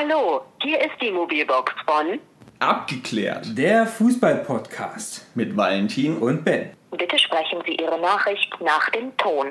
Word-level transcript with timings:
Hallo, 0.00 0.42
hier 0.62 0.78
ist 0.78 0.94
die 1.02 1.10
Mobilbox 1.10 1.72
von 1.84 2.20
Abgeklärt 2.60 3.58
Der 3.58 3.84
Fußball-Podcast 3.84 5.26
mit 5.34 5.56
Valentin 5.56 6.18
und 6.18 6.44
Ben. 6.44 6.68
Bitte 6.92 7.18
sprechen 7.18 7.58
Sie 7.66 7.74
Ihre 7.74 8.00
Nachricht 8.00 8.48
nach 8.64 8.90
dem 8.90 9.16
Ton. 9.16 9.48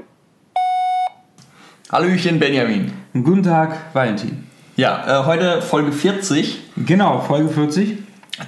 Hallöchen 1.91 2.39
Benjamin. 2.39 2.93
Guten 3.13 3.43
Tag, 3.43 3.93
Valentin. 3.93 4.47
Ja, 4.77 5.21
äh, 5.21 5.25
heute 5.25 5.61
Folge 5.61 5.91
40 5.91 6.61
Genau, 6.77 7.19
Folge 7.19 7.49
40. 7.49 7.97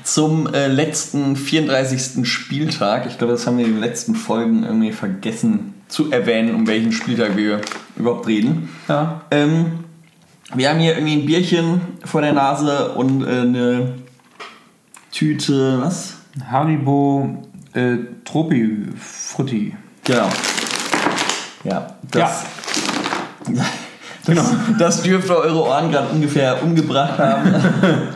zum 0.03 0.53
äh, 0.53 0.67
letzten 0.67 1.35
34. 1.35 2.25
Spieltag. 2.25 3.07
Ich 3.07 3.17
glaube, 3.17 3.33
das 3.33 3.45
haben 3.45 3.57
wir 3.57 3.65
in 3.65 3.73
den 3.73 3.81
letzten 3.81 4.15
Folgen 4.15 4.63
irgendwie 4.63 4.93
vergessen 4.93 5.73
zu 5.89 6.11
erwähnen, 6.11 6.55
um 6.55 6.65
welchen 6.65 6.93
Spieltag 6.93 7.35
wir 7.35 7.59
überhaupt 7.97 8.25
reden. 8.25 8.69
Ja. 8.87 9.19
Ähm, 9.31 9.83
wir 10.55 10.69
haben 10.69 10.79
hier 10.79 10.95
irgendwie 10.95 11.13
ein 11.13 11.25
Bierchen 11.25 11.81
vor 12.03 12.21
der 12.21 12.33
Nase 12.33 12.89
und 12.93 13.23
äh, 13.23 13.41
eine 13.41 13.93
Tüte, 15.11 15.81
was? 15.81 16.15
Haribo 16.49 17.43
äh, 17.73 17.97
Tropi 18.25 18.87
Frutti. 18.97 19.75
Genau. 20.03 20.29
Ja, 21.63 21.95
das, 22.09 22.45
das, 24.25 24.51
das 24.77 25.03
dürfte 25.03 25.37
eure 25.37 25.63
Ohren 25.63 25.91
gerade 25.91 26.07
ungefähr 26.09 26.63
umgebracht 26.63 27.19
haben. 27.19 27.53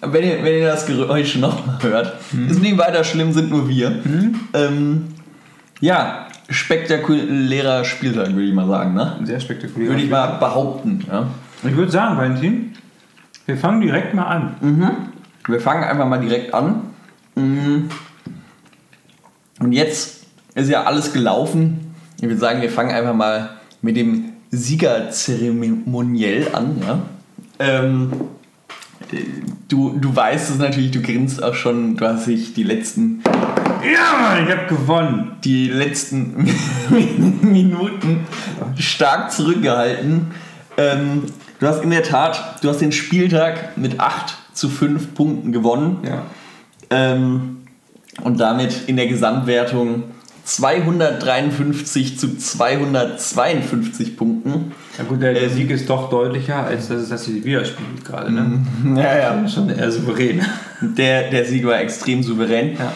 wenn, 0.00 0.24
ihr, 0.24 0.42
wenn 0.42 0.54
ihr 0.54 0.66
das 0.68 0.86
Geräusch 0.86 1.36
nochmal 1.36 1.78
hört, 1.82 2.14
ist 2.48 2.60
nicht 2.60 2.78
weiter 2.78 3.04
schlimm, 3.04 3.32
sind 3.32 3.50
nur 3.50 3.68
wir. 3.68 4.02
Ähm, 4.54 5.08
ja, 5.80 6.26
spektakulärer 6.52 7.84
Spieltag, 7.84 8.28
würde 8.28 8.44
ich 8.44 8.54
mal 8.54 8.68
sagen. 8.68 8.94
Ne? 8.94 9.18
Sehr 9.24 9.40
spektakulär. 9.40 9.88
Würde 9.88 10.02
ich 10.02 10.10
mal 10.10 10.38
behaupten. 10.38 11.04
Ja? 11.10 11.28
Ich 11.64 11.76
würde 11.76 11.90
sagen, 11.90 12.16
Valentin, 12.16 12.72
wir 13.46 13.56
fangen 13.56 13.80
direkt 13.80 14.14
mal 14.14 14.24
an. 14.24 14.54
Wir 15.46 15.60
fangen 15.60 15.84
einfach 15.84 16.06
mal 16.06 16.20
direkt 16.20 16.54
an. 16.54 16.82
Mm. 17.34 17.88
Und 19.60 19.72
jetzt 19.72 20.26
ist 20.54 20.68
ja 20.68 20.84
alles 20.84 21.12
gelaufen. 21.12 21.94
Ich 22.16 22.24
würde 22.24 22.38
sagen, 22.38 22.62
wir 22.62 22.70
fangen 22.70 22.90
einfach 22.90 23.14
mal 23.14 23.50
mit 23.80 23.96
dem 23.96 24.32
Siegerzeremoniell 24.50 26.48
an. 26.52 26.76
Ja? 26.86 26.98
Ähm, 27.58 28.12
du, 29.68 29.96
du 29.98 30.14
weißt 30.14 30.50
es 30.50 30.58
natürlich, 30.58 30.90
du 30.90 31.02
grinst 31.02 31.42
auch 31.42 31.54
schon, 31.54 31.96
du 31.96 32.06
hast 32.06 32.26
dich 32.26 32.54
die 32.54 32.62
letzten, 32.62 33.22
Ja, 33.24 34.38
ich 34.42 34.50
habe 34.50 34.66
gewonnen. 34.68 35.32
die 35.44 35.68
letzten 35.68 36.48
Minuten 37.42 38.20
stark 38.76 39.32
zurückgehalten. 39.32 40.28
Ähm, 40.76 41.24
du 41.58 41.66
hast 41.66 41.82
in 41.82 41.90
der 41.90 42.02
Tat, 42.02 42.62
du 42.62 42.68
hast 42.68 42.78
den 42.78 42.92
Spieltag 42.92 43.76
mit 43.76 44.00
8 44.00 44.34
zu 44.52 44.68
5 44.68 45.14
Punkten 45.14 45.52
gewonnen. 45.52 45.98
Ja. 46.04 46.22
Ähm, 46.90 47.58
und 48.22 48.40
damit 48.40 48.82
in 48.88 48.96
der 48.96 49.06
Gesamtwertung 49.06 50.04
253 50.44 52.18
zu 52.18 52.36
252 52.36 54.16
Punkten. 54.16 54.72
Ja 54.98 55.04
gut, 55.04 55.22
der, 55.22 55.32
der 55.32 55.44
Ähm. 55.44 55.48
Sieg 55.50 55.70
ist 55.70 55.88
doch 55.88 56.10
deutlicher, 56.10 56.64
als 56.66 56.88
dass 56.88 57.02
es 57.02 57.08
das 57.08 57.24
hier 57.24 57.42
widerspiegelt 57.44 58.04
gerade. 58.04 58.30
Ne? 58.32 58.60
Ja, 58.96 59.18
ja. 59.18 59.48
Schon 59.48 59.70
eher 59.70 59.90
souverän. 59.90 60.44
Der, 60.82 61.30
der 61.30 61.44
Sieg 61.44 61.64
war 61.66 61.80
extrem 61.80 62.22
souverän. 62.22 62.74
Ja. 62.78 62.92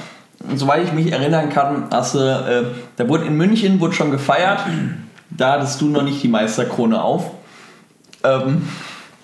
Und 0.48 0.58
soweit 0.58 0.84
ich 0.84 0.92
mich 0.92 1.10
erinnern 1.12 1.48
kann, 1.48 1.84
hast 1.90 2.14
du, 2.14 2.18
äh, 2.18 2.64
da 2.96 3.08
wurde 3.08 3.24
in 3.24 3.36
München 3.36 3.80
wurde 3.80 3.94
schon 3.94 4.10
gefeiert. 4.10 4.60
Da 5.30 5.52
hattest 5.52 5.80
du 5.80 5.86
noch 5.88 6.02
nicht 6.02 6.22
die 6.22 6.28
Meisterkrone 6.28 7.00
auf. 7.02 7.30
Ähm, 8.22 8.62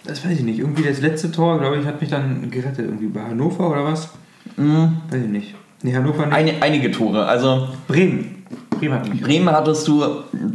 Das 0.04 0.24
weiß 0.24 0.32
ich 0.32 0.42
nicht. 0.42 0.58
Irgendwie 0.58 0.82
das 0.82 1.00
letzte 1.00 1.30
Tor, 1.30 1.60
glaube 1.60 1.76
ich, 1.76 1.86
hat 1.86 2.00
mich 2.00 2.10
dann 2.10 2.50
gerettet. 2.50 2.86
Irgendwie 2.86 3.06
bei 3.06 3.22
Hannover 3.22 3.70
oder 3.70 3.84
was? 3.84 4.08
Weiß 4.56 5.20
ich 5.22 5.28
nicht. 5.28 5.54
Nee, 5.82 5.94
Hannover 5.94 6.26
nicht. 6.26 6.34
eine, 6.34 6.54
einige 6.62 6.90
Tore. 6.90 7.26
Also 7.26 7.68
Bremen. 7.86 8.44
Bremen 8.70 8.94
hat 8.94 9.08
mich. 9.08 9.20
Bremen 9.20 9.50
hattest 9.50 9.86
du 9.86 10.02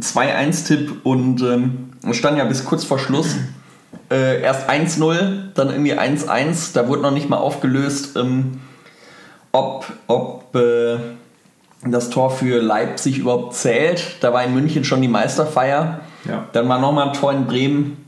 2-1-Tipp 0.00 0.96
und 1.04 1.40
ähm, 1.42 1.87
es 2.10 2.16
stand 2.16 2.38
ja 2.38 2.44
bis 2.44 2.64
kurz 2.64 2.84
vor 2.84 2.98
Schluss 2.98 3.36
äh, 4.10 4.40
erst 4.40 4.68
1-0, 4.68 5.52
dann 5.54 5.70
irgendwie 5.70 5.94
1-1. 5.94 6.72
Da 6.74 6.88
wurde 6.88 7.02
noch 7.02 7.10
nicht 7.10 7.28
mal 7.28 7.36
aufgelöst, 7.36 8.16
ähm, 8.16 8.60
ob, 9.52 9.86
ob 10.06 10.54
äh, 10.54 10.98
das 11.84 12.10
Tor 12.10 12.30
für 12.30 12.60
Leipzig 12.60 13.18
überhaupt 13.18 13.54
zählt. 13.54 14.16
Da 14.20 14.32
war 14.32 14.44
in 14.44 14.54
München 14.54 14.84
schon 14.84 15.00
die 15.00 15.08
Meisterfeier. 15.08 16.00
Ja. 16.28 16.46
Dann 16.52 16.68
war 16.68 16.78
nochmal 16.78 17.08
ein 17.08 17.14
Tor 17.14 17.32
in 17.32 17.46
Bremen. 17.46 18.04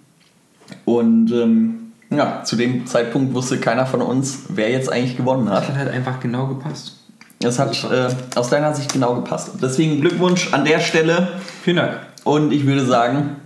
Und 0.84 1.30
ähm, 1.32 1.92
ja, 2.10 2.42
zu 2.44 2.56
dem 2.56 2.86
Zeitpunkt 2.86 3.34
wusste 3.34 3.58
keiner 3.58 3.86
von 3.86 4.02
uns, 4.02 4.44
wer 4.48 4.70
jetzt 4.70 4.92
eigentlich 4.92 5.16
gewonnen 5.16 5.48
hat. 5.48 5.62
Das 5.62 5.68
hat 5.70 5.76
halt 5.76 5.90
einfach 5.90 6.20
genau 6.20 6.46
gepasst. 6.46 6.96
Das 7.40 7.58
hat 7.58 7.84
äh, 7.90 8.08
aus 8.34 8.50
deiner 8.50 8.74
Sicht 8.74 8.92
genau 8.92 9.14
gepasst. 9.14 9.52
Deswegen 9.62 10.00
Glückwunsch 10.00 10.52
an 10.52 10.64
der 10.64 10.80
Stelle. 10.80 11.28
Vielen 11.62 11.76
Dank. 11.76 11.98
Und 12.24 12.52
ich 12.52 12.66
würde 12.66 12.84
sagen, 12.84 13.36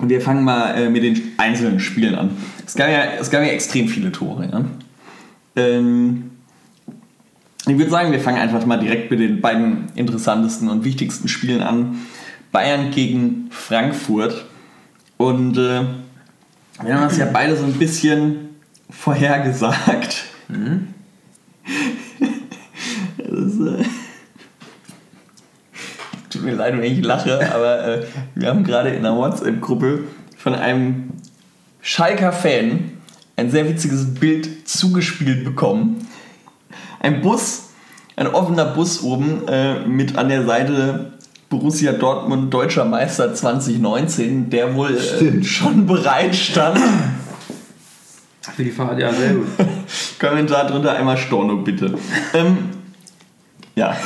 wir 0.00 0.20
fangen 0.20 0.44
mal 0.44 0.74
äh, 0.74 0.88
mit 0.88 1.02
den 1.02 1.20
einzelnen 1.38 1.80
Spielen 1.80 2.14
an. 2.14 2.30
Es 2.64 2.74
gab 2.74 2.88
ja, 2.88 3.04
es 3.20 3.30
gab 3.30 3.42
ja 3.42 3.48
extrem 3.48 3.88
viele 3.88 4.12
Tore. 4.12 4.48
Ja? 4.50 4.64
Ähm, 5.56 6.30
ich 7.66 7.76
würde 7.76 7.90
sagen, 7.90 8.12
wir 8.12 8.20
fangen 8.20 8.38
einfach 8.38 8.64
mal 8.64 8.78
direkt 8.78 9.10
mit 9.10 9.20
den 9.20 9.40
beiden 9.40 9.86
interessantesten 9.94 10.68
und 10.68 10.84
wichtigsten 10.84 11.28
Spielen 11.28 11.62
an. 11.62 11.98
Bayern 12.52 12.90
gegen 12.90 13.48
Frankfurt. 13.50 14.46
Und 15.16 15.58
äh, 15.58 15.82
wir 16.82 16.94
haben 16.94 17.02
das 17.02 17.18
ja 17.18 17.26
beide 17.26 17.56
so 17.56 17.64
ein 17.64 17.74
bisschen 17.74 18.50
vorhergesagt. 18.90 20.24
Das, 23.18 23.60
äh, 23.60 23.84
Tut 26.38 26.46
mir 26.46 26.54
leid, 26.54 26.74
wenn 26.74 26.84
ich 26.84 27.04
lache, 27.04 27.52
aber 27.52 27.84
äh, 27.84 28.06
wir 28.36 28.48
haben 28.48 28.62
gerade 28.62 28.90
in 28.90 29.04
einer 29.04 29.16
WhatsApp-Gruppe 29.16 30.04
von 30.36 30.54
einem 30.54 31.14
Schalker 31.80 32.30
Fan 32.30 32.92
ein 33.34 33.50
sehr 33.50 33.68
witziges 33.68 34.14
Bild 34.14 34.68
zugespielt 34.68 35.44
bekommen. 35.44 36.06
Ein 37.00 37.22
Bus, 37.22 37.70
ein 38.14 38.28
offener 38.28 38.66
Bus 38.66 39.02
oben 39.02 39.48
äh, 39.48 39.80
mit 39.80 40.16
an 40.16 40.28
der 40.28 40.46
Seite 40.46 41.14
Borussia 41.48 41.90
Dortmund 41.90 42.54
Deutscher 42.54 42.84
Meister 42.84 43.34
2019, 43.34 44.48
der 44.48 44.76
wohl 44.76 44.96
äh, 44.96 45.42
schon 45.42 45.86
bereit 45.86 46.36
stand. 46.36 46.78
Für 48.54 48.62
die 48.62 48.70
Fahrt, 48.70 49.00
ja, 49.00 49.12
sehr 49.12 49.34
gut. 49.34 49.48
Kommentar 50.20 50.68
drunter 50.68 50.92
einmal 50.94 51.16
Storno 51.16 51.56
bitte. 51.56 51.98
ähm, 52.32 52.58
ja. 53.74 53.96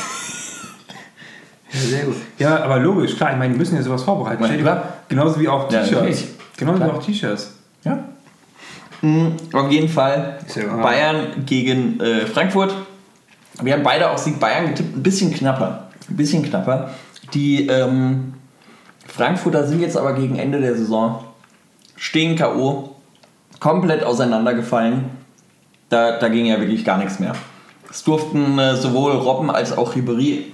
Ja, 1.73 1.81
sehr 1.81 2.05
gut. 2.05 2.17
Ja, 2.39 2.63
aber 2.63 2.79
logisch, 2.79 3.17
klar, 3.17 3.33
ich 3.33 3.39
meine, 3.39 3.53
die 3.55 3.59
müssen 3.59 3.77
ja 3.77 3.83
sowas 3.83 4.03
vorbereiten. 4.03 4.43
Ja, 4.43 4.47
Stell 4.49 4.59
dir 4.59 4.65
mal, 4.65 4.83
genauso 5.09 5.41
wie 5.41 5.49
auch 5.49 5.71
Ja, 5.73 5.81
T-Shirts. 5.83 5.93
natürlich. 5.93 6.25
genauso 6.57 6.81
wie 6.81 6.85
Klar. 6.85 6.97
auch 6.97 7.03
T-Shirts. 7.03 7.53
Ja. 7.85 7.99
Mhm, 9.01 9.33
auf 9.53 9.71
jeden 9.71 9.89
Fall 9.89 10.39
ja. 10.55 10.77
Bayern 10.77 11.45
gegen 11.47 11.99
äh, 12.01 12.27
Frankfurt. 12.27 12.75
Wir 13.63 13.73
haben 13.75 13.83
beide 13.83 14.11
auf 14.11 14.19
Sieg 14.19 14.39
Bayern 14.39 14.69
getippt, 14.69 14.97
ein 14.97 15.03
bisschen 15.03 15.33
knapper. 15.33 15.89
Ein 16.09 16.17
bisschen 16.17 16.43
knapper. 16.43 16.91
Die 17.35 17.67
ähm, 17.67 18.35
Frankfurter 19.07 19.67
sind 19.67 19.81
jetzt 19.81 19.97
aber 19.97 20.13
gegen 20.15 20.37
Ende 20.37 20.61
der 20.61 20.77
Saison 20.77 21.25
stehen 21.97 22.37
K.O. 22.37 22.97
komplett 23.61 24.03
auseinandergefallen. 24.03 25.05
Da, 25.89 26.19
da 26.19 26.29
ging 26.29 26.47
ja 26.47 26.59
wirklich 26.59 26.85
gar 26.85 26.99
nichts 26.99 27.21
mehr. 27.21 27.33
Es 27.89 28.03
durften 28.03 28.59
äh, 28.59 28.77
sowohl 28.77 29.13
Robben 29.13 29.51
als 29.51 29.77
auch 29.77 29.95
Ribéry 29.95 30.45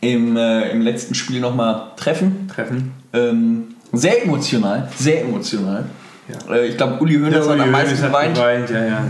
im, 0.00 0.36
äh, 0.36 0.70
im 0.70 0.82
letzten 0.82 1.14
Spiel 1.14 1.40
nochmal 1.40 1.92
treffen. 1.96 2.48
Treffen. 2.52 2.92
Ähm, 3.12 3.74
sehr 3.92 4.24
emotional, 4.24 4.88
sehr 4.96 5.22
emotional. 5.22 5.84
Ja. 6.28 6.54
Äh, 6.54 6.66
ich 6.68 6.76
glaube, 6.76 7.00
Uli 7.02 7.14
Hoeneß 7.16 7.48
hat 7.48 7.60
am 7.60 7.70
meisten 7.70 8.00
geweint. 8.02 8.34
geweint. 8.34 8.70
Ja, 8.70 8.84
ja. 8.84 9.04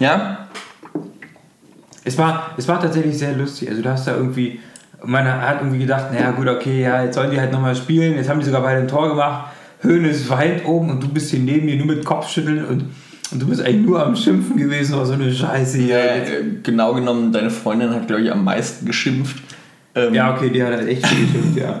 Ja, 0.00 0.48
Es 2.04 2.16
war, 2.16 2.52
es 2.56 2.66
war 2.66 2.80
tatsächlich 2.80 3.18
sehr 3.18 3.32
lustig. 3.32 3.68
Also 3.68 3.82
du 3.82 3.90
hast 3.90 4.06
da 4.06 4.16
irgendwie, 4.16 4.60
man 5.04 5.24
hat 5.24 5.60
irgendwie 5.60 5.80
gedacht, 5.80 6.12
naja 6.12 6.30
gut, 6.32 6.48
okay, 6.48 6.82
ja, 6.82 7.04
jetzt 7.04 7.14
sollen 7.14 7.30
die 7.30 7.38
halt 7.38 7.52
nochmal 7.52 7.76
spielen. 7.76 8.16
Jetzt 8.16 8.28
haben 8.28 8.40
die 8.40 8.46
sogar 8.46 8.62
beide 8.62 8.80
ein 8.80 8.88
Tor 8.88 9.08
gemacht. 9.08 9.52
Hönes 9.82 10.28
weint 10.28 10.64
oben 10.64 10.90
und 10.90 11.02
du 11.02 11.08
bist 11.08 11.30
hier 11.30 11.38
neben 11.40 11.66
mir 11.66 11.76
nur 11.76 11.86
mit 11.86 12.04
Kopfschütteln 12.04 12.64
und, 12.64 12.90
und 13.32 13.40
du 13.42 13.46
bist 13.46 13.60
eigentlich 13.60 13.86
nur 13.86 14.04
am 14.04 14.16
Schimpfen 14.16 14.56
gewesen 14.56 14.94
oder 14.94 15.06
so 15.06 15.12
eine 15.14 15.32
Scheiße 15.32 15.78
hier. 15.78 15.98
äh, 15.98 16.42
genau 16.62 16.94
genommen, 16.94 17.32
deine 17.32 17.50
Freundin 17.50 17.90
hat, 17.94 18.06
glaube 18.06 18.22
ich, 18.22 18.32
am 18.32 18.44
meisten 18.44 18.86
geschimpft. 18.86 19.36
Ähm, 19.94 20.14
Ja, 20.14 20.34
okay, 20.34 20.50
die 20.50 20.62
hat 20.62 20.72
halt 20.72 20.88
echt 20.88 21.06
viel 21.06 21.26
geschimpft, 21.26 21.56
ja. 21.58 21.80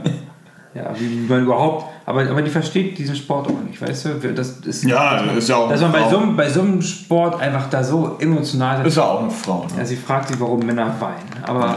Ja, 0.74 0.92
wie 0.98 1.26
man 1.28 1.42
überhaupt, 1.42 1.86
aber, 2.04 2.22
aber 2.28 2.42
die 2.42 2.50
versteht 2.50 2.96
diesen 2.98 3.16
Sport 3.16 3.48
auch 3.48 3.60
nicht, 3.68 3.80
weißt 3.80 4.04
du? 4.04 4.32
Das 4.34 4.50
ist, 4.60 4.84
Ja, 4.84 5.16
dass 5.16 5.26
man, 5.26 5.38
ist 5.38 5.48
ja 5.48 5.56
auch 5.56 5.68
Dass 5.70 5.80
man 5.80 5.92
bei 5.92 6.08
so, 6.10 6.18
einem- 6.18 6.36
bei 6.36 6.48
so 6.48 6.60
einem 6.60 6.82
Sport 6.82 7.40
einfach 7.40 7.68
da 7.70 7.82
so 7.82 8.16
emotional 8.20 8.86
Ist 8.86 8.96
ja 8.98 9.04
auch 9.04 9.20
eine 9.22 9.30
Frau. 9.30 9.66
Ja, 9.70 9.78
Ne? 9.78 9.86
sie 9.86 9.96
fragt 9.96 10.28
sich, 10.28 10.38
warum 10.38 10.60
Männer 10.64 10.94
weinen. 11.00 11.42
Aber 11.44 11.76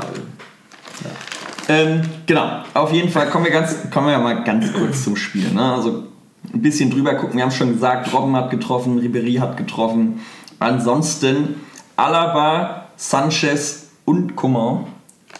Ähm, 1.69 2.01
genau, 2.25 2.63
auf 2.73 2.91
jeden 2.91 3.09
Fall 3.09 3.29
kommen 3.29 3.45
wir, 3.45 3.51
ganz, 3.51 3.75
kommen 3.91 4.07
wir 4.07 4.17
mal 4.19 4.43
ganz 4.43 4.73
kurz 4.73 5.03
zum 5.05 5.15
Spiel. 5.15 5.51
Ne? 5.53 5.61
Also 5.73 6.03
ein 6.53 6.61
bisschen 6.61 6.89
drüber 6.89 7.15
gucken. 7.15 7.37
Wir 7.37 7.43
haben 7.43 7.51
schon 7.51 7.73
gesagt, 7.73 8.13
Robben 8.13 8.35
hat 8.35 8.49
getroffen, 8.49 8.99
Ribery 8.99 9.35
hat 9.35 9.57
getroffen. 9.57 10.19
Ansonsten 10.59 11.55
Alaba, 11.95 12.87
Sanchez 12.95 13.89
und 14.05 14.35
Coman 14.35 14.85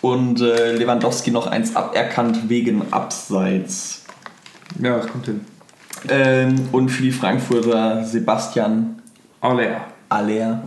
und 0.02 0.42
äh, 0.42 0.76
Lewandowski 0.76 1.32
noch 1.32 1.48
eins 1.48 1.76
aberkannt 1.76 2.50
wegen 2.50 2.82
Abseits. 2.92 4.04
Ja, 4.80 4.98
das 4.98 5.08
kommt 5.08 5.26
hin. 5.26 5.42
Ähm, 6.10 6.56
und 6.72 6.90
für 6.90 7.04
die 7.04 7.12
Frankfurter 7.12 8.04
Sebastian 8.04 9.02
Aller. 9.42 9.82
Aller. 10.10 10.64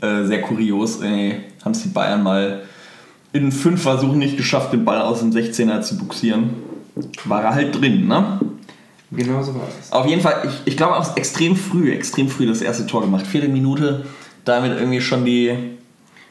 Äh, 0.00 0.24
sehr 0.24 0.42
kurios. 0.42 1.00
Äh, 1.02 1.40
Haben 1.64 1.72
es 1.72 1.82
die 1.82 1.88
Bayern 1.88 2.22
mal 2.22 2.62
in 3.32 3.52
fünf 3.52 3.82
Versuchen 3.82 4.18
nicht 4.18 4.36
geschafft, 4.36 4.72
den 4.72 4.84
Ball 4.84 5.00
aus 5.00 5.20
dem 5.20 5.30
16er 5.30 5.80
zu 5.80 5.98
buxieren. 5.98 6.50
War 7.24 7.42
er 7.42 7.54
halt 7.54 7.80
drin, 7.80 8.06
ne? 8.06 8.40
Genau 9.10 9.42
so 9.42 9.54
war 9.54 9.62
es. 9.80 9.90
Auf 9.90 10.06
jeden 10.06 10.20
Fall, 10.20 10.42
ich, 10.44 10.72
ich 10.72 10.76
glaube 10.76 10.96
auch 10.96 11.16
extrem 11.16 11.56
früh, 11.56 11.92
extrem 11.92 12.28
früh 12.28 12.46
das 12.46 12.60
erste 12.60 12.86
Tor 12.86 13.02
gemacht. 13.02 13.26
Vierte 13.26 13.48
Minute, 13.48 14.04
damit 14.44 14.78
irgendwie 14.78 15.00
schon 15.00 15.24
die, 15.24 15.76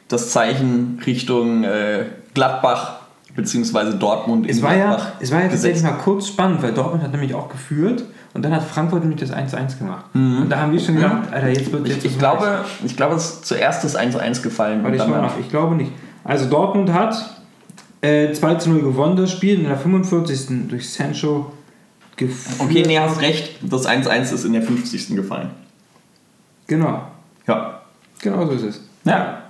das 0.08 0.32
Zeichen 0.32 1.02
Richtung 1.06 1.64
äh, 1.64 2.06
Gladbach 2.34 3.00
bzw. 3.36 3.98
Dortmund 3.98 4.48
Es 4.50 4.58
in 4.58 4.64
war, 4.64 4.76
ja, 4.76 4.88
Gladbach 4.88 5.12
es 5.20 5.32
war 5.32 5.42
ja 5.42 5.48
tatsächlich 5.48 5.84
mal 5.84 5.94
kurz 5.94 6.28
spannend, 6.28 6.62
weil 6.62 6.74
Dortmund 6.74 7.04
hat 7.04 7.12
nämlich 7.12 7.34
auch 7.34 7.50
geführt 7.50 8.04
und 8.34 8.46
dann 8.46 8.54
hat 8.54 8.64
Frankfurt 8.64 9.02
nämlich 9.02 9.20
das 9.20 9.34
1-1 9.34 9.80
gemacht. 9.80 10.06
Und 10.14 10.50
da 10.50 10.60
haben 10.60 10.72
wir 10.72 10.80
schon 10.80 10.96
gedacht, 10.96 11.32
Alter, 11.32 11.50
jetzt 11.50 11.72
wird 11.72 11.88
jetzt 11.88 12.06
Ich, 12.06 12.12
ich, 12.12 12.20
glaube, 12.20 12.64
ich 12.86 12.96
glaube, 12.96 13.16
es 13.16 13.26
ist 13.26 13.46
zuerst 13.46 13.84
das 13.84 13.98
1-1 13.98 14.44
gefallen. 14.44 14.84
Warte, 14.84 15.02
und 15.02 15.10
ich 15.10 15.16
nach. 15.16 15.40
Ich 15.40 15.50
glaube 15.50 15.76
nicht. 15.76 15.92
Also 16.24 16.48
Dortmund 16.48 16.94
hat 16.94 17.42
äh, 18.02 18.32
2 18.32 18.56
zu 18.56 18.70
0 18.70 18.82
gewonnen 18.82 19.16
das 19.16 19.32
Spiel 19.32 19.60
in 19.60 19.64
der 19.64 19.78
45. 19.78 20.68
durch 20.68 20.88
Sancho 20.88 21.52
geführt. 22.18 22.56
Okay, 22.60 22.84
nee, 22.86 23.00
hast 23.00 23.22
recht. 23.22 23.58
Das 23.62 23.88
1-1 23.88 24.34
ist 24.34 24.44
in 24.44 24.54
der 24.54 24.64
50. 24.64 25.16
gefallen. 25.16 25.52
Genau. 26.68 27.04
Ja. 27.48 27.82
Genau 28.22 28.46
so 28.46 28.54
ist 28.54 28.64
es. 28.64 28.82
Ja. 29.06 29.44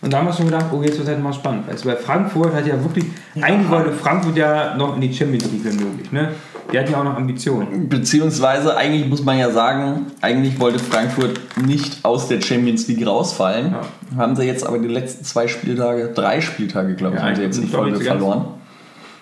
Und 0.00 0.12
da 0.12 0.18
haben 0.18 0.26
wir 0.26 0.34
schon 0.34 0.44
gedacht, 0.44 0.66
oh, 0.70 0.82
jetzt 0.82 0.98
wird 0.98 1.08
halt 1.08 1.22
mal 1.22 1.32
spannend. 1.32 1.66
Weißt 1.66 1.84
du, 1.84 1.88
weil 1.88 1.96
Frankfurt 1.96 2.54
hat 2.54 2.66
ja 2.66 2.74
wirklich, 2.82 3.06
eigentlich 3.40 3.70
wollte 3.70 3.90
Frankfurt 3.90 4.36
ja 4.36 4.76
noch 4.76 4.94
in 4.96 5.00
die 5.00 5.12
Champions 5.12 5.50
League, 5.50 5.64
wenn 5.64 5.76
möglich. 5.76 6.12
Ne? 6.12 6.32
Die 6.70 6.78
hatten 6.78 6.92
ja 6.92 7.00
auch 7.00 7.04
noch 7.04 7.16
Ambitionen. 7.16 7.88
Beziehungsweise, 7.88 8.76
eigentlich 8.76 9.08
muss 9.08 9.24
man 9.24 9.38
ja 9.38 9.50
sagen, 9.50 10.06
eigentlich 10.20 10.60
wollte 10.60 10.78
Frankfurt 10.78 11.40
nicht 11.64 12.04
aus 12.04 12.28
der 12.28 12.42
Champions 12.42 12.86
League 12.86 13.06
rausfallen. 13.06 13.72
Ja. 13.72 14.18
Haben 14.18 14.36
sie 14.36 14.44
jetzt 14.44 14.66
aber 14.66 14.78
die 14.78 14.88
letzten 14.88 15.24
zwei 15.24 15.48
Spieltage, 15.48 16.12
drei 16.14 16.42
Spieltage, 16.42 16.94
glaube 16.94 17.16
ich, 17.16 17.22
Ja, 17.22 17.28
haben 17.28 17.36
sie 17.36 17.42
jetzt 17.42 17.58
in 17.58 17.68
Folge 17.68 17.98
verloren. 17.98 18.46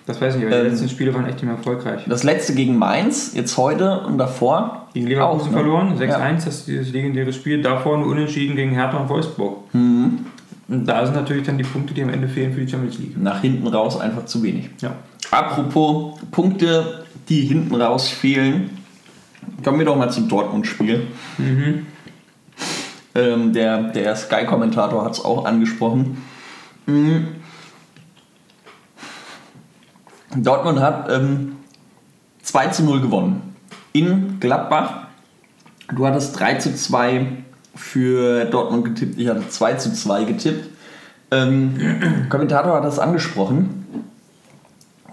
Das 0.06 0.20
weiß 0.20 0.34
ich 0.34 0.40
nicht, 0.40 0.48
aber 0.48 0.56
die 0.62 0.66
Ähm, 0.66 0.72
letzten 0.72 0.88
Spiele 0.88 1.14
waren 1.14 1.26
echt 1.26 1.42
immer 1.42 1.52
erfolgreich. 1.52 2.02
Das 2.08 2.24
letzte 2.24 2.54
gegen 2.54 2.76
Mainz, 2.76 3.32
jetzt 3.34 3.56
heute 3.56 4.00
und 4.00 4.18
davor. 4.18 4.88
Gegen 4.94 5.06
Leverkusen 5.06 5.42
auch, 5.42 5.50
ne? 5.50 5.52
verloren, 5.52 5.96
6-1, 5.96 6.08
Ja. 6.08 6.32
das 6.32 6.46
ist 6.46 6.66
dieses 6.66 6.92
legendäre 6.92 7.32
Spiel. 7.32 7.62
Davor 7.62 7.98
nur 7.98 8.08
unentschieden 8.08 8.56
gegen 8.56 8.72
Hertha 8.72 8.98
und 8.98 9.08
Wolfsburg. 9.08 9.72
Mhm. 9.74 10.26
Und 10.68 10.86
da 10.86 11.04
sind 11.06 11.14
natürlich 11.14 11.46
dann 11.46 11.56
die 11.58 11.64
Punkte, 11.64 11.94
die 11.94 12.02
am 12.02 12.08
Ende 12.08 12.26
fehlen 12.28 12.52
für 12.52 12.60
die 12.60 12.68
Champions 12.70 12.98
League. 12.98 13.20
Nach 13.20 13.40
hinten 13.40 13.66
raus 13.68 14.00
einfach 14.00 14.24
zu 14.24 14.42
wenig. 14.42 14.70
Ja. 14.80 14.94
Apropos 15.30 16.18
Punkte, 16.30 17.04
die 17.28 17.42
hinten 17.42 17.74
raus 17.74 18.08
fehlen, 18.08 18.70
kommen 19.64 19.78
wir 19.78 19.86
doch 19.86 19.96
mal 19.96 20.10
zum 20.10 20.28
Dortmund-Spiel. 20.28 21.06
Ähm, 23.14 23.52
der 23.52 23.82
der 23.92 24.16
Sky-Kommentator 24.16 25.04
hat 25.04 25.12
es 25.12 25.24
auch 25.24 25.44
angesprochen. 25.44 26.22
Mhm. 26.86 27.26
Dortmund 30.36 30.80
hat 30.80 31.10
ähm, 31.10 31.56
2 32.42 32.68
zu 32.68 32.84
0 32.84 33.00
gewonnen. 33.00 33.54
In 33.92 34.40
Gladbach. 34.40 35.06
Du 35.94 36.06
hattest 36.06 36.38
3 36.38 36.54
zu 36.54 36.74
2 36.74 37.26
für 37.74 38.46
Dortmund 38.46 38.84
getippt, 38.84 39.18
ich 39.18 39.28
hatte 39.28 39.48
2 39.48 39.74
zu 39.74 39.92
2 39.92 40.24
getippt. 40.24 40.70
Ähm, 41.30 42.28
Kommentator 42.30 42.76
hat 42.76 42.84
das 42.84 42.98
angesprochen. 42.98 43.86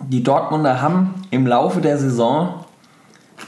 Die 0.08 0.24
Dortmunder 0.24 0.82
haben 0.82 1.14
im 1.32 1.46
Laufe 1.46 1.82
der 1.82 1.98
Saison 1.98 2.66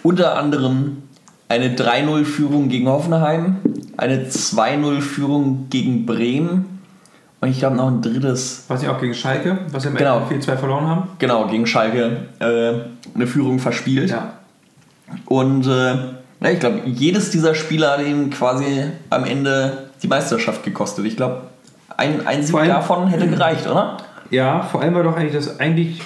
unter 0.03 0.38
anderem 0.38 1.03
eine 1.47 1.75
3-0-Führung 1.75 2.69
gegen 2.69 2.88
Hoffenheim, 2.88 3.57
eine 3.97 4.25
2-0-Führung 4.25 5.67
gegen 5.69 6.06
Bremen 6.06 6.70
und 7.41 7.49
ich 7.49 7.59
glaube 7.59 7.75
noch 7.75 7.88
ein 7.88 8.01
drittes, 8.01 8.65
Was 8.67 8.81
sie 8.81 8.88
auch 8.88 8.99
gegen 8.99 9.13
Schalke, 9.13 9.57
was 9.71 9.83
sie 9.83 9.89
am 9.89 9.95
Genau. 9.95 10.21
Ende 10.29 10.35
4-2 10.45 10.57
verloren 10.57 10.88
haben. 10.88 11.09
genau, 11.19 11.47
gegen 11.47 11.65
Schalke 11.67 12.27
äh, 12.39 12.73
eine 13.15 13.27
Führung 13.27 13.59
verspielt. 13.59 14.11
Ja. 14.11 14.33
Und 15.25 15.65
äh, 15.67 15.69
ja, 16.43 16.49
ich 16.51 16.59
glaube, 16.59 16.81
jedes 16.85 17.29
dieser 17.31 17.53
Spieler 17.55 17.91
hat 17.97 18.05
ihm 18.05 18.29
quasi 18.29 18.85
am 19.09 19.25
Ende 19.25 19.89
die 20.01 20.07
Meisterschaft 20.07 20.63
gekostet. 20.63 21.05
Ich 21.05 21.17
glaube, 21.17 21.41
ein, 21.97 22.25
ein 22.25 22.41
Sieg 22.43 22.55
allem- 22.55 22.69
davon 22.69 23.07
hätte 23.07 23.27
gereicht, 23.27 23.67
oder? 23.67 23.97
Ja, 24.29 24.61
vor 24.63 24.81
allem 24.81 24.93
war 24.95 25.03
doch 25.03 25.15
eigentlich 25.17 25.33
das 25.33 25.59
eigentlich 25.59 26.01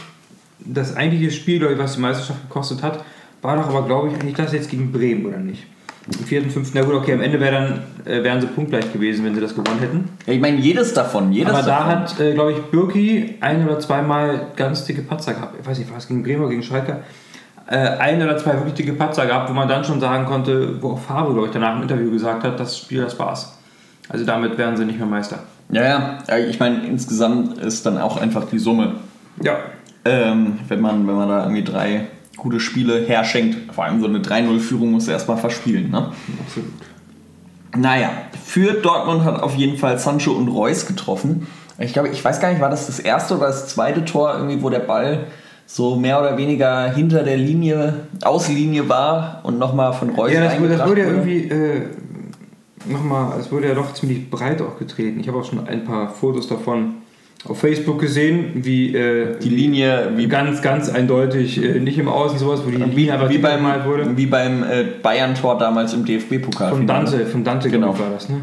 das 0.59 0.95
eigentliche 0.95 1.31
Spiel, 1.31 1.61
ich, 1.63 1.77
was 1.77 1.93
die 1.95 2.01
Meisterschaft 2.01 2.41
gekostet 2.49 2.81
hat, 2.81 2.99
war 3.43 3.55
doch 3.55 3.67
aber, 3.67 3.83
glaube 3.85 4.07
ich, 4.09 4.15
eigentlich 4.15 4.33
das 4.35 4.51
jetzt 4.51 4.69
gegen 4.71 4.91
Bremen, 4.91 5.25
oder 5.27 5.37
nicht? 5.37 5.63
Im 6.07 6.25
vierten, 6.25 6.51
fünften, 6.51 6.77
na 6.77 6.85
gut, 6.85 6.93
okay, 6.93 7.13
am 7.13 7.21
Ende 7.21 7.39
wär 7.39 7.51
dann, 7.51 7.79
äh, 8.05 8.23
wären 8.23 8.39
sie 8.39 8.45
punktgleich 8.45 8.93
gewesen, 8.93 9.25
wenn 9.25 9.33
sie 9.33 9.41
das 9.41 9.55
gewonnen 9.55 9.79
hätten. 9.79 10.09
Ja, 10.27 10.33
ich 10.33 10.39
meine, 10.39 10.57
jedes 10.57 10.93
davon, 10.93 11.31
jedes 11.31 11.51
aber 11.51 11.63
da 11.63 11.79
davon. 11.79 11.91
hat, 11.91 12.19
äh, 12.19 12.33
glaube 12.33 12.51
ich, 12.51 12.61
Birki 12.65 13.35
ein 13.41 13.67
oder 13.67 13.79
zweimal 13.79 14.47
ganz 14.55 14.85
dicke 14.85 15.01
Patzer 15.01 15.33
gehabt. 15.33 15.55
Ich 15.59 15.65
weiß 15.65 15.79
nicht, 15.79 15.89
war 15.89 15.97
es 15.97 16.07
gegen 16.07 16.21
Bremen 16.21 16.41
oder 16.41 16.51
gegen 16.51 16.61
Schalke? 16.61 16.97
Äh, 17.67 17.77
ein 17.77 18.21
oder 18.21 18.37
zwei 18.37 18.53
wirklich 18.53 18.75
dicke 18.75 18.93
Patzer 18.93 19.25
gehabt, 19.25 19.49
wo 19.49 19.53
man 19.53 19.67
dann 19.67 19.83
schon 19.83 19.99
sagen 19.99 20.25
konnte, 20.25 20.79
wo 20.79 20.91
auch 20.91 20.99
Favre, 20.99 21.33
glaube 21.33 21.47
ich, 21.47 21.53
danach 21.53 21.75
im 21.75 21.81
Interview 21.81 22.11
gesagt 22.11 22.43
hat, 22.43 22.59
das 22.59 22.77
Spiel, 22.77 23.01
das 23.01 23.17
war's. 23.17 23.57
Also 24.07 24.23
damit 24.25 24.59
wären 24.59 24.77
sie 24.77 24.85
nicht 24.85 24.99
mehr 24.99 25.07
Meister. 25.07 25.39
Ja, 25.69 25.83
ja, 25.83 26.17
ja, 26.27 26.37
ich 26.37 26.59
meine, 26.59 26.85
insgesamt 26.85 27.57
ist 27.57 27.83
dann 27.87 27.97
auch 27.97 28.17
einfach 28.17 28.45
die 28.45 28.59
Summe. 28.59 28.97
Ja. 29.41 29.57
Ähm, 30.05 30.59
wenn, 30.67 30.81
man, 30.81 31.07
wenn 31.07 31.15
man 31.15 31.27
da 31.27 31.41
irgendwie 31.41 31.63
drei 31.63 32.05
gute 32.35 32.59
Spiele 32.59 33.05
herschenkt, 33.05 33.73
vor 33.73 33.85
allem 33.85 34.01
so 34.01 34.07
eine 34.07 34.19
3-0-Führung 34.19 34.91
muss 34.91 35.07
erstmal 35.07 35.37
verspielen. 35.37 35.91
Ne? 35.91 36.11
Absolut. 36.45 36.69
Naja, 37.77 38.09
für 38.43 38.73
Dortmund 38.73 39.23
hat 39.25 39.41
auf 39.41 39.55
jeden 39.55 39.77
Fall 39.77 39.99
Sancho 39.99 40.31
und 40.31 40.47
Reus 40.47 40.85
getroffen. 40.85 41.47
Ich 41.77 41.91
glaube, 41.93 42.07
ich 42.09 42.23
weiß 42.23 42.39
gar 42.39 42.49
nicht, 42.51 42.61
war 42.61 42.69
das 42.69 42.87
das 42.87 42.99
erste 42.99 43.35
oder 43.37 43.47
das 43.47 43.67
zweite 43.67 44.05
Tor, 44.05 44.33
irgendwie, 44.37 44.61
wo 44.63 44.69
der 44.69 44.79
Ball 44.79 45.25
so 45.65 45.95
mehr 45.95 46.19
oder 46.19 46.37
weniger 46.37 46.89
hinter 46.93 47.23
der 47.23 47.37
Linie, 47.37 48.05
Auslinie 48.23 48.87
war 48.87 49.41
und 49.43 49.57
nochmal 49.59 49.91
von 49.93 50.09
Reus 50.11 50.31
Ja, 50.31 50.43
das, 50.43 50.59
wurde- 50.59 50.77
das 50.77 50.87
wurde 50.87 51.01
ja 51.01 51.07
irgendwie, 51.07 51.49
äh, 51.49 51.81
nochmal, 52.85 53.39
es 53.39 53.51
wurde 53.51 53.67
ja 53.67 53.73
doch 53.73 53.93
ziemlich 53.93 54.29
breit 54.29 54.61
auch 54.61 54.77
getreten. 54.77 55.19
Ich 55.19 55.27
habe 55.27 55.39
auch 55.39 55.43
schon 55.45 55.67
ein 55.67 55.83
paar 55.83 56.09
Fotos 56.09 56.47
davon 56.47 56.93
auf 57.47 57.59
Facebook 57.59 57.99
gesehen, 57.99 58.51
wie 58.55 58.95
äh, 58.95 59.37
Die 59.39 59.49
Linie, 59.49 60.11
wie, 60.15 60.27
ganz, 60.27 60.61
ganz 60.61 60.89
eindeutig, 60.89 61.63
äh, 61.63 61.79
nicht 61.79 61.97
im 61.97 62.07
Außen 62.07 62.39
sowas, 62.39 62.61
wo 62.65 62.71
die 62.71 62.79
wie, 62.79 62.83
Linie 62.83 63.13
einfach 63.13 63.29
wie 63.29 63.37
beim, 63.37 63.63
wurde. 63.85 64.17
wie 64.17 64.25
beim 64.25 64.63
äh, 64.63 64.85
Bayern-Tor 65.01 65.57
damals 65.57 65.93
im 65.93 66.05
DFB-Pokal. 66.05 66.71
Von 66.71 66.87
Dante, 66.87 67.25
von 67.25 67.43
Dante 67.43 67.69
Genau. 67.69 67.97
war 67.99 68.09
das, 68.13 68.29
ne? 68.29 68.41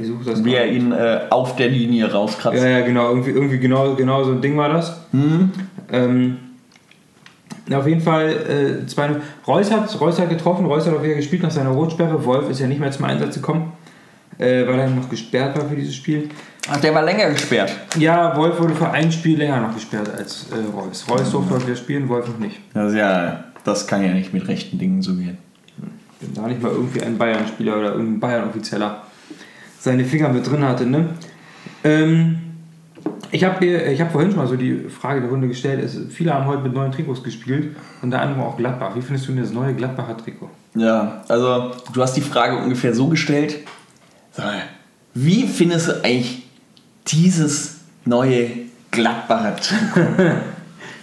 Ich 0.00 0.06
suche 0.06 0.24
das 0.24 0.44
Wie 0.44 0.54
er 0.54 0.66
ihn 0.66 0.92
äh, 0.92 1.20
auf 1.28 1.56
der 1.56 1.68
Linie 1.68 2.10
rauskratzt. 2.10 2.56
Ja, 2.62 2.68
ja, 2.68 2.80
genau, 2.80 3.10
irgendwie, 3.10 3.30
irgendwie 3.30 3.58
genau, 3.58 3.94
genau 3.94 4.24
so 4.24 4.32
ein 4.32 4.40
Ding 4.40 4.56
war 4.56 4.70
das. 4.70 4.98
Mhm. 5.12 5.50
Ähm, 5.92 6.36
auf 7.70 7.86
jeden 7.86 8.00
Fall, 8.00 8.82
äh, 8.82 8.86
zwei, 8.86 9.10
Reus, 9.46 9.70
hat, 9.70 10.00
Reus 10.00 10.18
hat 10.18 10.30
getroffen, 10.30 10.66
Reus 10.66 10.86
hat 10.86 10.94
auch 10.96 11.02
wieder 11.02 11.14
gespielt 11.14 11.42
nach 11.42 11.50
seiner 11.50 11.70
Rotsperre. 11.70 12.24
Wolf 12.24 12.48
ist 12.50 12.60
ja 12.60 12.66
nicht 12.66 12.80
mehr 12.80 12.90
zum 12.90 13.04
Einsatz 13.04 13.34
gekommen, 13.34 13.72
äh, 14.42 14.66
weil 14.66 14.78
er 14.80 14.90
noch 14.90 15.08
gesperrt 15.08 15.56
war 15.56 15.68
für 15.68 15.76
dieses 15.76 15.94
Spiel. 15.94 16.28
Ach, 16.68 16.80
der 16.80 16.94
war 16.94 17.02
länger 17.02 17.30
gesperrt. 17.30 17.72
Ja, 17.98 18.36
Wolf 18.36 18.60
wurde 18.60 18.74
für 18.74 18.90
ein 18.90 19.10
Spiel 19.10 19.38
länger 19.38 19.60
noch 19.60 19.74
gesperrt 19.74 20.10
als 20.16 20.46
äh, 20.50 20.76
Reus. 20.76 21.04
Reus 21.08 21.30
durfte 21.30 21.54
heute 21.54 21.66
wieder 21.66 21.76
spielen, 21.76 22.08
Wolf 22.08 22.28
noch 22.28 22.38
nicht. 22.38 22.60
Das, 22.74 22.92
ist 22.92 22.98
ja, 22.98 23.44
das 23.64 23.86
kann 23.86 24.04
ja 24.04 24.12
nicht 24.12 24.32
mit 24.32 24.46
rechten 24.46 24.78
Dingen 24.78 25.02
so 25.02 25.14
gehen. 25.14 25.38
Wenn 26.20 26.34
da 26.34 26.46
nicht 26.46 26.62
mal 26.62 26.70
irgendwie 26.70 27.02
ein 27.02 27.18
Bayern-Spieler 27.18 27.78
oder 27.78 27.92
irgendein 27.92 28.20
Bayern-Offizieller 28.20 29.02
seine 29.80 30.04
Finger 30.04 30.28
mit 30.28 30.48
drin 30.48 30.62
hatte, 30.62 30.86
ne? 30.86 31.08
Ähm, 31.82 32.38
ich 33.32 33.42
habe 33.42 33.64
ich 33.64 34.00
hab 34.00 34.12
vorhin 34.12 34.30
schon 34.30 34.38
mal 34.38 34.46
so 34.46 34.56
die 34.56 34.88
Frage 34.88 35.20
der 35.22 35.30
Runde 35.30 35.48
gestellt. 35.48 35.82
Es, 35.82 35.98
viele 36.10 36.34
haben 36.34 36.46
heute 36.46 36.62
mit 36.62 36.74
neuen 36.74 36.92
Trikots 36.92 37.24
gespielt, 37.24 37.74
unter 38.02 38.20
anderem 38.20 38.42
auch 38.42 38.56
Gladbach. 38.56 38.94
Wie 38.94 39.00
findest 39.00 39.26
du 39.26 39.32
denn 39.32 39.42
das 39.42 39.52
neue 39.52 39.74
Gladbacher 39.74 40.16
Trikot? 40.16 40.50
Ja, 40.74 41.22
also 41.28 41.72
du 41.92 42.02
hast 42.02 42.14
die 42.14 42.20
Frage 42.20 42.58
ungefähr 42.58 42.94
so 42.94 43.08
gestellt. 43.08 43.60
Wie 45.14 45.46
findest 45.46 45.88
du 45.88 46.04
eigentlich 46.04 46.42
dieses 47.06 47.76
neue 48.04 48.50
Gladbacher 48.90 49.56
Trikot? 49.56 50.32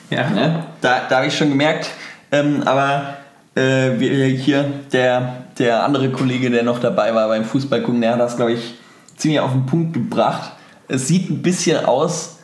Ja. 0.09 0.27
ne? 0.27 0.63
Da, 0.81 1.01
da 1.07 1.17
habe 1.17 1.27
ich 1.27 1.37
schon 1.37 1.49
gemerkt. 1.49 1.91
Ähm, 2.31 2.63
aber 2.65 3.17
äh, 3.53 3.99
wir, 3.99 4.25
hier, 4.25 4.65
der, 4.91 5.43
der 5.59 5.83
andere 5.83 6.09
Kollege, 6.09 6.49
der 6.49 6.63
noch 6.63 6.79
dabei 6.79 7.13
war 7.13 7.27
beim 7.27 7.45
Fußball 7.45 7.83
gucken, 7.83 8.01
der 8.01 8.13
hat 8.13 8.19
das, 8.19 8.35
glaube 8.35 8.53
ich, 8.53 8.73
ziemlich 9.17 9.39
auf 9.39 9.51
den 9.51 9.67
Punkt 9.67 9.93
gebracht. 9.93 10.53
Es 10.87 11.07
sieht 11.07 11.29
ein 11.29 11.43
bisschen 11.43 11.85
aus, 11.85 12.38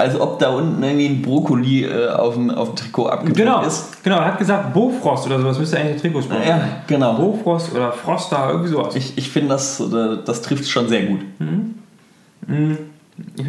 als 0.00 0.18
ob 0.18 0.38
da 0.38 0.48
unten 0.50 0.82
irgendwie 0.82 1.06
ein 1.06 1.22
Brokkoli 1.22 1.84
äh, 1.84 2.08
auf, 2.08 2.34
dem, 2.34 2.50
auf 2.50 2.68
dem 2.70 2.76
Trikot 2.76 3.06
abgedruckt 3.08 3.36
Genau, 3.38 3.62
ist. 3.62 4.02
genau, 4.02 4.16
er 4.16 4.24
hat 4.26 4.38
gesagt 4.38 4.72
Bofrost 4.72 5.26
oder 5.26 5.38
sowas, 5.40 5.58
müsste 5.58 5.78
eigentlich 5.78 6.00
Trikot 6.00 6.22
sprechen. 6.22 6.48
Ja, 6.48 6.60
genau. 6.86 7.14
Bofrost 7.14 7.72
oder 7.74 7.92
Froster, 7.92 8.48
irgendwie 8.50 8.70
sowas. 8.70 8.96
Ich, 8.96 9.16
ich 9.16 9.28
finde, 9.30 9.50
das, 9.50 9.78
äh, 9.80 10.18
das 10.24 10.42
trifft 10.42 10.68
schon 10.68 10.88
sehr 10.88 11.02
gut. 11.04 11.20
Ich 11.38 12.46
finde 12.46 12.78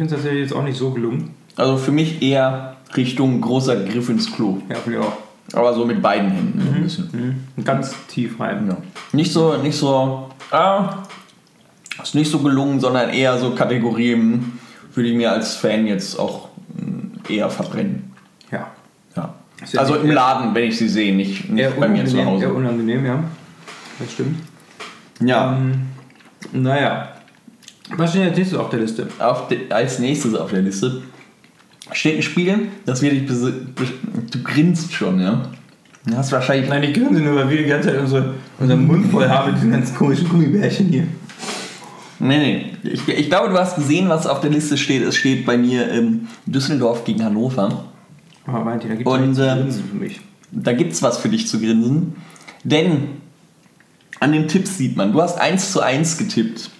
es 0.04 0.10
tatsächlich 0.10 0.42
jetzt 0.42 0.52
auch 0.54 0.62
nicht 0.62 0.76
so 0.78 0.90
gelungen. 0.90 1.30
Also 1.56 1.76
für 1.76 1.92
mich 1.92 2.22
eher 2.22 2.76
Richtung 2.96 3.40
großer 3.40 3.76
Griff 3.84 4.08
ins 4.08 4.30
Klo. 4.32 4.58
Ja, 4.68 4.76
finde 4.76 4.98
ich 4.98 5.04
auch. 5.04 5.12
Aber 5.54 5.74
so 5.74 5.84
mit 5.84 6.00
beiden 6.00 6.30
Händen 6.30 6.60
so 6.64 6.72
ein 6.74 6.82
bisschen. 6.82 7.44
Mhm. 7.56 7.64
Ganz 7.64 7.94
tief 8.08 8.38
rein. 8.40 8.66
Ja. 8.68 8.76
Nicht 9.12 9.32
so, 9.32 9.56
nicht 9.56 9.76
so, 9.76 10.28
ah, 10.50 10.98
ist 12.02 12.14
nicht 12.14 12.30
so 12.30 12.38
gelungen, 12.38 12.80
sondern 12.80 13.10
eher 13.10 13.38
so 13.38 13.50
Kategorien, 13.50 14.58
würde 14.94 15.08
ich 15.08 15.16
mir 15.16 15.32
als 15.32 15.54
Fan 15.54 15.86
jetzt 15.86 16.18
auch 16.18 16.48
mm, 16.74 17.30
eher 17.30 17.50
verbrennen. 17.50 18.12
Ja. 18.50 18.70
Ja. 19.16 19.34
Also 19.76 19.96
im 19.96 20.10
Laden, 20.10 20.54
wenn 20.54 20.64
ich 20.64 20.76
sie 20.76 20.88
sehe, 20.88 21.14
nicht, 21.14 21.48
nicht 21.50 21.78
bei 21.78 21.88
mir 21.88 22.04
zu 22.04 22.24
Hause. 22.24 22.44
eher 22.44 22.54
unangenehm, 22.54 23.06
ja. 23.06 23.24
Das 23.98 24.12
stimmt. 24.12 24.38
Ja. 25.20 25.56
Ähm, 25.56 25.88
naja. 26.52 27.08
Was 27.96 28.10
steht 28.10 28.28
als 28.28 28.36
nächstes 28.36 28.58
auf 28.58 28.70
der 28.70 28.80
Liste? 28.80 29.08
Auf 29.18 29.48
de, 29.48 29.70
als 29.70 29.98
nächstes 29.98 30.34
auf 30.34 30.50
der 30.50 30.62
Liste 30.62 31.02
steht 31.92 32.16
ein 32.16 32.22
Spiel, 32.22 32.68
das 32.86 33.02
wird 33.02 33.12
dich 33.12 33.26
Du 33.26 34.42
grinst 34.42 34.92
schon, 34.92 35.20
ja. 35.20 35.42
Du 36.06 36.16
hast 36.16 36.32
wahrscheinlich. 36.32 36.68
Nein, 36.68 36.82
die 36.82 36.92
grinsen 36.92 37.24
nur, 37.24 37.36
weil 37.36 37.50
wir 37.50 37.58
die 37.58 37.64
ganze 37.64 37.90
Zeit 37.90 38.00
unsere, 38.00 38.34
unseren 38.58 38.86
Mund 38.86 39.10
voll 39.10 39.28
haben 39.28 39.50
mit 39.50 39.56
diesen 39.56 39.70
ganzen 39.72 39.94
komischen 39.94 40.28
Gummibärchen 40.28 40.88
hier. 40.88 41.06
Nee, 42.22 42.38
nee. 42.38 42.90
Ich, 42.92 43.08
ich 43.08 43.28
glaube, 43.28 43.48
du 43.48 43.58
hast 43.58 43.74
gesehen, 43.74 44.08
was 44.08 44.28
auf 44.28 44.40
der 44.40 44.50
Liste 44.50 44.78
steht. 44.78 45.02
Es 45.02 45.16
steht 45.16 45.44
bei 45.44 45.58
mir 45.58 45.90
ähm, 45.90 46.28
Düsseldorf 46.46 47.04
gegen 47.04 47.24
Hannover. 47.24 47.84
Aber 48.46 48.60
meint 48.60 48.84
ihr, 48.84 48.90
da 48.90 48.94
gibt 48.94 49.08
es 49.08 49.38
ähm, 49.38 49.58
grinsen 49.58 49.84
für 49.90 49.96
mich. 49.96 50.20
Da 50.52 50.72
gibt's 50.72 51.02
was 51.02 51.18
für 51.18 51.28
dich 51.28 51.48
zu 51.48 51.58
grinsen. 51.58 52.14
Denn 52.62 53.08
an 54.20 54.30
den 54.30 54.46
Tipps 54.46 54.78
sieht 54.78 54.96
man, 54.96 55.12
du 55.12 55.20
hast 55.20 55.40
1 55.40 55.72
zu 55.72 55.80
1 55.80 56.18
getippt. 56.18 56.70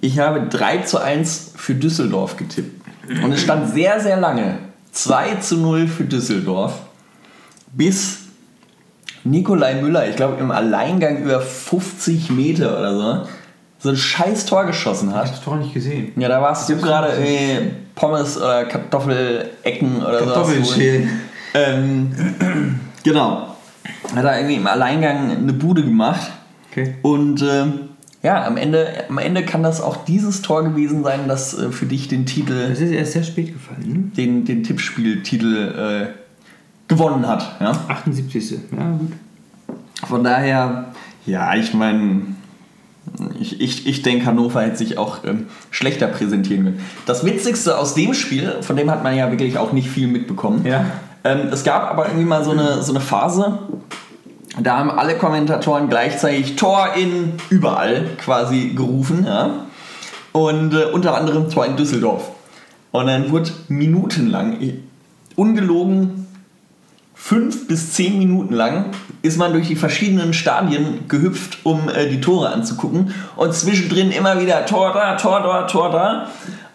Ich 0.00 0.18
habe 0.18 0.48
3 0.48 0.78
zu 0.78 1.00
1 1.00 1.52
für 1.54 1.76
Düsseldorf 1.76 2.36
getippt. 2.36 2.84
Und 3.22 3.30
es 3.30 3.42
stand 3.42 3.72
sehr, 3.72 4.00
sehr 4.00 4.16
lange 4.16 4.58
2 4.90 5.36
zu 5.36 5.56
0 5.56 5.86
für 5.86 6.04
Düsseldorf. 6.04 6.80
Bis 7.72 8.22
Nikolai 9.22 9.80
Müller, 9.80 10.08
ich 10.08 10.16
glaube 10.16 10.40
im 10.40 10.50
Alleingang 10.50 11.22
über 11.22 11.40
50 11.40 12.30
Meter 12.30 12.76
oder 12.76 13.22
so, 13.22 13.28
so 13.84 13.90
ein 13.90 13.96
scheiß 13.96 14.46
Tor 14.46 14.64
geschossen 14.64 15.10
Ich 15.10 15.14
hat. 15.14 15.26
hab's 15.26 15.44
doch 15.44 15.56
nicht 15.56 15.74
gesehen. 15.74 16.12
Ja, 16.16 16.28
da 16.28 16.40
warst 16.40 16.70
du 16.70 16.72
hab's 16.72 16.82
gerade 16.82 17.08
irgendwie 17.08 17.70
Pommes 17.94 18.38
oder 18.38 18.64
Kartoffelecken 18.64 19.96
oder 20.02 20.20
so. 20.20 20.24
Kartoffelschälen. 20.24 21.20
Ähm, 21.52 22.10
genau. 23.02 23.54
Hat 24.16 24.24
er 24.24 24.38
irgendwie 24.38 24.54
im 24.56 24.66
Alleingang 24.66 25.36
eine 25.36 25.52
Bude 25.52 25.84
gemacht. 25.84 26.30
Okay. 26.70 26.94
Und 27.02 27.42
ähm, 27.42 27.72
ja, 28.22 28.46
am 28.46 28.56
Ende, 28.56 29.04
am 29.10 29.18
Ende 29.18 29.44
kann 29.44 29.62
das 29.62 29.82
auch 29.82 30.06
dieses 30.06 30.40
Tor 30.40 30.64
gewesen 30.64 31.04
sein, 31.04 31.28
das 31.28 31.52
äh, 31.52 31.70
für 31.70 31.84
dich 31.84 32.08
den 32.08 32.24
Titel, 32.24 32.70
Das 32.70 32.80
ist 32.80 32.90
erst 32.90 33.12
sehr 33.12 33.22
spät 33.22 33.52
gefallen, 33.52 34.12
den, 34.16 34.46
den 34.46 34.64
Tippspieltitel 34.64 36.06
äh, 36.06 36.06
gewonnen 36.88 37.28
hat. 37.28 37.60
Ja? 37.60 37.72
ne? 37.72 37.78
78. 37.88 38.50
Ja, 38.74 38.92
gut. 38.98 39.12
Von 40.08 40.24
daher, 40.24 40.86
ja, 41.26 41.54
ich 41.54 41.74
meine, 41.74 42.22
ich, 43.44 43.60
ich, 43.60 43.86
ich 43.86 44.02
denke, 44.02 44.26
Hannover 44.26 44.62
hätte 44.62 44.76
sich 44.76 44.96
auch 44.96 45.24
ähm, 45.24 45.46
schlechter 45.70 46.06
präsentieren 46.06 46.64
können. 46.64 46.80
Das 47.06 47.24
Witzigste 47.24 47.78
aus 47.78 47.94
dem 47.94 48.14
Spiel, 48.14 48.56
von 48.62 48.76
dem 48.76 48.90
hat 48.90 49.04
man 49.04 49.16
ja 49.16 49.30
wirklich 49.30 49.58
auch 49.58 49.72
nicht 49.72 49.88
viel 49.88 50.06
mitbekommen. 50.06 50.64
Ja. 50.64 50.86
Ähm, 51.24 51.48
es 51.52 51.64
gab 51.64 51.90
aber 51.90 52.06
irgendwie 52.06 52.24
mal 52.24 52.44
so 52.44 52.52
eine, 52.52 52.82
so 52.82 52.92
eine 52.92 53.00
Phase, 53.00 53.58
da 54.60 54.78
haben 54.78 54.90
alle 54.90 55.16
Kommentatoren 55.18 55.88
gleichzeitig 55.88 56.56
Tor 56.56 56.90
in 56.96 57.34
überall 57.50 58.06
quasi 58.18 58.72
gerufen. 58.74 59.24
Ja? 59.26 59.66
Und 60.32 60.74
äh, 60.74 60.84
unter 60.84 61.16
anderem 61.16 61.50
Tor 61.50 61.66
in 61.66 61.76
Düsseldorf. 61.76 62.30
Und 62.92 63.08
dann 63.08 63.30
wurde 63.32 63.50
minutenlang, 63.68 64.58
ungelogen, 65.34 66.23
fünf 67.24 67.66
bis 67.68 67.94
zehn 67.94 68.18
Minuten 68.18 68.52
lang 68.52 68.90
ist 69.22 69.38
man 69.38 69.54
durch 69.54 69.68
die 69.68 69.76
verschiedenen 69.76 70.34
Stadien 70.34 71.08
gehüpft, 71.08 71.56
um 71.62 71.88
äh, 71.88 72.06
die 72.06 72.20
Tore 72.20 72.50
anzugucken. 72.50 73.14
Und 73.36 73.54
zwischendrin 73.54 74.10
immer 74.10 74.42
wieder 74.42 74.66
Tor 74.66 74.92
da, 74.92 75.16
Tor 75.16 75.40
da, 75.40 75.62
Tor 75.62 75.90
da. 75.90 76.28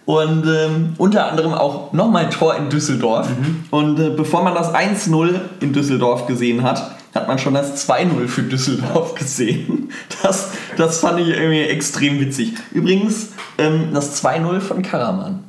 Und 0.06 0.48
ähm, 0.48 0.94
unter 0.98 1.30
anderem 1.30 1.54
auch 1.54 1.94
nochmal 1.94 2.32
Tor 2.32 2.56
in 2.56 2.72
Düsseldorf. 2.72 3.30
Und 3.70 4.00
äh, 4.00 4.10
bevor 4.10 4.44
man 4.44 4.56
das 4.56 4.74
1-0 4.74 5.36
in 5.60 5.72
Düsseldorf 5.72 6.26
gesehen 6.26 6.64
hat, 6.64 6.96
hat 7.14 7.28
man 7.28 7.38
schon 7.38 7.54
das 7.54 7.88
2-0 7.88 8.28
für 8.28 8.42
Düsseldorf 8.42 9.14
gesehen. 9.20 9.92
Das, 10.24 10.50
das 10.78 11.00
fand 11.00 11.20
ich 11.20 11.28
irgendwie 11.28 11.62
extrem 11.62 12.20
witzig. 12.20 12.56
Übrigens, 12.72 13.34
ähm, 13.60 13.90
das 13.94 14.24
2-0 14.24 14.62
von 14.62 14.82
Karaman. 14.82 15.44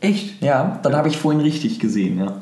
Echt? 0.00 0.42
Ja, 0.42 0.80
dann 0.82 0.96
habe 0.96 1.08
ich 1.08 1.18
vorhin 1.18 1.42
richtig 1.42 1.80
gesehen, 1.80 2.18
ja. 2.18 2.32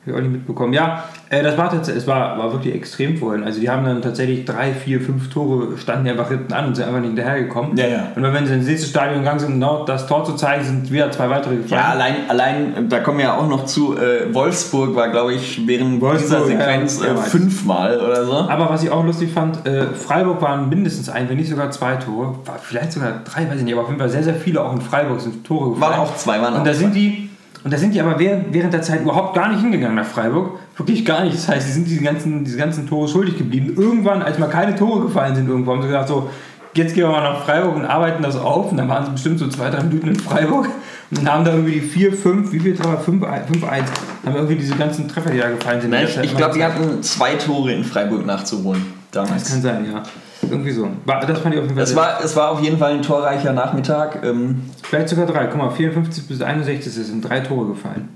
Hab 0.00 0.08
ich 0.08 0.14
auch 0.14 0.20
nicht 0.22 0.32
mitbekommen. 0.32 0.72
Ja, 0.72 1.04
äh, 1.28 1.42
das 1.42 1.58
war 1.58 1.68
tatsächlich, 1.68 2.04
es 2.04 2.08
war, 2.08 2.38
war 2.38 2.52
wirklich 2.54 2.74
extrem 2.74 3.18
vorhin. 3.18 3.44
Also 3.44 3.60
die 3.60 3.68
haben 3.68 3.84
dann 3.84 4.00
tatsächlich 4.00 4.46
drei, 4.46 4.72
vier, 4.72 4.98
fünf 4.98 5.28
Tore 5.28 5.76
standen 5.76 6.04
die 6.04 6.10
einfach 6.10 6.28
hinten 6.28 6.54
an 6.54 6.68
und 6.68 6.74
sind 6.74 6.86
einfach 6.86 7.00
nicht 7.00 7.08
hinterhergekommen. 7.08 7.76
Ja, 7.76 7.86
ja. 7.86 8.06
Und 8.16 8.22
wenn 8.22 8.46
sie 8.46 8.54
ins 8.54 8.66
nächste 8.66 8.88
Stadion 8.88 9.18
gegangen 9.18 9.40
sind, 9.40 9.52
genau 9.52 9.84
das 9.84 10.06
Tor 10.06 10.24
zu 10.24 10.36
zeigen, 10.36 10.64
sind 10.64 10.90
wieder 10.90 11.10
zwei 11.10 11.28
weitere 11.28 11.56
gefallen. 11.56 11.82
Ja, 11.82 11.90
allein, 11.90 12.14
allein, 12.28 12.88
da 12.88 13.00
kommen 13.00 13.18
wir 13.18 13.26
ja 13.26 13.36
auch 13.36 13.46
noch 13.46 13.66
zu, 13.66 13.94
äh, 13.98 14.32
Wolfsburg 14.32 14.96
war, 14.96 15.10
glaube 15.10 15.34
ich, 15.34 15.66
während 15.66 16.00
Wolfsburg, 16.00 16.46
dieser 16.46 16.46
Sequenz 16.46 17.00
ja, 17.02 17.08
ja, 17.08 17.12
äh, 17.12 17.16
fünfmal 17.16 18.00
oder 18.00 18.24
so. 18.24 18.32
Aber 18.32 18.70
was 18.70 18.82
ich 18.82 18.90
auch 18.90 19.04
lustig 19.04 19.32
fand, 19.32 19.66
äh, 19.66 19.88
Freiburg 19.88 20.40
waren 20.40 20.70
mindestens 20.70 21.10
ein, 21.10 21.28
wenn 21.28 21.36
nicht 21.36 21.50
sogar 21.50 21.70
zwei 21.72 21.96
Tore, 21.96 22.36
vielleicht 22.62 22.92
sogar 22.92 23.20
drei, 23.24 23.50
weiß 23.50 23.58
ich 23.58 23.64
nicht, 23.64 23.74
aber 23.74 23.82
auf 23.82 23.88
jeden 23.88 24.00
Fall 24.00 24.08
sehr, 24.08 24.22
sehr 24.22 24.34
viele 24.34 24.64
auch 24.64 24.72
in 24.72 24.80
Freiburg 24.80 25.20
sind 25.20 25.44
Tore 25.44 25.74
gefallen. 25.74 25.92
Waren 25.92 26.00
auch 26.00 26.16
zwei, 26.16 26.40
waren 26.40 26.54
und 26.54 26.66
da 26.66 26.72
sind 26.72 26.94
die 26.94 27.29
und 27.62 27.72
da 27.72 27.76
sind 27.76 27.94
die 27.94 28.00
aber 28.00 28.18
während, 28.18 28.54
der 28.54 28.82
Zeit 28.82 29.02
überhaupt 29.02 29.34
gar 29.34 29.50
nicht 29.50 29.60
hingegangen 29.60 29.96
nach 29.96 30.06
Freiburg. 30.06 30.58
Wirklich 30.76 31.04
gar 31.04 31.24
nicht. 31.24 31.36
Das 31.36 31.48
heißt, 31.48 31.68
die 31.68 31.72
sind 31.72 31.88
diese 31.88 32.02
ganzen, 32.02 32.44
diese 32.44 32.56
ganzen 32.56 32.88
Tore 32.88 33.06
schuldig 33.06 33.36
geblieben. 33.36 33.74
Irgendwann, 33.76 34.22
als 34.22 34.38
mal 34.38 34.48
keine 34.48 34.74
Tore 34.74 35.02
gefallen 35.02 35.34
sind, 35.34 35.48
irgendwo 35.48 35.72
haben 35.72 35.82
sie 35.82 35.88
gesagt, 35.88 36.08
so, 36.08 36.30
jetzt 36.74 36.94
gehen 36.94 37.04
wir 37.04 37.10
mal 37.10 37.22
nach 37.22 37.44
Freiburg 37.44 37.76
und 37.76 37.84
arbeiten 37.84 38.22
das 38.22 38.36
auf. 38.36 38.70
Und 38.70 38.78
dann 38.78 38.88
waren 38.88 39.04
sie 39.04 39.12
bestimmt 39.12 39.38
so 39.38 39.48
zwei, 39.48 39.68
drei 39.68 39.82
Minuten 39.82 40.08
in 40.08 40.16
Freiburg 40.16 40.68
und 41.10 41.18
dann 41.18 41.34
haben 41.34 41.44
da 41.44 41.50
irgendwie 41.52 41.72
die 41.72 41.80
vier, 41.80 42.12
fünf, 42.12 42.52
wie 42.52 42.60
viel 42.60 42.76
Treffer? 42.76 42.98
Fünf, 42.98 43.26
fünf, 43.46 43.64
eins. 43.64 43.90
Haben 44.24 44.36
irgendwie 44.36 44.54
diese 44.56 44.76
ganzen 44.76 45.08
Treffer, 45.08 45.30
die 45.30 45.38
da 45.38 45.50
gefallen 45.50 45.80
sind. 45.80 45.90
Nein, 45.90 46.06
in 46.06 46.24
ich 46.24 46.36
glaube, 46.36 46.54
die 46.54 46.64
hatten 46.64 47.02
zwei 47.02 47.34
Tore 47.34 47.72
in 47.72 47.84
Freiburg 47.84 48.24
nachzuholen 48.24 48.86
Das 49.10 49.26
damals. 49.26 49.50
kann 49.50 49.60
sein, 49.60 49.86
ja. 49.92 50.02
Irgendwie 50.48 50.70
so. 50.70 50.88
Das 51.06 51.38
fand 51.40 51.54
ich 51.54 51.60
auf 51.60 51.66
jeden 51.66 51.74
Fall 51.74 51.82
Es 51.84 51.94
war, 51.96 52.24
es 52.24 52.34
war 52.36 52.50
auf 52.50 52.62
jeden 52.62 52.78
Fall 52.78 52.92
ein 52.94 53.02
torreicher 53.02 53.52
Nachmittag. 53.52 54.20
Ähm, 54.24 54.62
Vielleicht 54.82 55.08
sogar 55.10 55.26
drei. 55.26 55.46
Guck 55.46 55.58
mal, 55.58 55.70
54 55.70 56.26
bis 56.28 56.40
61 56.40 56.92
sind 56.92 57.20
drei 57.22 57.40
Tore 57.40 57.68
gefallen. 57.68 58.08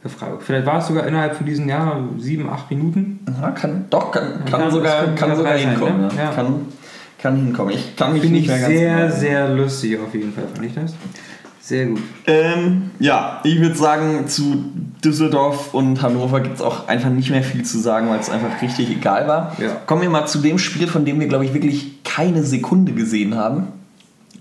Für 0.00 0.08
Freiburg. 0.08 0.42
Vielleicht 0.42 0.66
war 0.66 0.78
es 0.78 0.86
sogar 0.86 1.06
innerhalb 1.06 1.34
von 1.34 1.46
diesen 1.46 1.68
ja, 1.68 1.98
sieben, 2.18 2.48
acht 2.50 2.70
Minuten. 2.70 3.20
ja, 3.40 3.50
kann, 3.50 3.86
doch, 3.90 4.10
kann, 4.12 4.44
kann 4.44 4.60
Kann- 4.60 4.70
sogar, 4.70 5.04
kann 5.04 5.14
kann 5.16 5.36
sogar 5.36 5.52
drei 5.54 5.62
sein, 5.62 5.70
hinkommen. 5.70 6.00
ne? 6.02 6.10
ja. 6.16 6.30
Kann, 6.30 6.54
kann 7.20 7.36
hinkommen. 7.36 7.74
Ich 7.74 7.96
kann 7.96 8.12
mich 8.12 8.20
Finde 8.22 8.38
nicht 8.38 8.50
ich 8.50 8.60
sehr, 8.64 9.10
sehr 9.10 9.48
lustig 9.48 9.98
auf 9.98 10.14
jeden 10.14 10.32
Fall, 10.32 10.44
fand 10.52 10.66
ich 10.66 10.74
das. 10.74 10.94
Sehr 11.60 11.86
gut. 11.86 12.00
Ähm, 12.26 12.90
ja, 13.00 13.40
ich 13.44 13.58
würde 13.58 13.74
sagen, 13.74 14.28
zu 14.28 14.64
Düsseldorf 15.04 15.74
und 15.74 16.00
Hannover 16.02 16.40
gibt 16.40 16.56
es 16.56 16.62
auch 16.62 16.88
einfach 16.88 17.10
nicht 17.10 17.30
mehr 17.30 17.42
viel 17.42 17.62
zu 17.64 17.78
sagen, 17.78 18.08
weil 18.10 18.18
es 18.20 18.30
einfach 18.30 18.62
richtig 18.62 18.90
egal 18.90 19.28
war. 19.28 19.52
Ja. 19.58 19.70
Kommen 19.86 20.02
wir 20.02 20.10
mal 20.10 20.26
zu 20.26 20.38
dem 20.38 20.58
Spiel, 20.58 20.86
von 20.86 21.04
dem 21.04 21.20
wir, 21.20 21.28
glaube 21.28 21.44
ich, 21.44 21.54
wirklich 21.54 22.02
keine 22.04 22.42
Sekunde 22.42 22.92
gesehen 22.92 23.36
haben. 23.36 23.68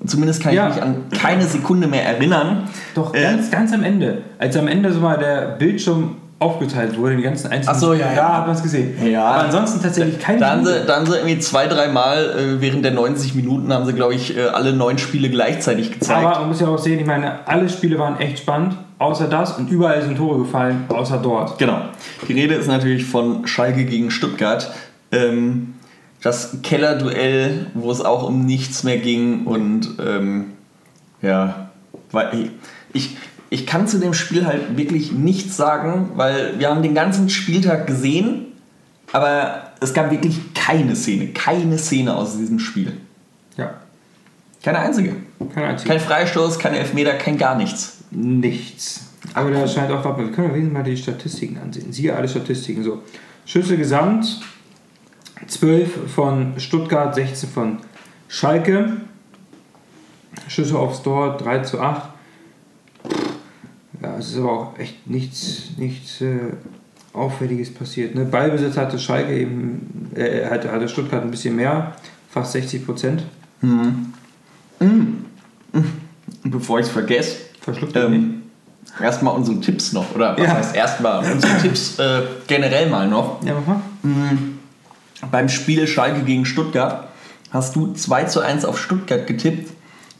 Zumindest 0.06 0.42
kann 0.44 0.54
Ja. 0.54 0.68
ich 0.70 0.76
mich 0.76 0.84
an 0.84 0.96
keine 1.18 1.44
Sekunde 1.44 1.88
mehr 1.88 2.06
erinnern. 2.06 2.68
Doch, 2.96 3.14
Äh, 3.14 3.22
ganz, 3.24 3.50
ganz 3.52 3.74
am 3.74 3.84
Ende. 3.84 4.22
Als 4.38 4.58
am 4.58 4.68
Ende 4.68 4.92
so 4.92 5.00
mal 5.00 5.18
der 5.18 5.56
Bildschirm 5.58 6.16
aufgeteilt 6.40 6.98
wurde, 6.98 7.16
die 7.16 7.22
ganzen 7.24 7.50
einzelnen 7.52 7.74
Ach 7.76 7.80
so, 7.80 7.94
ja, 7.94 8.08
da 8.08 8.14
ja. 8.16 8.38
hat 8.40 8.48
man 8.48 8.56
es 8.56 8.62
gesehen. 8.62 8.96
Ja. 9.10 9.24
Aber 9.24 9.44
ansonsten 9.46 9.82
tatsächlich 9.82 10.20
keine 10.20 10.40
Da 10.40 10.50
haben, 10.52 10.66
sie, 10.66 10.74
da 10.86 10.98
haben 10.98 11.06
sie 11.06 11.16
irgendwie 11.16 11.40
zwei, 11.40 11.68
dreimal 11.68 12.18
äh, 12.38 12.62
während 12.62 12.84
der 12.84 12.92
90 12.92 13.34
Minuten 13.36 13.72
haben 13.72 13.86
sie, 13.86 13.94
glaube 13.94 14.14
ich, 14.16 14.36
äh, 14.38 14.42
alle 14.48 14.74
neun 14.74 14.98
Spiele 14.98 15.30
gleichzeitig 15.30 15.94
gezeigt. 15.94 16.26
Aber 16.26 16.40
man 16.40 16.50
muss 16.50 16.60
ja 16.60 16.68
auch 16.68 16.78
sehen, 16.78 17.00
ich 17.00 17.06
meine, 17.06 17.48
alle 17.48 17.70
Spiele 17.70 17.98
waren 17.98 18.20
echt 18.20 18.40
spannend, 18.40 18.76
außer 19.04 19.28
das 19.28 19.58
und 19.58 19.70
überall 19.70 20.02
sind 20.02 20.18
Tore 20.18 20.40
gefallen, 20.40 20.86
außer 20.90 21.18
dort. 21.18 21.58
Genau. 21.60 21.82
Die 22.28 22.34
Rede 22.34 22.56
ist 22.56 22.68
natürlich 22.68 23.06
von 23.06 23.46
Schalke 23.48 23.86
gegen 23.86 24.10
Stuttgart. 24.12 24.72
Ähm, 25.12 25.76
das 26.22 26.58
Kellerduell, 26.64 27.68
wo 27.74 27.92
es 27.92 28.02
auch 28.02 28.24
um 28.24 28.46
nichts 28.46 28.84
mehr 28.84 28.98
ging 28.98 29.46
und 29.46 29.90
ähm, 30.00 30.54
ja, 31.22 31.70
weil 32.12 32.52
ich, 32.94 33.18
ich 33.50 33.68
kann 33.68 33.88
zu 33.88 34.00
dem 34.00 34.14
Spiel 34.14 34.46
halt 34.46 34.78
wirklich 34.78 35.12
nichts 35.12 35.58
sagen, 35.58 36.12
weil 36.16 36.58
wir 36.60 36.70
haben 36.70 36.82
den 36.82 36.96
ganzen 36.96 37.30
Spieltag 37.30 37.88
gesehen, 37.88 38.46
aber 39.12 39.64
es 39.82 39.94
gab 39.94 40.12
wirklich 40.12 40.54
keine 40.54 40.96
Szene, 40.96 41.28
keine 41.28 41.78
Szene 41.78 42.16
aus 42.16 42.38
diesem 42.38 42.60
Spiel. 42.60 42.94
Ja, 43.58 43.74
Keine 44.64 44.80
einzige. 44.80 45.18
kein 45.54 45.64
einziges. 45.66 45.92
Kein 45.92 46.00
Freistoß, 46.00 46.58
kein 46.58 46.74
Elfmeter, 46.74 47.14
kein 47.16 47.38
gar 47.38 47.56
nichts. 47.56 48.03
Nichts. 48.14 49.10
Aber 49.34 49.52
da 49.52 49.68
scheint 49.68 49.92
auch, 49.92 50.04
mal, 50.04 50.18
wir 50.18 50.32
können 50.32 50.50
ja 50.50 50.54
wenigstens 50.54 50.74
mal 50.74 50.84
die 50.84 50.98
Statistiken 50.98 51.58
ansehen. 51.58 51.92
Siehe 51.92 52.16
alle 52.16 52.28
Statistiken. 52.28 52.84
So. 52.84 53.02
Schüsse 53.46 53.78
gesamt 53.78 54.42
12 55.48 56.12
von 56.14 56.54
Stuttgart, 56.58 57.16
16 57.16 57.50
von 57.50 57.78
Schalke. 58.28 58.98
Schüsse 60.48 60.78
aufs 60.78 61.02
Tor 61.04 61.38
3 61.38 61.60
zu 61.60 61.80
8. 61.80 62.10
Ja, 64.02 64.18
es 64.18 64.32
ist 64.32 64.38
aber 64.38 64.52
auch 64.52 64.80
echt 64.80 65.08
nichts, 65.08 65.72
nichts 65.78 66.22
äh, 66.22 66.54
Auffälliges 67.14 67.74
passiert. 67.74 68.16
Ne? 68.16 68.26
Ballbesitz 68.26 68.76
hatte 68.76 69.00
Schalke 69.00 69.38
eben, 69.38 70.12
äh, 70.16 70.46
hatte, 70.46 70.72
hatte 70.72 70.90
Stuttgart 70.90 71.24
ein 71.24 71.32
bisschen 71.32 71.56
mehr, 71.56 71.96
fast 72.30 72.52
60 72.54 72.86
Prozent. 72.86 73.24
Bevor 76.44 76.80
ich 76.80 76.88
es 76.88 76.92
vergesse, 76.92 77.38
Verschluckt 77.64 77.96
ähm, 77.96 78.44
erstmal 79.02 79.36
unsere 79.36 79.60
Tipps 79.60 79.94
noch. 79.94 80.14
Oder 80.16 80.38
was 80.38 80.46
Ja. 80.46 80.54
heißt 80.54 80.76
erstmal 80.76 81.32
unsere 81.32 81.58
Tipps 81.60 81.98
äh, 82.00 82.22
generell 82.48 82.90
mal 82.90 83.08
noch. 83.08 83.42
Ja, 83.44 83.54
mach 83.56 83.76
mal. 83.76 83.82
Beim 85.32 85.50
Spiel 85.50 85.88
Schalke 85.88 86.22
gegen 86.24 86.46
Stuttgart 86.46 87.08
hast 87.52 87.76
du 87.76 87.94
2 87.94 88.26
zu 88.26 88.42
1 88.42 88.66
auf 88.66 88.80
Stuttgart 88.80 89.26
getippt. 89.26 89.72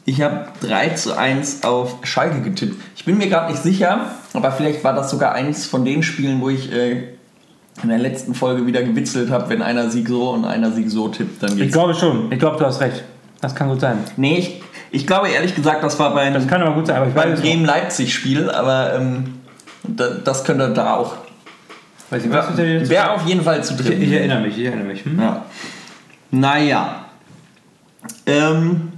Ich 0.06 0.20
habe 0.22 0.48
3 0.60 0.90
zu 0.90 1.16
1 1.16 1.62
auf 1.64 1.96
Schalke 2.02 2.40
getippt. 2.42 2.76
Ich 2.96 3.04
bin 3.04 3.18
mir 3.18 3.28
gerade 3.28 3.50
nicht 3.52 3.62
sicher, 3.62 4.06
aber 4.32 4.52
vielleicht 4.52 4.82
war 4.84 4.94
das 4.94 5.10
sogar 5.10 5.32
eins 5.32 5.66
von 5.66 5.84
den 5.84 6.02
Spielen, 6.02 6.40
wo 6.40 6.48
ich 6.50 6.72
äh, 6.72 7.08
in 7.82 7.88
der 7.88 7.98
letzten 7.98 8.34
Folge 8.34 8.66
wieder 8.66 8.82
gewitzelt 8.82 9.30
habe, 9.30 9.48
wenn 9.50 9.60
einer 9.62 9.90
Sieg 9.90 10.08
so 10.08 10.30
und 10.30 10.44
einer 10.44 10.72
Sieg 10.72 10.90
so 10.90 11.08
tippt, 11.08 11.42
dann 11.42 11.52
Ich 11.52 11.58
geht's. 11.58 11.72
glaube 11.72 11.94
schon. 11.94 12.30
Ich 12.32 12.38
glaube, 12.38 12.56
du 12.58 12.64
hast 12.64 12.80
recht. 12.80 13.02
Das 13.40 13.54
kann 13.54 13.68
gut 13.68 13.80
sein. 13.80 13.98
Nee, 14.16 14.38
ich, 14.38 14.62
ich 14.94 15.06
glaube 15.06 15.28
ehrlich 15.28 15.54
gesagt, 15.54 15.82
das 15.82 15.98
war 15.98 16.14
bei 16.14 16.30
Das 16.30 16.46
kann 16.46 16.62
aber 16.62 16.74
gut 16.74 16.86
sein, 16.86 16.96
aber 16.96 17.08
ich 17.08 17.14
beim. 17.14 17.34
Bremen-Leipzig-Spiel, 17.34 18.50
aber 18.50 18.94
ähm, 18.94 19.40
da, 19.82 20.08
das 20.10 20.44
könnte 20.44 20.72
da 20.72 20.94
auch. 20.94 21.16
Weiß 22.10 22.22
nicht, 22.22 22.32
was 22.32 22.56
jetzt? 22.58 22.88
Wäre 22.90 23.10
auf 23.10 23.26
jeden 23.26 23.42
Fall 23.42 23.62
zu 23.64 23.74
Ich, 23.74 23.80
tippen. 23.82 24.02
ich 24.02 24.12
erinnere 24.12 24.40
mich, 24.40 24.56
ich 24.58 24.64
erinnere 24.66 24.86
mich. 24.86 25.04
Hm? 25.04 25.20
Ja. 25.20 25.44
Naja. 26.30 27.04
Ähm, 28.26 28.92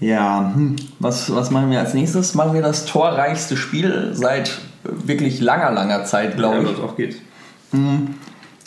ja, 0.00 0.52
hm. 0.54 0.76
was, 0.98 1.34
was 1.34 1.50
machen 1.50 1.70
wir 1.70 1.80
als 1.80 1.94
nächstes? 1.94 2.34
Machen 2.34 2.54
wir 2.54 2.62
das 2.62 2.86
torreichste 2.86 3.56
Spiel 3.56 4.10
seit 4.12 4.58
wirklich 4.84 5.40
langer, 5.40 5.72
langer 5.72 6.04
Zeit, 6.04 6.36
glaube 6.36 6.56
Ja, 6.56 6.62
ich. 6.62 6.78
was 6.78 6.80
auch 6.84 6.96
geht. 6.96 7.20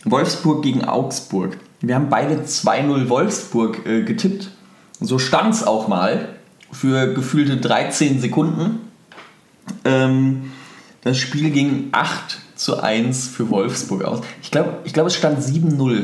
Wolfsburg 0.05 0.61
gegen 0.63 0.83
Augsburg. 0.85 1.57
Wir 1.81 1.95
haben 1.95 2.09
beide 2.09 2.35
2-0 2.35 3.09
Wolfsburg 3.09 3.85
äh, 3.85 4.03
getippt. 4.03 4.51
So 5.01 5.19
stand 5.19 5.53
es 5.53 5.65
auch 5.65 5.87
mal 5.87 6.29
für 6.71 7.13
gefühlte 7.13 7.57
13 7.57 8.19
Sekunden. 8.19 8.79
Ähm, 9.85 10.51
das 11.03 11.17
Spiel 11.17 11.49
ging 11.51 11.89
8 11.91 12.39
zu 12.55 12.81
1 12.81 13.27
für 13.29 13.49
Wolfsburg 13.49 14.03
aus. 14.03 14.21
Ich 14.41 14.51
glaube, 14.51 14.79
ich 14.83 14.93
glaub, 14.93 15.07
es 15.07 15.15
stand 15.15 15.39
7-0. 15.39 16.03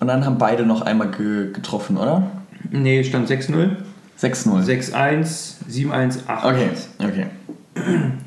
Und 0.00 0.08
dann 0.08 0.26
haben 0.26 0.38
beide 0.38 0.66
noch 0.66 0.82
einmal 0.82 1.10
ge 1.10 1.52
getroffen, 1.52 1.96
oder? 1.96 2.30
Nee, 2.70 3.04
stand 3.04 3.30
6-0, 3.30 3.76
6-0. 4.20 4.92
6-1, 4.92 5.54
7-1, 5.70 6.18
8 6.26 6.44
Okay, 6.44 6.70
okay. 6.98 7.26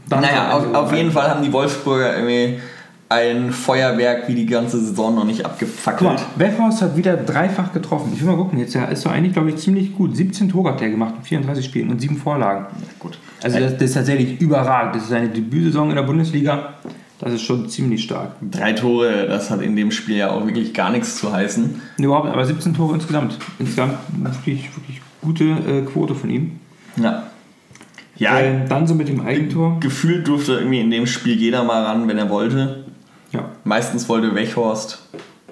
Dann 0.10 0.22
Naja, 0.22 0.51
auf, 0.51 0.63
also 0.63 0.75
auf 0.75 0.94
jeden 0.94 1.12
Fall 1.12 1.29
haben 1.29 1.44
die 1.44 1.51
Wolfsburger 1.51 2.15
irgendwie 2.15 2.60
ein 3.09 3.51
Feuerwerk 3.51 4.27
wie 4.27 4.35
die 4.35 4.45
ganze 4.47 4.79
Saison 4.79 5.13
noch 5.15 5.25
nicht 5.25 5.43
Guck 5.43 5.51
abgefackelt. 5.51 6.01
mal, 6.12 6.19
Weghorst 6.38 6.81
hat 6.81 6.97
wieder 6.97 7.15
dreifach 7.17 7.71
getroffen. 7.71 8.12
Ich 8.13 8.21
will 8.21 8.27
mal 8.29 8.38
gucken, 8.38 8.57
jetzt 8.59 8.74
ja, 8.74 8.85
ist 8.85 9.05
doch 9.05 9.12
eigentlich, 9.12 9.33
glaube 9.33 9.50
ich, 9.50 9.57
ziemlich 9.57 9.95
gut. 9.95 10.15
17 10.15 10.50
Tore 10.50 10.71
hat 10.71 10.81
der 10.81 10.89
gemacht 10.89 11.13
in 11.17 11.24
34 11.24 11.63
Spielen 11.65 11.89
und 11.91 12.01
7 12.01 12.17
Vorlagen. 12.17 12.65
Gut. 13.00 13.17
Also 13.43 13.59
das, 13.59 13.74
das 13.74 13.81
ist 13.83 13.93
tatsächlich 13.93 14.41
überragend. 14.41 14.95
Das 14.95 15.03
ist 15.03 15.09
seine 15.09 15.29
Debütsaison 15.29 15.89
in 15.91 15.95
der 15.95 16.03
Bundesliga. 16.03 16.74
Das 17.19 17.31
ist 17.31 17.43
schon 17.43 17.69
ziemlich 17.69 18.03
stark. 18.03 18.31
Drei 18.51 18.74
Tore, 18.74 19.27
das 19.27 19.50
hat 19.50 19.62
in 19.62 19.75
dem 19.75 19.91
Spiel 19.91 20.17
ja 20.17 20.31
auch 20.31 20.45
wirklich 20.45 20.74
gar 20.74 20.89
nichts 20.91 21.15
zu 21.17 21.31
heißen. 21.31 21.81
Nee, 21.98 22.05
Überhaupt, 22.05 22.27
aber 22.27 22.44
17 22.46 22.74
Tore 22.74 22.96
insgesamt. 22.96 23.37
Insgesamt 23.59 23.94
wirklich, 24.18 24.70
wirklich 24.75 25.01
gute 25.22 25.44
äh, 25.46 25.81
Quote 25.83 26.13
von 26.15 26.29
ihm. 26.29 26.59
Ja. 26.98 27.24
Ja, 28.18 28.39
Ähm, 28.39 28.61
dann 28.70 28.87
so 28.87 28.96
mit 28.96 29.07
dem 29.09 29.22
Eigentor. 29.22 29.77
gefühlt 29.79 30.27
durfte 30.27 30.53
irgendwie 30.53 30.79
in 30.79 30.89
dem 30.89 31.05
Spiel 31.05 31.35
jeder 31.35 31.63
mal 31.63 31.83
ran, 31.83 32.07
wenn 32.07 32.18
er 32.18 32.29
wollte. 32.29 32.84
Ja, 33.35 33.50
Meistens 33.63 34.07
wollte 34.09 34.33
Wechhorst. 34.35 35.00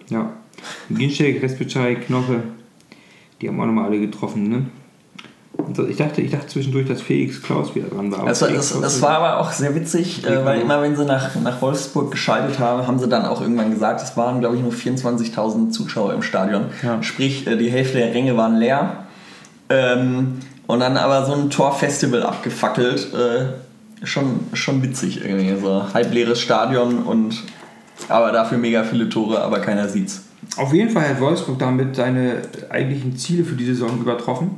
ja. 0.10 0.32
Ginczek, 0.89 1.41
Respicai, 1.43 1.96
Knoche, 1.96 2.41
die 3.41 3.50
haben 3.50 3.60
auch 3.60 3.65
nochmal 3.65 3.86
alle 3.86 4.00
getroffen, 4.00 4.50
ne? 4.50 4.65
Ich, 5.89 5.98
dachte, 5.98 6.22
ich 6.22 6.32
dachte 6.32 6.48
zwischendurch, 6.48 6.88
dass 6.88 7.02
Felix 7.02 7.41
Klaus 7.41 7.74
wieder 7.76 7.88
dran 7.88 8.12
war. 8.12 8.26
Das, 8.26 8.41
war- 8.41 8.50
Klaus 8.50 8.80
das 8.82 9.02
war 9.02 9.12
aber 9.17 9.39
auch 9.39 9.52
sehr 9.52 9.76
witzig, 9.76 10.26
äh, 10.26 10.43
weil 10.46 10.62
immer 10.62 10.82
wenn 10.82 10.96
sie 10.96 11.06
nach, 11.06 11.36
nach 11.41 11.62
Wolfsburg 11.62 12.12
geschaltet 12.12 12.60
haben, 12.60 12.86
haben 12.88 12.98
sie 13.00 13.08
dann 13.08 13.26
auch 13.26 13.39
irgendwann 13.41 13.72
gesagt, 13.72 14.02
es 14.02 14.15
waren 14.17 14.39
glaube 14.39 14.56
ich 14.56 14.62
nur 14.62 14.72
24.000 14.72 15.69
Zuschauer 15.72 16.13
im 16.13 16.22
Stadion. 16.22 16.65
Ja. 16.82 17.02
Sprich, 17.04 17.46
äh, 17.48 17.56
die 17.58 17.69
Hälfte 17.69 17.98
der 17.98 18.13
Ränge 18.13 18.36
waren 18.38 18.56
leer. 18.58 19.06
Ähm, 19.69 20.39
und 20.67 20.80
dann 20.80 20.98
aber 20.98 21.26
so 21.26 21.34
ein 21.34 21.50
Torfestival 21.50 22.24
abgefackelt. 22.24 23.13
Äh, 23.13 24.06
schon, 24.06 24.41
schon 24.54 24.82
witzig 24.84 25.24
irgendwie. 25.24 25.56
So 25.62 25.93
halbleeres 25.93 26.39
Stadion 26.41 27.00
und 27.04 27.41
aber 28.10 28.32
dafür 28.32 28.58
mega 28.58 28.84
viele 28.84 29.10
Tore, 29.10 29.42
aber 29.42 29.60
keiner 29.60 29.88
sieht's. 29.88 30.24
Auf 30.58 30.74
jeden 30.74 30.90
Fall 30.90 31.10
hat 31.10 31.20
Wolfsburg 31.20 31.58
damit 31.60 31.96
seine 31.96 32.42
eigentlichen 32.70 33.16
Ziele 33.18 33.44
für 33.44 33.56
die 33.56 33.66
Saison 33.66 34.00
übertroffen. 34.00 34.52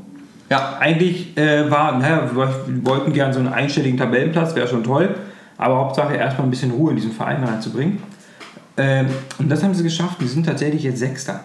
Ja, 0.49 0.77
Eigentlich 0.79 1.35
äh, 1.37 1.69
war, 1.69 1.97
naja, 1.97 2.29
wir 2.33 2.85
wollten 2.85 3.13
gerne 3.13 3.33
so 3.33 3.39
einen 3.39 3.49
einstelligen 3.49 3.97
Tabellenplatz, 3.97 4.55
wäre 4.55 4.67
schon 4.67 4.83
toll, 4.83 5.15
aber 5.57 5.75
Hauptsache 5.77 6.15
erstmal 6.15 6.47
ein 6.47 6.51
bisschen 6.51 6.71
Ruhe 6.71 6.91
in 6.91 6.97
diesen 6.97 7.11
Verein 7.11 7.43
reinzubringen. 7.43 7.99
Ähm, 8.77 9.07
und 9.39 9.49
das 9.49 9.63
haben 9.63 9.73
sie 9.73 9.83
geschafft, 9.83 10.17
die 10.21 10.27
sind 10.27 10.45
tatsächlich 10.45 10.83
jetzt 10.83 10.99
Sechster. 10.99 11.43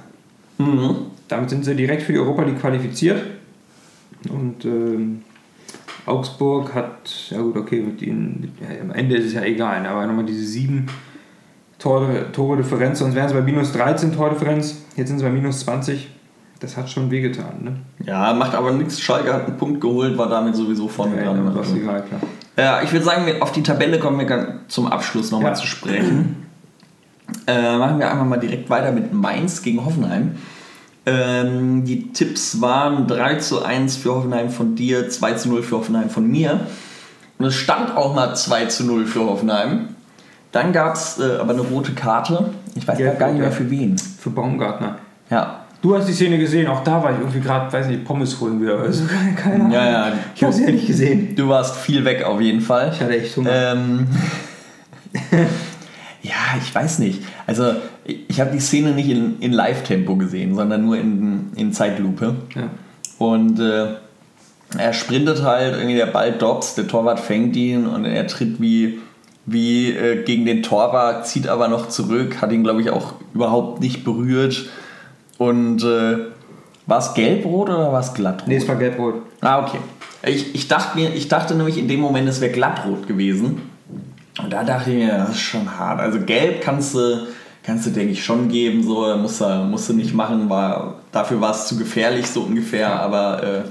mhm. 0.59 0.97
Damit 1.29 1.49
sind 1.49 1.65
sie 1.65 1.77
direkt 1.77 2.03
für 2.03 2.13
die 2.13 2.19
Europa 2.19 2.43
League 2.43 2.61
qualifiziert. 2.61 3.23
Und 4.29 4.65
ähm, 4.65 5.23
Augsburg 6.07 6.75
hat, 6.75 7.31
ja 7.31 7.41
gut, 7.41 7.57
okay, 7.57 7.81
mit 7.81 8.03
ihnen, 8.03 8.53
ja, 8.61 8.81
am 8.81 8.91
Ende 8.91 9.17
ist 9.17 9.27
es 9.27 9.35
ja 9.35 9.43
egal, 9.43 9.83
ne, 9.83 9.89
aber 9.89 10.07
nochmal 10.07 10.25
diese 10.25 10.45
sieben 10.45 10.87
Tore, 11.81 12.31
Tore 12.33 12.59
Differenz, 12.59 12.99
sonst 12.99 13.15
wären 13.15 13.29
sie 13.29 13.35
bei 13.35 13.41
minus 13.41 13.73
13 13.73 14.15
Tordifferenz, 14.15 14.77
jetzt 14.97 15.09
sind 15.09 15.19
sie 15.19 15.25
bei 15.25 15.31
minus 15.31 15.61
20. 15.61 16.09
Das 16.61 16.77
hat 16.77 16.91
schon 16.91 17.11
wehgetan, 17.11 17.55
ne? 17.63 17.77
ja, 18.05 18.35
macht 18.35 18.55
aber 18.55 18.71
nichts. 18.73 19.01
Schalke 19.01 19.33
hat 19.33 19.47
einen 19.47 19.57
Punkt 19.57 19.81
geholt, 19.81 20.19
war 20.19 20.29
damit 20.29 20.55
sowieso 20.55 20.89
vorne 20.89 21.17
Ja, 21.17 21.33
dran. 21.33 21.51
was 21.55 21.73
egal, 21.73 22.03
klar. 22.03 22.21
Ja, 22.59 22.83
ich 22.83 22.93
würde 22.93 23.05
sagen, 23.07 23.25
auf 23.41 23.53
die 23.53 23.63
Tabelle 23.63 23.99
kommen 23.99 24.19
wir 24.29 24.59
zum 24.69 24.87
Abschluss 24.87 25.31
nochmal 25.31 25.53
Ja. 25.53 25.55
zu 25.55 25.67
sprechen. 25.67 26.37
Äh, 27.47 27.79
machen 27.79 27.99
wir 27.99 28.11
einfach 28.11 28.27
mal 28.27 28.37
direkt 28.39 28.69
weiter 28.69 28.93
mit 28.93 29.15
Mainz 29.15 29.63
gegen 29.63 29.83
Hoffenheim. 29.87 30.33
Ähm, 31.07 31.85
die 31.87 32.13
Tipps 32.13 32.61
waren 32.61 33.07
3 33.07 33.37
zu 33.37 33.63
1 33.65 33.97
für 33.97 34.15
Hoffenheim 34.15 34.51
von 34.51 34.75
dir, 34.75 35.09
2 35.09 35.33
zu 35.35 35.49
0 35.49 35.63
für 35.63 35.77
Hoffenheim 35.79 36.11
von 36.11 36.27
mir. 36.31 36.61
Und 37.39 37.47
es 37.47 37.55
stand 37.55 37.97
auch 37.97 38.15
mal 38.15 38.35
2 38.35 38.67
zu 38.67 38.85
0 38.85 39.07
für 39.07 39.21
Hoffenheim. 39.21 39.89
Dann 40.53 40.73
gab 40.73 40.95
es 40.95 41.19
äh, 41.19 41.39
aber 41.39 41.53
eine 41.53 41.63
rote 41.63 41.93
Karte. 41.93 42.51
Ich 42.75 42.87
weiß 42.87 42.99
Ja, 42.99 43.15
gar 43.15 43.31
nicht 43.31 43.41
mehr 43.41 43.53
für 43.53 43.71
wen. 43.71 43.97
Für 43.97 44.31
Baumgartner. 44.31 44.99
Ja. 45.31 45.65
Du 45.83 45.97
hast 45.97 46.07
die 46.09 46.13
Szene 46.13 46.39
gesehen, 46.39 46.67
auch 46.67 46.85
da 46.85 47.03
war 47.03 47.13
ich 47.13 47.19
irgendwie 47.19 47.41
gerade, 47.41 47.73
weiß 47.73 47.87
nicht, 47.87 48.05
Pommes 48.05 48.39
holen 48.39 48.61
wieder. 48.61 48.79
Also, 48.79 49.05
keine 49.37 49.57
Ahnung. 49.57 49.73
Ja, 49.73 49.91
ja. 49.91 50.13
Ich 50.35 50.43
habe 50.43 50.53
sie 50.53 50.65
ja 50.65 50.71
nicht 50.71 50.87
gesehen. 50.87 51.35
Du 51.37 51.49
warst 51.49 51.77
viel 51.77 52.05
weg 52.05 52.25
auf 52.25 52.41
jeden 52.41 52.61
Fall. 52.61 52.91
Ich 52.93 53.01
hatte 53.01 53.17
echt 53.17 53.37
Hunger. 53.37 53.51
Ähm, 53.51 54.07
ja, 56.23 56.35
ich 56.61 56.75
weiß 56.75 56.99
nicht. 56.99 57.23
Also, 57.47 57.73
ich 58.05 58.41
habe 58.41 58.51
die 58.51 58.61
Szene 58.61 58.91
nicht 58.91 59.09
in, 59.09 59.41
in 59.41 59.53
Live-Tempo 59.53 60.17
gesehen, 60.17 60.55
sondern 60.55 60.85
nur 60.85 60.99
in, 60.99 61.53
in 61.57 61.73
Zeitlupe. 61.73 62.37
Ja. 62.55 62.65
Und 63.19 63.59
äh, 63.59 63.95
er 64.77 64.93
sprintet 64.93 65.43
halt, 65.43 65.77
irgendwie 65.77 65.97
der 65.97 66.07
Ball 66.07 66.33
dops, 66.33 66.75
der 66.75 66.87
Torwart 66.87 67.21
fängt 67.21 67.57
ihn 67.57 67.87
und 67.87 68.05
er 68.05 68.27
tritt 68.27 68.61
wie, 68.61 68.99
wie 69.47 69.91
äh, 69.91 70.23
gegen 70.25 70.45
den 70.45 70.63
Torwart, 70.63 71.27
zieht 71.27 71.49
aber 71.49 71.69
noch 71.69 71.89
zurück, 71.89 72.41
hat 72.41 72.53
ihn, 72.53 72.63
glaube 72.63 72.83
ich, 72.83 72.91
auch 72.91 73.15
überhaupt 73.35 73.81
nicht 73.81 74.05
berührt. 74.05 74.69
Und 75.39 75.83
äh, 75.83 76.19
war 76.87 76.99
es 76.99 77.15
gelb-rot 77.15 77.71
oder 77.71 77.93
war 77.93 78.01
es 78.01 78.13
glattrot? 78.15 78.49
Nee, 78.49 78.57
es 78.57 78.69
war 78.69 78.77
gelb-rot. 78.77 79.23
Ah, 79.41 79.61
okay. 79.61 79.79
Ich, 80.27 80.55
ich, 80.55 80.69
dachte 80.69 80.99
mir, 80.99 81.15
ich 81.15 81.29
dachte 81.29 81.55
nämlich 81.55 81.79
in 81.79 81.89
dem 81.89 82.01
Moment, 82.01 82.29
es 82.29 82.41
wäre 82.41 82.53
glattrot 82.53 83.07
gewesen. 83.07 83.63
Und 84.43 84.53
da 84.53 84.65
dachte 84.65 84.91
ich 84.91 84.97
mir, 84.97 85.17
das 85.17 85.31
ist 85.31 85.41
schon 85.41 85.79
hart. 85.79 86.01
Also 86.01 86.21
gelb 86.21 86.61
kannst 86.61 86.95
du, 86.95 87.27
kannst 87.63 87.87
du 87.87 87.91
denke 87.91 88.13
ich, 88.13 88.25
schon 88.25 88.49
geben. 88.49 88.83
So, 88.83 89.17
musst 89.17 89.41
du, 89.41 89.47
musst 89.65 89.89
du 89.89 89.95
nicht 89.95 90.15
machen. 90.15 90.51
War, 90.51 90.97
dafür 91.13 91.41
war 91.41 91.53
es 91.53 91.67
zu 91.67 91.79
gefährlich, 91.79 92.27
so 92.27 92.43
ungefähr. 92.43 93.01
Aber 93.01 93.43
äh, 93.43 93.63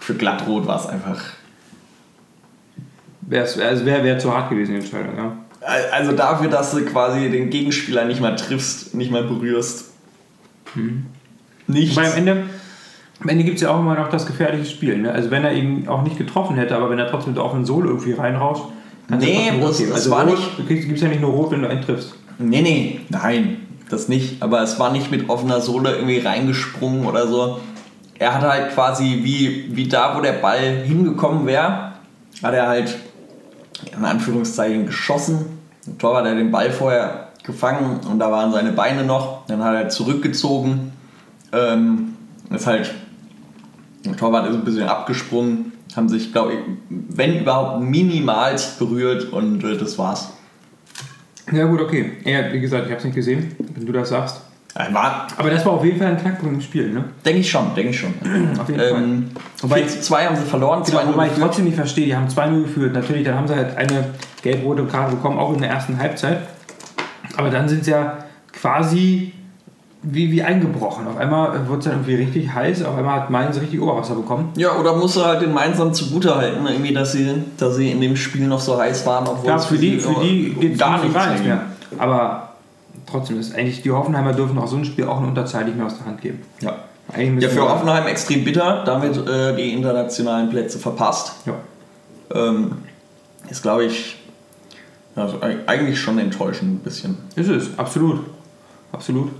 für 0.00 0.14
glattrot 0.14 0.66
war 0.66 0.78
es 0.78 0.86
einfach... 0.86 1.22
Wär's, 3.26 3.58
also 3.58 3.84
wäre 3.84 4.04
wär 4.04 4.18
zu 4.18 4.32
hart 4.34 4.50
gewesen, 4.50 4.72
die 4.72 4.78
Entscheidung, 4.80 5.16
ja. 5.16 5.36
Also 5.92 6.12
dafür, 6.12 6.48
dass 6.48 6.70
du 6.70 6.84
quasi 6.84 7.28
den 7.28 7.50
Gegenspieler 7.50 8.04
nicht 8.04 8.20
mal 8.20 8.36
triffst, 8.36 8.94
nicht 8.94 9.10
mal 9.10 9.24
berührst. 9.24 9.86
Nichts. 11.66 11.96
Weil 11.96 12.06
am 12.12 12.16
Ende, 12.18 12.42
am 13.20 13.28
Ende 13.28 13.44
gibt 13.44 13.56
es 13.56 13.62
ja 13.62 13.70
auch 13.70 13.80
immer 13.80 13.94
noch 13.96 14.08
das 14.10 14.26
gefährliche 14.26 14.66
Spiel. 14.70 14.98
Ne? 14.98 15.10
Also 15.10 15.30
wenn 15.30 15.44
er 15.44 15.52
ihn 15.54 15.88
auch 15.88 16.02
nicht 16.02 16.18
getroffen 16.18 16.56
hätte, 16.56 16.76
aber 16.76 16.90
wenn 16.90 16.98
er 16.98 17.08
trotzdem 17.10 17.32
mit 17.32 17.38
der 17.38 17.44
offenen 17.44 17.64
Sohle 17.64 17.88
irgendwie 17.88 18.12
reinrauscht, 18.12 18.64
Kannst 19.08 19.24
du 19.24 19.30
Nee, 19.30 19.50
rot 19.60 19.70
das- 19.70 19.78
das 19.78 19.92
also 19.92 20.10
war 20.10 20.24
rot, 20.26 20.30
nicht- 20.36 20.58
Du 20.58 20.64
kriegst, 20.66 20.88
gibst 20.88 21.02
ja 21.02 21.08
nicht 21.08 21.20
nur 21.20 21.30
rot, 21.30 21.52
wenn 21.52 21.62
du 21.62 21.68
einen 21.68 21.80
triffst. 21.80 22.14
Nee, 22.40 22.60
nee, 22.60 23.00
nein, 23.08 23.58
das 23.88 24.08
nicht. 24.08 24.42
Aber 24.42 24.62
es 24.62 24.80
war 24.80 24.90
nicht 24.90 25.12
mit 25.12 25.28
offener 25.30 25.60
Sohle 25.60 25.94
irgendwie 25.94 26.18
reingesprungen 26.18 27.06
oder 27.06 27.28
so. 27.28 27.60
Er 28.18 28.34
hat 28.34 28.42
halt 28.42 28.74
quasi 28.74 29.20
wie, 29.22 29.68
wie 29.76 29.86
da, 29.86 30.16
wo 30.16 30.20
der 30.20 30.32
Ball 30.32 30.82
hingekommen 30.84 31.46
wäre, 31.46 31.92
hat 32.42 32.52
er 32.54 32.66
halt 32.66 32.96
in 33.96 34.04
Anführungszeichen 34.04 34.86
geschossen. 34.86 35.58
Der 35.86 35.98
Torwart 35.98 36.26
hat 36.26 36.36
den 36.36 36.50
Ball 36.50 36.70
vorher 36.70 37.28
gefangen 37.42 38.00
und 38.10 38.18
da 38.18 38.30
waren 38.30 38.52
seine 38.52 38.72
Beine 38.72 39.04
noch. 39.04 39.46
Dann 39.46 39.62
hat 39.62 39.74
er 39.74 39.88
zurückgezogen. 39.88 40.92
Ähm, 41.52 42.14
ist 42.50 42.66
halt, 42.66 42.94
der 44.04 44.16
Torwart 44.16 44.48
ist 44.48 44.56
ein 44.56 44.64
bisschen 44.64 44.88
abgesprungen, 44.88 45.72
haben 45.94 46.08
sich, 46.08 46.32
glaube 46.32 46.52
ich, 46.52 46.58
wenn 46.88 47.40
überhaupt 47.40 47.82
minimalst 47.82 48.78
berührt 48.78 49.32
und 49.32 49.64
äh, 49.64 49.76
das 49.76 49.98
war's. 49.98 50.32
Ja 51.52 51.64
gut, 51.66 51.80
okay. 51.80 52.12
Ja, 52.24 52.52
wie 52.52 52.60
gesagt, 52.60 52.86
ich 52.86 52.90
habe 52.90 52.98
es 52.98 53.04
nicht 53.04 53.14
gesehen, 53.14 53.54
wenn 53.58 53.86
du 53.86 53.92
das 53.92 54.08
sagst. 54.08 54.40
War 54.92 55.26
Aber 55.36 55.50
das 55.50 55.64
war 55.64 55.72
auf 55.72 55.84
jeden 55.84 55.98
Fall 55.98 56.08
ein 56.08 56.18
Knackpunkt 56.18 56.54
im 56.56 56.60
Spiel, 56.60 56.92
ne? 56.92 57.04
Denke 57.24 57.40
ich 57.40 57.50
schon, 57.50 57.74
denke 57.74 57.90
ich 57.90 57.98
schon. 58.00 58.12
Auf 58.60 58.68
jeden 58.68 58.80
ähm, 58.80 59.30
Wobei- 59.62 59.76
4 59.78 59.88
zu 59.88 60.00
2 60.02 60.26
haben 60.26 60.36
sie 60.36 60.42
verloren, 60.42 60.84
2 60.84 61.00
Genau, 61.02 61.12
wobei 61.14 61.26
ich 61.28 61.32
0 61.36 61.40
trotzdem 61.46 61.64
nicht 61.64 61.76
verstehe, 61.76 62.06
die 62.06 62.14
haben 62.16 62.28
2-0 62.28 62.62
geführt. 62.64 62.92
Natürlich, 62.92 63.24
dann 63.24 63.36
haben 63.36 63.48
sie 63.48 63.54
halt 63.54 63.76
eine 63.76 64.10
gelb-rote 64.42 64.84
Karte 64.84 65.16
bekommen, 65.16 65.38
auch 65.38 65.52
in 65.54 65.60
der 65.60 65.70
ersten 65.70 65.98
Halbzeit. 65.98 66.38
Aber 67.36 67.50
dann 67.50 67.68
sind 67.68 67.84
sie 67.84 67.90
ja 67.92 68.18
quasi 68.52 69.32
wie, 70.02 70.30
wie 70.30 70.42
eingebrochen. 70.42 71.06
Auf 71.08 71.16
einmal 71.16 71.66
wurde 71.68 71.78
es 71.78 71.84
dann 71.86 71.94
irgendwie 71.94 72.14
richtig 72.16 72.52
heiß, 72.54 72.84
auf 72.84 72.96
einmal 72.96 73.20
hat 73.22 73.30
Mainz 73.30 73.58
richtig 73.60 73.80
Oberwasser 73.80 74.14
bekommen. 74.14 74.50
Ja, 74.56 74.76
oder 74.78 74.94
musst 74.94 75.16
du 75.16 75.24
halt 75.24 75.40
den 75.42 75.52
Mainzern 75.52 75.92
zugute 75.94 76.36
halten, 76.36 76.64
irgendwie, 76.66 76.92
dass 76.94 77.12
sie, 77.12 77.28
dass 77.58 77.76
sie 77.76 77.90
in 77.90 78.00
dem 78.00 78.14
Spiel 78.16 78.46
noch 78.46 78.60
so 78.60 78.78
heiß 78.78 79.04
waren, 79.06 79.26
obwohl 79.26 79.48
Ja, 79.50 79.56
es 79.56 79.64
für 79.66 79.78
die, 79.78 79.98
für 79.98 80.14
die 80.22 80.54
geht 80.60 80.78
gar 80.78 81.02
nichts 81.02 81.14
mehr. 81.14 81.38
mehr. 81.44 81.60
Aber 81.98 82.45
trotzdem 83.06 83.38
ist 83.38 83.54
eigentlich, 83.54 83.82
die 83.82 83.90
Hoffenheimer 83.90 84.32
dürfen 84.32 84.56
auch 84.58 84.66
so 84.68 84.76
ein 84.76 84.84
Spiel 84.84 85.04
auch 85.04 85.18
eine 85.18 85.26
Unterzahl 85.28 85.64
nicht 85.64 85.76
mehr 85.76 85.86
aus 85.86 85.98
der 85.98 86.06
Hand 86.06 86.20
geben. 86.20 86.42
Ja. 86.60 86.76
Ja, 87.38 87.48
für 87.48 87.62
Hoffenheim 87.62 88.06
extrem 88.08 88.42
bitter, 88.44 88.82
damit 88.84 89.16
äh, 89.28 89.54
die 89.54 89.72
internationalen 89.72 90.50
Plätze 90.50 90.78
verpasst. 90.80 91.34
Ja. 91.46 91.54
Ähm, 92.34 92.72
ist, 93.48 93.62
glaube 93.62 93.84
ich, 93.84 94.16
also 95.14 95.36
eig- 95.36 95.66
eigentlich 95.66 96.00
schon 96.00 96.18
enttäuschend 96.18 96.74
ein 96.74 96.78
bisschen. 96.80 97.16
Ist 97.36 97.48
es, 97.48 97.78
absolut. 97.78 98.26
Absolut. 98.90 99.30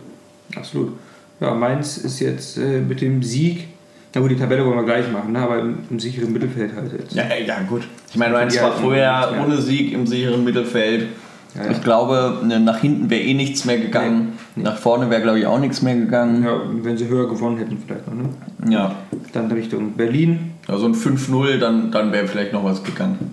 Absolut. 0.55 0.93
Ja, 1.41 1.55
Mainz 1.55 1.99
ist 1.99 2.21
jetzt 2.21 2.57
äh, 2.57 2.81
mit 2.81 3.01
dem 3.01 3.25
Sieg, 3.25 3.67
na 4.15 4.21
gut, 4.21 4.31
die 4.31 4.37
Tabelle 4.37 4.65
wollen 4.65 4.77
wir 4.77 4.85
gleich 4.85 5.11
machen, 5.11 5.33
ne? 5.33 5.41
aber 5.41 5.59
im, 5.59 5.81
im 5.91 5.99
sicheren 5.99 6.33
Mittelfeld 6.33 6.73
halt 6.75 6.93
jetzt. 6.93 7.15
Ja, 7.15 7.25
ja 7.35 7.61
gut. 7.69 7.83
Ich 8.11 8.17
meine, 8.17 8.33
Mainz 8.33 8.59
war 8.63 8.73
vorher 8.73 9.35
ohne 9.45 9.61
Sieg 9.61 9.93
im 9.93 10.07
sicheren 10.07 10.45
Mittelfeld. 10.45 11.09
Ja. 11.57 11.71
Ich 11.71 11.83
glaube, 11.83 12.41
ne, 12.45 12.61
nach 12.61 12.79
hinten 12.79 13.09
wäre 13.09 13.23
eh 13.23 13.35
nichts 13.35 13.65
mehr 13.65 13.79
gegangen. 13.79 14.35
Nach 14.57 14.77
vorne 14.77 15.09
wäre, 15.11 15.23
glaube 15.23 15.39
ich, 15.39 15.47
auch 15.47 15.59
nichts 15.59 15.83
mehr 15.83 15.95
gegangen. 15.97 16.45
Ja, 16.45 16.61
wenn 16.83 16.97
sie 16.99 17.09
höher 17.09 17.29
gewonnen 17.29 17.59
hätten 17.59 17.79
vielleicht 17.85 18.07
noch, 18.07 18.15
ne? 18.15 18.29
Ja. 18.69 18.95
Dann 19.33 19.51
Richtung 19.51 19.93
Berlin. 19.93 20.53
Ja, 20.69 20.77
so 20.77 20.87
ein 20.87 20.95
5-0, 20.95 21.59
dann, 21.59 21.91
dann 21.91 22.13
wäre 22.13 22.27
vielleicht 22.27 22.53
noch 22.53 22.65
was 22.65 22.83
gegangen. 22.83 23.33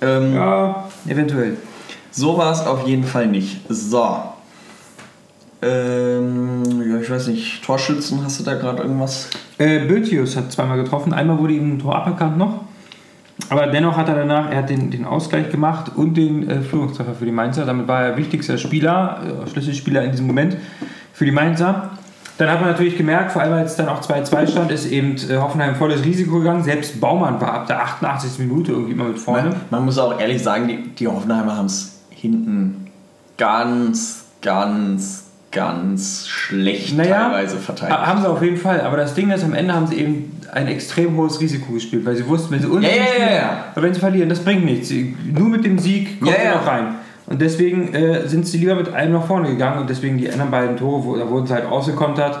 Ähm, 0.00 0.34
Ja, 0.34 0.88
eventuell. 1.06 1.56
So 2.10 2.36
war 2.36 2.52
es 2.52 2.60
auf 2.66 2.86
jeden 2.86 3.04
Fall 3.04 3.26
nicht. 3.28 3.60
So. 3.68 4.04
Ähm, 5.62 6.62
ja, 6.90 6.98
ich 7.00 7.08
weiß 7.08 7.28
nicht, 7.28 7.64
Torschützen, 7.64 8.22
hast 8.24 8.40
du 8.40 8.44
da 8.44 8.54
gerade 8.54 8.82
irgendwas? 8.82 9.30
Äh, 9.58 9.86
Bötius 9.86 10.36
hat 10.36 10.50
zweimal 10.50 10.82
getroffen. 10.82 11.14
Einmal 11.14 11.38
wurde 11.38 11.54
ihm 11.54 11.74
ein 11.76 11.78
Tor 11.78 11.94
aberkannt 11.96 12.36
noch. 12.36 12.64
Aber 13.52 13.66
dennoch 13.66 13.98
hat 13.98 14.08
er 14.08 14.14
danach, 14.14 14.50
er 14.50 14.58
hat 14.58 14.70
den, 14.70 14.90
den 14.90 15.04
Ausgleich 15.04 15.50
gemacht 15.50 15.92
und 15.94 16.16
den 16.16 16.48
äh, 16.48 16.62
Führungstreffer 16.62 17.12
für 17.12 17.26
die 17.26 17.32
Mainzer. 17.32 17.66
Damit 17.66 17.86
war 17.86 18.02
er 18.02 18.16
wichtigster 18.16 18.56
Spieler, 18.56 19.44
äh, 19.44 19.50
Schlüsselspieler 19.50 20.02
in 20.02 20.10
diesem 20.10 20.26
Moment 20.26 20.56
für 21.12 21.26
die 21.26 21.32
Mainzer. 21.32 21.90
Dann 22.38 22.48
hat 22.48 22.62
man 22.62 22.70
natürlich 22.70 22.96
gemerkt, 22.96 23.32
vor 23.32 23.42
allem 23.42 23.52
als 23.52 23.76
dann 23.76 23.90
auch 23.90 24.00
2-2 24.00 24.50
stand, 24.50 24.72
ist 24.72 24.90
eben 24.90 25.16
äh, 25.28 25.36
Hoffenheim 25.36 25.74
volles 25.74 26.02
Risiko 26.02 26.38
gegangen. 26.38 26.62
Selbst 26.62 26.98
Baumann 26.98 27.42
war 27.42 27.52
ab 27.52 27.66
der 27.66 27.82
88. 27.82 28.38
Minute 28.38 28.72
irgendwie 28.72 28.94
mal 28.94 29.08
mit 29.08 29.18
vorne. 29.18 29.50
Man, 29.50 29.60
man 29.68 29.84
muss 29.84 29.98
auch 29.98 30.18
ehrlich 30.18 30.42
sagen, 30.42 30.66
die, 30.68 30.88
die 30.94 31.06
Hoffenheimer 31.06 31.54
haben 31.54 31.66
es 31.66 32.00
hinten 32.08 32.86
ganz, 33.36 34.24
ganz, 34.40 35.24
ganz 35.52 36.26
schlecht 36.28 36.96
Naja, 36.96 37.28
teilweise 37.30 37.58
verteidigt. 37.58 37.96
Ha- 37.98 38.06
Haben 38.06 38.20
sie 38.22 38.28
auf 38.28 38.42
jeden 38.42 38.56
Fall, 38.56 38.80
aber 38.80 38.96
das 38.96 39.14
Ding 39.14 39.30
ist, 39.30 39.44
am 39.44 39.54
Ende 39.54 39.74
haben 39.74 39.86
sie 39.86 39.96
eben 39.96 40.40
ein 40.52 40.66
extrem 40.66 41.16
hohes 41.16 41.40
Risiko 41.40 41.72
gespielt, 41.72 42.04
weil 42.04 42.16
sie 42.16 42.26
wussten, 42.26 42.52
wenn 42.52 42.60
sie 42.60 42.66
unentschieden 42.66 43.04
Ja, 43.18 43.26
ja, 43.26 43.34
ja, 43.34 43.64
oder 43.74 43.82
wenn 43.84 43.94
sie 43.94 44.00
verlieren, 44.00 44.28
das 44.28 44.40
bringt 44.40 44.64
nichts. 44.64 44.90
Nur 44.90 45.48
mit 45.48 45.64
dem 45.64 45.78
Sieg 45.78 46.20
kommt 46.20 46.32
Ja, 46.32 46.38
sie 46.40 46.48
noch 46.58 46.66
rein. 46.66 46.94
Und 47.26 47.40
deswegen 47.40 47.94
äh, 47.94 48.26
sind 48.26 48.46
sie 48.46 48.58
lieber 48.58 48.74
mit 48.74 48.92
einem 48.92 49.12
nach 49.12 49.24
vorne 49.26 49.48
gegangen 49.48 49.80
und 49.80 49.88
deswegen 49.90 50.18
die 50.18 50.30
anderen 50.30 50.50
beiden 50.50 50.76
Tore, 50.76 51.04
wo, 51.04 51.16
da 51.16 51.28
wurden 51.28 51.46
sie 51.46 51.54
halt 51.54 51.66
ausgekontert 51.66 52.40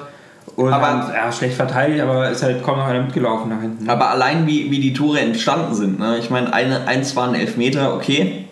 und 0.56 0.72
Aber- 0.72 1.10
ja, 1.14 1.30
schlecht 1.32 1.54
verteidigt, 1.54 2.00
aber 2.02 2.28
ist 2.30 2.42
halt 2.42 2.62
kaum 2.62 2.78
noch 2.78 2.86
einer 2.86 3.02
mitgelaufen 3.02 3.48
nach 3.50 3.60
hinten. 3.60 3.88
Aber 3.88 4.10
allein 4.10 4.46
wie, 4.46 4.70
wie 4.70 4.80
die 4.80 4.92
Tore 4.92 5.20
entstanden 5.20 5.74
sind. 5.74 5.98
Ne? 5.98 6.16
Ich 6.18 6.28
meine, 6.30 6.52
eine, 6.52 6.86
eins 6.88 7.14
war 7.16 7.28
ein 7.28 7.34
Elfmeter, 7.34 7.94
okay. 7.94 8.46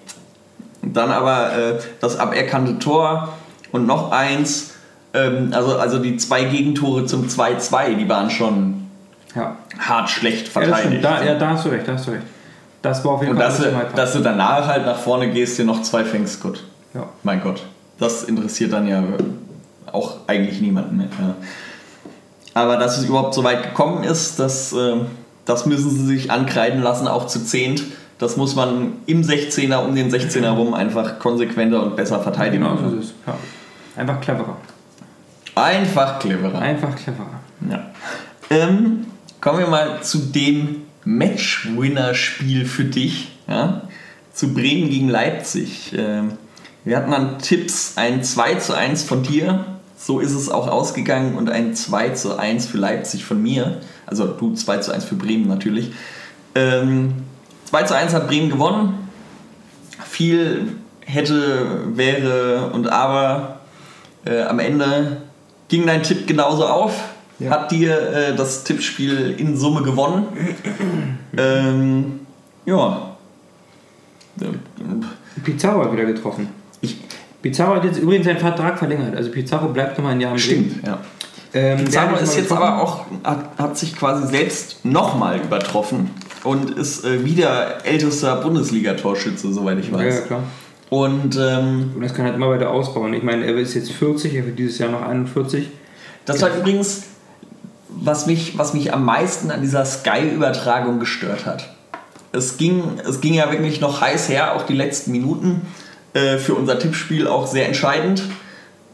Dann 0.82 1.10
aber 1.10 1.52
äh, 1.52 1.78
das 2.00 2.18
aberkannte 2.18 2.78
Tor 2.78 3.34
und 3.72 3.86
noch 3.86 4.12
eins. 4.12 4.74
Ähm, 5.12 5.50
also, 5.52 5.76
also 5.76 5.98
die 5.98 6.16
zwei 6.16 6.44
Gegentore 6.44 7.06
zum 7.06 7.26
2-2, 7.26 7.96
die 7.96 8.08
waren 8.08 8.30
schon 8.30 8.88
Ja, 9.34 9.56
hart 9.78 10.08
schlecht 10.08 10.46
ja 10.46 10.52
verteidigt. 10.52 11.04
Da, 11.04 11.22
ja, 11.24 11.34
da 11.34 11.50
hast 11.50 11.64
du 11.64 11.70
recht, 11.70 11.88
da 11.88 11.94
hast 11.94 12.06
du 12.06 12.12
recht. 12.12 12.24
Das 12.82 13.04
war 13.04 13.12
auf 13.12 13.20
jeden 13.20 13.32
und 13.32 13.38
Fall 13.38 13.48
dass 13.48 13.58
du, 13.58 13.96
dass 13.96 14.12
du 14.14 14.20
danach 14.20 14.66
halt 14.66 14.86
nach 14.86 14.98
vorne 14.98 15.30
gehst, 15.30 15.58
dir 15.58 15.64
noch 15.64 15.82
zwei 15.82 16.04
fängst, 16.04 16.40
gut. 16.40 16.64
ja. 16.94 17.08
Mein 17.22 17.42
Gott. 17.42 17.62
Das 17.98 18.22
interessiert 18.24 18.72
dann 18.72 18.88
ja 18.88 19.02
auch 19.92 20.16
eigentlich 20.26 20.60
niemanden 20.60 20.96
mehr. 20.96 21.08
Ja. 21.20 21.34
Aber 22.54 22.76
dass 22.76 22.98
es 22.98 23.04
überhaupt 23.04 23.34
so 23.34 23.44
weit 23.44 23.62
gekommen 23.62 24.04
ist, 24.04 24.38
das, 24.38 24.72
äh, 24.72 24.96
das 25.44 25.66
müssen 25.66 25.90
sie 25.90 26.06
sich 26.06 26.30
ankreiden 26.30 26.82
lassen, 26.82 27.08
auch 27.08 27.26
zu 27.26 27.44
zehnt. 27.44 27.82
Das 28.18 28.36
muss 28.36 28.54
man 28.54 28.94
im 29.06 29.22
16er, 29.22 29.78
um 29.78 29.94
den 29.94 30.10
16er 30.10 30.50
rum 30.50 30.74
einfach 30.74 31.18
konsequenter 31.18 31.82
und 31.82 31.96
besser 31.96 32.20
verteidigen. 32.20 32.64
Genau 32.64 32.76
so 32.76 32.96
ist 32.96 33.04
es. 33.04 33.14
Ja. 33.26 33.34
Einfach 33.96 34.20
cleverer. 34.20 34.56
Einfach 35.54 36.18
cleverer. 36.18 36.58
Einfach 36.58 36.94
cleverer. 36.96 37.40
Ja. 37.68 37.90
Ähm, 38.50 39.06
kommen 39.40 39.58
wir 39.58 39.66
mal 39.66 40.02
zu 40.02 40.18
dem 40.18 40.82
Matchwinner-Spiel 41.04 42.64
für 42.66 42.84
dich. 42.84 43.32
Ja? 43.48 43.82
Zu 44.32 44.54
Bremen 44.54 44.90
gegen 44.90 45.08
Leipzig. 45.08 45.92
Ähm, 45.96 46.32
wir 46.84 46.96
hatten 46.96 47.12
an 47.12 47.38
Tipps 47.38 47.94
ein 47.96 48.24
2 48.24 48.54
zu 48.56 48.74
1 48.74 49.02
von 49.02 49.22
dir. 49.22 49.64
So 49.96 50.20
ist 50.20 50.32
es 50.32 50.48
auch 50.48 50.66
ausgegangen 50.66 51.36
und 51.36 51.50
ein 51.50 51.74
2 51.74 52.10
zu 52.10 52.38
1 52.38 52.66
für 52.66 52.78
Leipzig 52.78 53.24
von 53.24 53.42
mir. 53.42 53.80
Also 54.06 54.26
du 54.28 54.54
2 54.54 54.78
zu 54.78 54.92
1 54.92 55.04
für 55.04 55.14
Bremen 55.14 55.46
natürlich. 55.46 55.92
Ähm, 56.54 57.24
2 57.66 57.82
zu 57.84 57.94
1 57.94 58.14
hat 58.14 58.28
Bremen 58.28 58.50
gewonnen. 58.50 59.08
Viel 60.08 60.76
hätte, 61.04 61.96
wäre 61.96 62.70
und 62.72 62.88
aber 62.88 63.59
äh, 64.24 64.42
am 64.42 64.58
Ende 64.58 65.22
ging 65.68 65.86
dein 65.86 66.02
Tipp 66.02 66.26
genauso 66.26 66.66
auf. 66.66 66.94
Ja. 67.38 67.50
Hat 67.50 67.70
dir 67.70 67.98
äh, 68.12 68.36
das 68.36 68.64
Tippspiel 68.64 69.34
in 69.38 69.56
Summe 69.56 69.82
gewonnen. 69.82 70.26
ähm, 71.36 72.20
ja. 72.66 73.16
Pizarro 75.44 75.84
hat 75.84 75.92
wieder 75.92 76.04
getroffen. 76.04 76.48
Ich, 76.80 76.98
Pizarro 77.42 77.76
hat 77.76 77.84
jetzt 77.84 77.98
übrigens 77.98 78.26
seinen 78.26 78.38
Vertrag 78.38 78.78
verlängert. 78.78 79.16
Also 79.16 79.30
Pizarro 79.30 79.68
bleibt 79.68 79.96
nochmal 79.96 80.12
ein 80.14 80.20
Jahr 80.20 80.32
im 80.32 80.38
stimmt, 80.38 80.86
ja. 80.86 80.98
Ähm, 81.52 81.84
Pizarro 81.84 82.12
hat 82.12 82.22
ist 82.22 82.36
jetzt 82.36 82.48
getroffen. 82.48 82.62
aber 82.62 82.82
auch, 82.82 83.04
hat, 83.24 83.58
hat 83.58 83.76
sich 83.78 83.96
quasi 83.96 84.26
selbst 84.28 84.84
nochmal 84.84 85.40
übertroffen 85.40 86.10
und 86.44 86.70
ist 86.70 87.04
äh, 87.04 87.24
wieder 87.24 87.84
ältester 87.84 88.36
Bundesliga-Torschütze, 88.36 89.52
soweit 89.52 89.78
ich 89.78 89.90
Ja, 89.90 89.98
ja, 90.00 90.06
weiß. 90.06 90.26
klar. 90.26 90.42
Und 90.90 91.36
ähm, 91.36 91.92
Und 91.94 92.02
das 92.02 92.14
kann 92.14 92.26
halt 92.26 92.34
immer 92.34 92.50
weiter 92.50 92.70
ausbauen. 92.70 93.14
Ich 93.14 93.22
meine, 93.22 93.46
er 93.46 93.56
ist 93.56 93.74
jetzt 93.74 93.92
40, 93.92 94.34
er 94.34 94.46
wird 94.46 94.58
dieses 94.58 94.78
Jahr 94.78 94.90
noch 94.90 95.02
41. 95.02 95.68
das 96.26 96.42
war 96.42 96.54
übrigens, 96.54 97.04
was 97.88 98.26
mich, 98.26 98.58
was 98.58 98.74
mich 98.74 98.92
am 98.92 99.04
meisten 99.04 99.50
an 99.50 99.62
dieser 99.62 99.84
Sky-Übertragung 99.84 100.98
gestört 100.98 101.46
hat. 101.46 101.74
Es 102.32 102.56
ging, 102.56 102.82
es 103.08 103.20
ging 103.20 103.34
ja 103.34 103.50
wirklich 103.50 103.80
noch 103.80 104.00
heiß 104.00 104.28
her, 104.28 104.54
auch 104.54 104.62
die 104.62 104.74
letzten 104.74 105.12
Minuten. 105.12 105.62
Äh, 106.12 106.38
für 106.38 106.54
unser 106.54 106.78
Tippspiel 106.78 107.28
auch 107.28 107.46
sehr 107.46 107.66
entscheidend. 107.66 108.24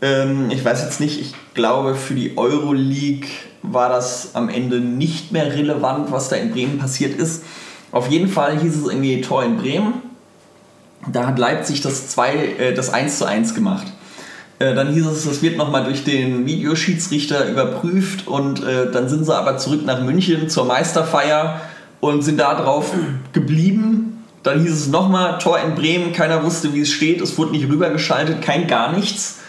Ähm, 0.02 0.50
ich 0.50 0.62
weiß 0.62 0.82
jetzt 0.82 1.00
nicht, 1.00 1.18
ich 1.18 1.32
glaube, 1.54 1.94
für 1.94 2.14
die 2.14 2.36
Euroleague 2.36 3.28
war 3.62 3.88
das 3.88 4.34
am 4.34 4.50
Ende 4.50 4.80
nicht 4.80 5.32
mehr 5.32 5.54
relevant, 5.54 6.12
was 6.12 6.28
da 6.28 6.36
in 6.36 6.52
Bremen 6.52 6.78
passiert 6.78 7.18
ist. 7.18 7.42
Auf 7.90 8.08
jeden 8.08 8.28
Fall 8.28 8.58
hieß 8.58 8.76
es 8.76 8.86
irgendwie 8.86 9.22
Tor 9.22 9.44
in 9.44 9.56
Bremen. 9.56 9.94
Da 11.12 11.26
hat 11.26 11.38
Leipzig 11.38 11.80
das, 11.80 12.08
2, 12.08 12.34
äh, 12.34 12.74
das 12.74 12.92
1 12.92 13.18
zu 13.18 13.24
1 13.26 13.54
gemacht. 13.54 13.86
Äh, 14.58 14.74
dann 14.74 14.92
hieß 14.92 15.06
es, 15.06 15.24
das 15.24 15.42
wird 15.42 15.56
nochmal 15.56 15.84
durch 15.84 16.04
den 16.04 16.46
Videoschiedsrichter 16.46 17.48
überprüft 17.48 18.26
und 18.26 18.64
äh, 18.64 18.90
dann 18.90 19.08
sind 19.08 19.24
sie 19.24 19.34
aber 19.34 19.58
zurück 19.58 19.84
nach 19.84 20.02
München 20.02 20.48
zur 20.48 20.64
Meisterfeier 20.64 21.60
und 22.00 22.22
sind 22.22 22.38
da 22.38 22.54
drauf 22.54 22.92
geblieben, 23.32 24.24
dann 24.46 24.60
hieß 24.62 24.72
es 24.72 24.86
nochmal, 24.86 25.38
Tor 25.38 25.58
in 25.58 25.74
Bremen, 25.74 26.12
keiner 26.12 26.44
wusste, 26.44 26.72
wie 26.72 26.82
es 26.82 26.90
steht, 26.90 27.20
es 27.20 27.36
wurde 27.36 27.50
nicht 27.50 27.68
rübergeschaltet, 27.68 28.42
kein 28.42 28.68
gar 28.68 28.92
nichts. 28.92 29.40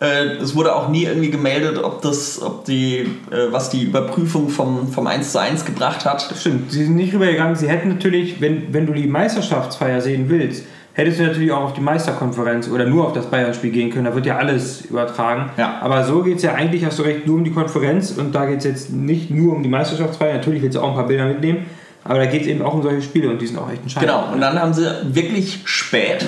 Äh, 0.00 0.36
es 0.36 0.54
wurde 0.54 0.74
auch 0.74 0.88
nie 0.88 1.04
irgendwie 1.04 1.30
gemeldet, 1.30 1.78
ob 1.82 2.02
das, 2.02 2.40
ob 2.40 2.64
die, 2.64 3.00
äh, 3.30 3.50
was 3.50 3.70
die 3.70 3.82
Überprüfung 3.82 4.48
vom, 4.48 4.90
vom 4.90 5.06
1 5.06 5.32
zu 5.32 5.40
1 5.40 5.64
gebracht 5.66 6.06
hat. 6.06 6.34
Stimmt, 6.38 6.72
sie 6.72 6.84
sind 6.84 6.96
nicht 6.96 7.12
rübergegangen. 7.12 7.54
Sie 7.54 7.68
hätten 7.68 7.88
natürlich, 7.88 8.40
wenn, 8.40 8.72
wenn 8.72 8.86
du 8.86 8.94
die 8.94 9.06
Meisterschaftsfeier 9.06 10.00
sehen 10.00 10.28
willst, 10.28 10.64
hättest 10.96 11.20
du 11.20 11.24
natürlich 11.24 11.52
auch 11.52 11.62
auf 11.62 11.72
die 11.74 11.82
Meisterkonferenz 11.82 12.68
oder 12.68 12.86
nur 12.86 13.06
auf 13.06 13.12
das 13.12 13.26
Bayern-Spiel 13.26 13.70
gehen 13.70 13.90
können. 13.90 14.06
Da 14.06 14.14
wird 14.14 14.24
ja 14.24 14.38
alles 14.38 14.80
übertragen. 14.86 15.50
Ja. 15.58 15.78
Aber 15.82 16.02
so 16.04 16.22
geht 16.22 16.38
es 16.38 16.42
ja 16.42 16.54
eigentlich, 16.54 16.86
hast 16.86 16.98
du 16.98 17.02
recht, 17.02 17.26
nur 17.26 17.36
um 17.36 17.44
die 17.44 17.52
Konferenz. 17.52 18.12
Und 18.12 18.34
da 18.34 18.46
geht 18.46 18.58
es 18.60 18.64
jetzt 18.64 18.92
nicht 18.92 19.30
nur 19.30 19.54
um 19.54 19.62
die 19.62 19.68
Meisterschaftsfeier. 19.68 20.32
Natürlich 20.32 20.62
willst 20.62 20.76
du 20.76 20.80
auch 20.80 20.88
ein 20.88 20.94
paar 20.94 21.06
Bilder 21.06 21.26
mitnehmen. 21.26 21.66
Aber 22.02 22.20
da 22.20 22.26
geht 22.26 22.42
es 22.42 22.46
eben 22.46 22.62
auch 22.62 22.72
um 22.72 22.82
solche 22.82 23.02
Spiele 23.02 23.28
und 23.28 23.42
die 23.42 23.46
sind 23.48 23.58
auch 23.58 23.68
echt 23.70 23.82
entscheidend. 23.82 24.10
Genau, 24.12 24.32
und 24.32 24.40
dann 24.40 24.58
haben 24.60 24.72
sie 24.72 24.86
wirklich 25.12 25.62
spät, 25.64 26.24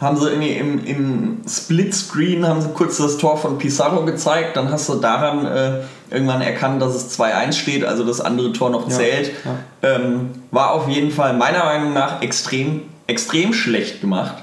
haben 0.00 0.16
sie 0.16 0.30
irgendwie 0.30 0.52
im, 0.52 0.84
im 0.86 1.36
Splitscreen, 1.46 2.48
haben 2.48 2.62
sie 2.62 2.70
kurz 2.72 2.96
das 2.96 3.18
Tor 3.18 3.36
von 3.36 3.58
Pizarro 3.58 4.06
gezeigt, 4.06 4.56
dann 4.56 4.70
hast 4.72 4.88
du 4.88 4.94
daran 4.94 5.44
äh, 5.44 5.70
irgendwann 6.10 6.40
erkannt, 6.40 6.80
dass 6.80 6.94
es 6.94 7.20
2-1 7.20 7.52
steht, 7.52 7.84
also 7.84 8.04
das 8.04 8.22
andere 8.22 8.54
Tor 8.54 8.70
noch 8.70 8.88
Ja, 8.88 8.96
zählt. 8.96 9.32
ja. 9.44 9.96
Ähm, 9.96 10.30
war 10.50 10.72
auf 10.72 10.88
jeden 10.88 11.10
Fall 11.10 11.34
meiner 11.36 11.62
Meinung 11.64 11.92
nach 11.92 12.22
extrem, 12.22 12.80
extrem 13.08 13.52
schlecht 13.52 14.00
gemacht. 14.00 14.36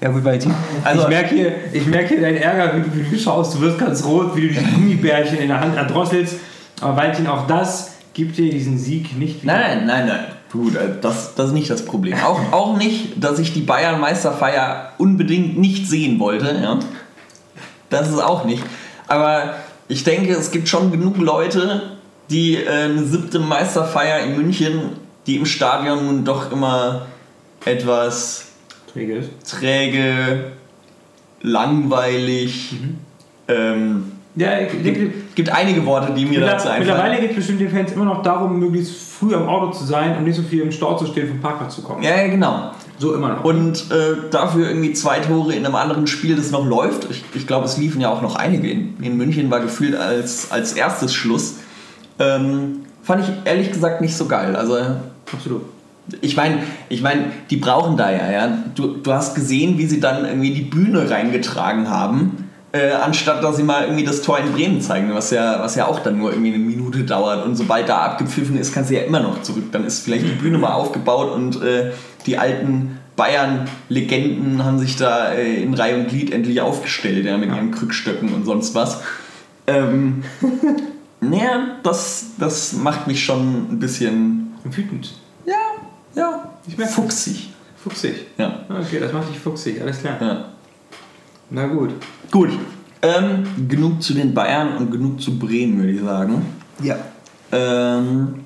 Ja 0.00 0.10
gut, 0.10 0.24
Valentin. 0.24 0.54
Also- 0.84 1.02
ich 1.02 1.08
merke 1.08 1.34
hier, 1.34 1.54
ich 1.72 1.86
merke 1.86 2.08
hier 2.10 2.20
deinen 2.20 2.36
Ärger, 2.36 2.76
wie 2.76 2.80
du, 2.82 2.94
wie 3.10 3.16
du 3.16 3.18
schaust. 3.20 3.54
Du 3.54 3.60
wirst 3.60 3.78
ganz 3.78 4.04
rot, 4.04 4.36
wie 4.36 4.48
du 4.48 4.54
die 4.54 4.64
Gummibärchen 4.74 5.38
in 5.38 5.48
der 5.48 5.60
Hand 5.60 5.76
erdrosselst. 5.76 6.36
Aber 6.80 6.96
Valentin, 6.96 7.26
auch 7.26 7.46
das 7.46 7.92
gibt 8.12 8.36
dir 8.36 8.50
diesen 8.50 8.78
Sieg 8.78 9.16
nicht 9.18 9.42
wieder. 9.42 9.54
Nein, 9.54 9.86
nein, 9.86 10.06
nein. 10.06 10.24
Gut, 10.52 10.74
äh, 10.74 10.88
das, 11.00 11.34
das 11.34 11.48
ist 11.48 11.52
nicht 11.52 11.70
das 11.70 11.84
Problem. 11.84 12.18
Auch, 12.22 12.52
auch 12.52 12.76
nicht, 12.76 13.22
dass 13.22 13.38
ich 13.38 13.54
die 13.54 13.60
Bayern-Meisterfeier 13.60 14.92
unbedingt 14.98 15.58
nicht 15.58 15.88
sehen 15.88 16.18
wollte. 16.18 16.60
Ja? 16.62 16.78
Das 17.88 18.10
ist 18.10 18.22
auch 18.22 18.44
nicht. 18.44 18.62
Aber 19.06 19.54
ich 19.88 20.04
denke, 20.04 20.32
es 20.34 20.50
gibt 20.50 20.68
schon 20.68 20.90
genug 20.90 21.16
Leute, 21.18 21.92
die 22.28 22.56
äh, 22.56 22.68
eine 22.68 23.04
siebte 23.04 23.38
Meisterfeier 23.38 24.24
in 24.24 24.36
München, 24.36 24.80
die 25.26 25.36
im 25.36 25.46
Stadion 25.46 26.04
nun 26.04 26.24
doch 26.24 26.50
immer 26.50 27.06
etwas 27.64 28.46
Träge 28.92 29.24
träge, 29.48 30.52
langweilig. 31.40 32.74
Ähm, 33.48 34.12
Ja, 34.34 34.60
ich 34.60 34.70
denke, 34.82 34.92
gibt, 34.92 35.36
gibt 35.36 35.50
einige 35.50 35.84
Worte, 35.84 36.12
die 36.12 36.24
mir 36.24 36.40
dazu 36.40 36.68
einfallen. 36.68 36.86
Mittlerweile 36.86 37.20
geht 37.20 37.30
es 37.30 37.36
bestimmt 37.36 37.60
den 37.60 37.70
Fans 37.70 37.92
immer 37.92 38.04
noch 38.06 38.22
darum, 38.22 38.58
möglichst 38.58 38.94
früh 39.12 39.34
am 39.34 39.48
Auto 39.48 39.70
zu 39.72 39.84
sein 39.84 40.16
und 40.16 40.24
nicht 40.24 40.36
so 40.36 40.42
viel 40.42 40.62
im 40.62 40.72
Stau 40.72 40.96
zu 40.96 41.06
stehen, 41.06 41.28
vom 41.28 41.40
Parkplatz 41.40 41.74
zu 41.74 41.82
kommen. 41.82 42.02
Ja, 42.02 42.16
ja, 42.16 42.28
genau. 42.28 42.70
So 42.98 43.14
immer 43.14 43.30
noch. 43.30 43.44
Und 43.44 43.90
äh, 43.90 44.30
dafür 44.30 44.68
irgendwie 44.68 44.92
zwei 44.92 45.18
Tore 45.18 45.54
in 45.54 45.66
einem 45.66 45.74
anderen 45.74 46.06
Spiel, 46.06 46.36
das 46.36 46.50
noch 46.50 46.66
läuft. 46.66 47.10
Ich, 47.10 47.24
ich 47.34 47.46
glaube, 47.46 47.66
es 47.66 47.76
liefen 47.76 48.00
ja 48.00 48.10
auch 48.10 48.22
noch 48.22 48.36
einige. 48.36 48.70
In, 48.70 48.96
in 49.02 49.16
München 49.16 49.50
war 49.50 49.60
gefühlt 49.60 49.96
als, 49.96 50.50
als 50.50 50.74
erstes 50.74 51.12
Schluss. 51.12 51.56
Ähm, 52.18 52.84
fand 53.02 53.24
ich 53.24 53.32
ehrlich 53.44 53.72
gesagt 53.72 54.00
nicht 54.00 54.16
so 54.16 54.26
geil. 54.26 54.54
Also 54.56 54.76
Absolut. 55.32 55.62
Ich 56.20 56.36
meine, 56.36 56.58
ich 56.88 57.02
mein, 57.02 57.32
die 57.50 57.56
brauchen 57.56 57.96
da 57.96 58.10
ja, 58.10 58.30
ja. 58.30 58.58
Du, 58.74 58.96
du 58.96 59.12
hast 59.12 59.34
gesehen, 59.34 59.78
wie 59.78 59.86
sie 59.86 60.00
dann 60.00 60.24
irgendwie 60.24 60.52
die 60.52 60.62
Bühne 60.62 61.08
reingetragen 61.08 61.88
haben, 61.88 62.50
äh, 62.72 62.90
anstatt 62.90 63.44
dass 63.44 63.56
sie 63.56 63.62
mal 63.62 63.84
irgendwie 63.84 64.04
das 64.04 64.22
Tor 64.22 64.38
in 64.38 64.52
Bremen 64.52 64.80
zeigen, 64.80 65.14
was 65.14 65.30
ja, 65.30 65.60
was 65.60 65.76
ja 65.76 65.86
auch 65.86 66.00
dann 66.00 66.18
nur 66.18 66.32
irgendwie 66.32 66.54
eine 66.54 66.62
Minute 66.62 67.04
dauert. 67.04 67.44
Und 67.44 67.56
sobald 67.56 67.88
da 67.88 67.98
abgepfiffen 67.98 68.58
ist, 68.58 68.74
kannst 68.74 68.90
du 68.90 68.94
ja 68.94 69.02
immer 69.02 69.20
noch 69.20 69.42
zurück. 69.42 69.64
Dann 69.72 69.84
ist 69.86 70.04
vielleicht 70.04 70.24
die 70.24 70.32
Bühne 70.32 70.58
mal 70.58 70.72
aufgebaut 70.72 71.32
und 71.32 71.62
äh, 71.62 71.92
die 72.26 72.38
alten 72.38 72.98
Bayern-Legenden 73.14 74.64
haben 74.64 74.78
sich 74.78 74.96
da 74.96 75.32
äh, 75.32 75.62
in 75.62 75.74
Reihe 75.74 75.98
und 75.98 76.08
Glied 76.08 76.32
endlich 76.32 76.60
aufgestellt, 76.60 77.26
ja, 77.26 77.36
mit 77.36 77.50
ihren 77.50 77.70
Krückstöcken 77.70 78.32
und 78.32 78.44
sonst 78.44 78.74
was. 78.74 79.02
Ähm, 79.66 80.24
naja, 81.20 81.76
das, 81.82 82.30
das 82.38 82.72
macht 82.72 83.06
mich 83.06 83.24
schon 83.24 83.72
ein 83.72 83.78
bisschen, 83.78 84.54
Wütend. 84.64 85.14
Ja, 86.14 86.48
Ich 86.66 86.76
merke- 86.78 86.92
fuchsig. 86.92 87.50
Fuchsig. 87.76 88.26
Ja, 88.38 88.60
Okay, 88.68 89.00
das 89.00 89.12
macht 89.12 89.28
dich 89.28 89.38
fuchsig, 89.38 89.80
alles 89.80 90.00
klar. 90.00 90.16
ja. 90.20 90.44
Na 91.50 91.66
gut. 91.66 91.90
Gut, 92.30 92.50
ähm, 93.02 93.44
genug 93.68 94.02
zu 94.02 94.14
den 94.14 94.32
Bayern 94.32 94.76
und 94.78 94.90
genug 94.90 95.20
zu 95.20 95.38
Bremen, 95.38 95.78
würde 95.78 95.92
ich 95.92 96.00
sagen. 96.00 96.46
Ja. 96.82 96.96
Ähm, 97.50 98.36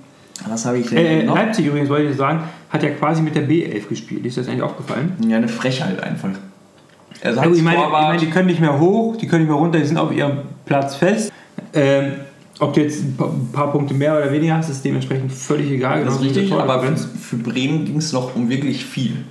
was 0.48 0.64
habe 0.64 0.78
ich 0.78 0.88
denn 0.88 0.98
Äh, 0.98 1.22
noch? 1.24 1.34
Leipzig 1.36 1.66
übrigens, 1.66 1.88
wollte 1.88 2.10
ich 2.10 2.16
sagen, 2.16 2.40
hat 2.70 2.82
ja 2.82 2.90
quasi 2.90 3.22
mit 3.22 3.34
der 3.36 3.46
B11 3.48 3.88
gespielt. 3.88 4.24
Ist 4.26 4.36
das 4.38 4.48
eigentlich 4.48 4.62
aufgefallen? 4.62 5.12
Ja, 5.28 5.36
eine 5.36 5.48
Frechheit 5.48 6.02
einfach. 6.02 6.30
Gut, 6.30 7.56
ich, 7.56 7.62
meine, 7.62 7.82
ich 7.84 7.90
meine, 7.90 8.18
die 8.18 8.30
können 8.30 8.46
nicht 8.46 8.60
mehr 8.60 8.78
hoch, 8.78 9.16
die 9.16 9.26
können 9.26 9.42
nicht 9.44 9.50
mehr 9.50 9.58
runter, 9.58 9.78
die 9.78 9.86
sind 9.86 9.96
auf 9.98 10.12
ihrem 10.12 10.38
Platz 10.64 10.96
fest. 10.96 11.32
Ähm, 11.72 12.12
ob 12.58 12.72
du 12.72 12.80
jetzt 12.80 13.02
ein 13.02 13.50
paar, 13.52 13.72
Punkte 13.72 13.94
mehr 13.94 14.16
oder 14.16 14.32
weniger 14.32 14.56
hast, 14.56 14.70
ist 14.70 14.84
dementsprechend 14.84 15.32
völlig 15.32 15.70
egal. 15.70 16.04
Das 16.04 16.14
ist 16.14 16.20
Genauso 16.20 16.36
wie 16.36 16.40
richtig, 16.40 16.58
aber 16.58 16.82
für, 16.82 16.96
für 16.96 17.36
Bremen 17.36 17.84
ging 17.84 17.98
es 17.98 18.12
noch 18.12 18.34
um 18.34 18.48
wirklich 18.48 18.84
viel. 18.84 19.24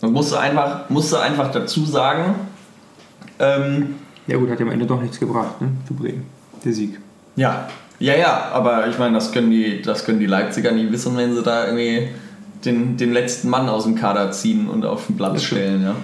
Man 0.00 0.12
musste 0.12 0.38
einfach, 0.38 0.88
musste 0.88 1.20
einfach 1.20 1.50
dazu 1.50 1.84
sagen, 1.84 2.34
ähm, 3.38 3.96
Ja 4.26 4.36
gut, 4.38 4.50
hat 4.50 4.58
ja 4.58 4.66
am 4.66 4.72
Ende 4.72 4.86
doch 4.86 5.00
nichts 5.00 5.20
gebracht, 5.20 5.60
ne? 5.60 5.68
Für 5.86 5.94
Bremen. 5.94 6.24
Der 6.64 6.72
Sieg. 6.72 6.98
ja, 7.36 7.68
ja, 7.98 8.14
ja, 8.14 8.50
aber 8.52 8.88
ich 8.88 8.98
meine, 8.98 9.14
das 9.14 9.32
können 9.32 9.50
die, 9.50 9.80
das 9.80 10.04
können 10.04 10.20
die 10.20 10.26
Leipziger 10.26 10.70
nie 10.72 10.90
wissen, 10.90 11.16
wenn 11.16 11.34
sie 11.34 11.42
da 11.42 11.66
irgendwie 11.66 12.08
den, 12.64 12.96
den 12.96 13.12
letzten 13.12 13.48
Mann 13.48 13.68
aus 13.68 13.84
dem 13.84 13.94
Kader 13.94 14.30
ziehen 14.32 14.68
und 14.68 14.84
auf 14.84 15.06
den 15.06 15.16
Platz 15.16 15.44
stellen. 15.44 15.82
Ja. 15.82 15.96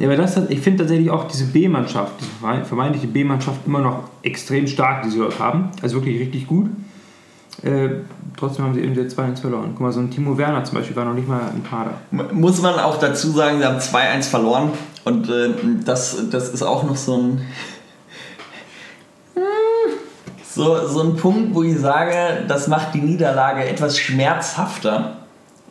Ja, 0.00 0.06
aber 0.08 0.16
das, 0.16 0.36
ich 0.48 0.60
finde 0.60 0.78
tatsächlich 0.84 1.10
auch 1.10 1.28
diese 1.28 1.44
B-Mannschaft, 1.44 2.14
diese 2.20 2.30
verme- 2.42 2.64
vermeintliche 2.64 3.06
B-Mannschaft 3.06 3.60
immer 3.66 3.80
noch 3.80 4.04
extrem 4.22 4.66
stark, 4.66 5.02
die 5.02 5.10
sie 5.10 5.18
dort 5.18 5.38
haben. 5.38 5.68
Also 5.82 5.96
wirklich 5.96 6.18
richtig 6.18 6.46
gut. 6.46 6.70
Äh, 7.62 7.90
trotzdem 8.38 8.64
haben 8.64 8.74
sie 8.74 8.80
eben 8.80 8.94
jetzt 8.94 9.18
2-1 9.18 9.42
verloren. 9.42 9.68
Guck 9.72 9.80
mal, 9.80 9.92
so 9.92 10.00
ein 10.00 10.10
Timo 10.10 10.38
Werner 10.38 10.64
zum 10.64 10.78
Beispiel 10.78 10.96
war 10.96 11.04
noch 11.04 11.12
nicht 11.12 11.28
mal 11.28 11.52
im 11.54 11.62
Kader. 11.62 11.92
Muss 12.32 12.62
man 12.62 12.78
auch 12.80 12.98
dazu 12.98 13.30
sagen, 13.30 13.58
sie 13.58 13.66
haben 13.66 13.76
2-1 13.78 14.22
verloren 14.30 14.70
und 15.04 15.28
äh, 15.28 15.50
das, 15.84 16.16
das 16.30 16.48
ist 16.48 16.62
auch 16.62 16.82
noch 16.84 16.96
so 16.96 17.16
ein. 17.18 17.40
So, 20.52 20.84
so 20.88 21.02
ein 21.02 21.14
Punkt, 21.16 21.54
wo 21.54 21.62
ich 21.62 21.78
sage, 21.78 22.12
das 22.48 22.66
macht 22.66 22.92
die 22.94 23.00
Niederlage 23.00 23.64
etwas 23.64 23.98
schmerzhafter. 24.00 25.18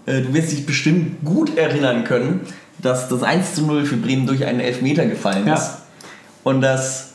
Äh, 0.05 0.21
du 0.21 0.33
wirst 0.33 0.53
dich 0.53 0.65
bestimmt 0.65 1.23
gut 1.25 1.57
erinnern 1.57 2.05
können, 2.05 2.41
dass 2.81 3.09
das 3.09 3.23
1 3.23 3.55
zu 3.55 3.63
0 3.65 3.85
für 3.85 3.97
Bremen 3.97 4.25
durch 4.27 4.45
einen 4.45 4.59
Elfmeter 4.59 5.05
gefallen 5.05 5.47
Ja. 5.47 5.55
ist. 5.55 5.71
Und 6.43 6.61
das 6.61 7.09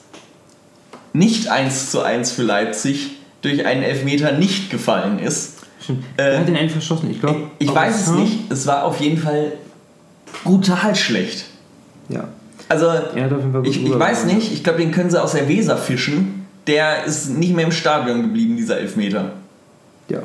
nicht 1.12 1.48
1 1.48 1.90
zu 1.90 2.02
1 2.02 2.32
für 2.32 2.42
Leipzig 2.42 3.12
durch 3.42 3.64
einen 3.66 3.82
Elfmeter 3.82 4.32
nicht 4.32 4.70
gefallen 4.70 5.18
ist. 5.18 5.54
Stimmt. 5.82 6.04
Äh, 6.16 6.22
Wer 6.32 6.40
hat 6.40 6.48
den 6.48 6.56
eigentlich 6.56 6.72
verschossen? 6.72 7.10
Ich 7.10 7.20
glaube. 7.20 7.50
Ich 7.58 7.72
weiß 7.74 8.00
es 8.08 8.10
nicht. 8.12 8.50
Es 8.50 8.66
war 8.66 8.84
auf 8.84 9.00
jeden 9.00 9.18
Fall 9.18 9.52
brutal 10.44 10.94
schlecht. 10.94 11.44
Ja. 12.08 12.28
Also, 12.68 12.90
ich, 13.64 13.84
ich 13.84 13.98
weiß 13.98 14.24
nicht. 14.24 14.52
Ich 14.52 14.64
glaube, 14.64 14.78
den 14.80 14.90
können 14.92 15.10
sie 15.10 15.22
aus 15.22 15.32
der 15.32 15.48
Weser 15.48 15.76
fischen. 15.76 16.46
Der 16.66 17.04
ist 17.04 17.28
nicht 17.28 17.54
mehr 17.54 17.66
im 17.66 17.72
Stadion 17.72 18.22
geblieben, 18.22 18.56
dieser 18.56 18.78
Elfmeter. 18.78 19.32
Ja. 20.08 20.20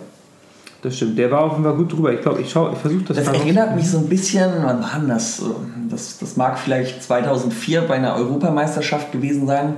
Das 0.82 0.96
stimmt. 0.96 1.18
Der 1.18 1.30
war 1.30 1.42
auf 1.42 1.52
jeden 1.54 1.64
Fall 1.64 1.76
gut 1.76 1.92
drüber. 1.92 2.14
Ich 2.14 2.22
glaube, 2.22 2.42
ich 2.42 2.50
schaue, 2.50 2.72
ich 2.72 2.80
versuche 2.80 3.04
das 3.04 3.18
Das 3.18 3.28
erinnert 3.28 3.76
mich 3.76 3.90
so 3.90 3.98
ein 3.98 4.08
bisschen, 4.08 4.50
wann 4.64 4.82
war 4.82 4.98
denn 4.98 5.10
das? 5.10 5.42
das? 5.90 6.20
Das 6.20 6.38
mag 6.38 6.58
vielleicht 6.58 7.04
2004 7.04 7.82
bei 7.82 7.96
einer 7.96 8.16
Europameisterschaft 8.16 9.12
gewesen 9.12 9.46
sein. 9.46 9.76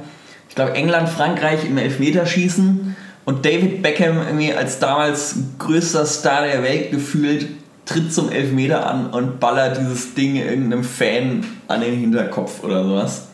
Ich 0.49 0.55
glaube, 0.55 0.73
England, 0.73 1.09
Frankreich 1.09 1.65
im 1.65 1.77
Elfmeterschießen 1.77 2.95
und 3.25 3.45
David 3.45 3.81
Beckham 3.81 4.17
irgendwie 4.17 4.53
als 4.53 4.79
damals 4.79 5.35
größter 5.57 6.05
Star 6.05 6.45
der 6.45 6.61
Welt 6.61 6.91
gefühlt 6.91 7.47
tritt 7.85 8.13
zum 8.13 8.31
Elfmeter 8.31 8.85
an 8.85 9.07
und 9.07 9.39
ballert 9.39 9.77
dieses 9.79 10.13
Ding 10.13 10.35
irgendeinem 10.35 10.83
Fan 10.83 11.43
an 11.67 11.81
den 11.81 11.99
Hinterkopf 11.99 12.63
oder 12.63 12.83
sowas. 12.83 13.27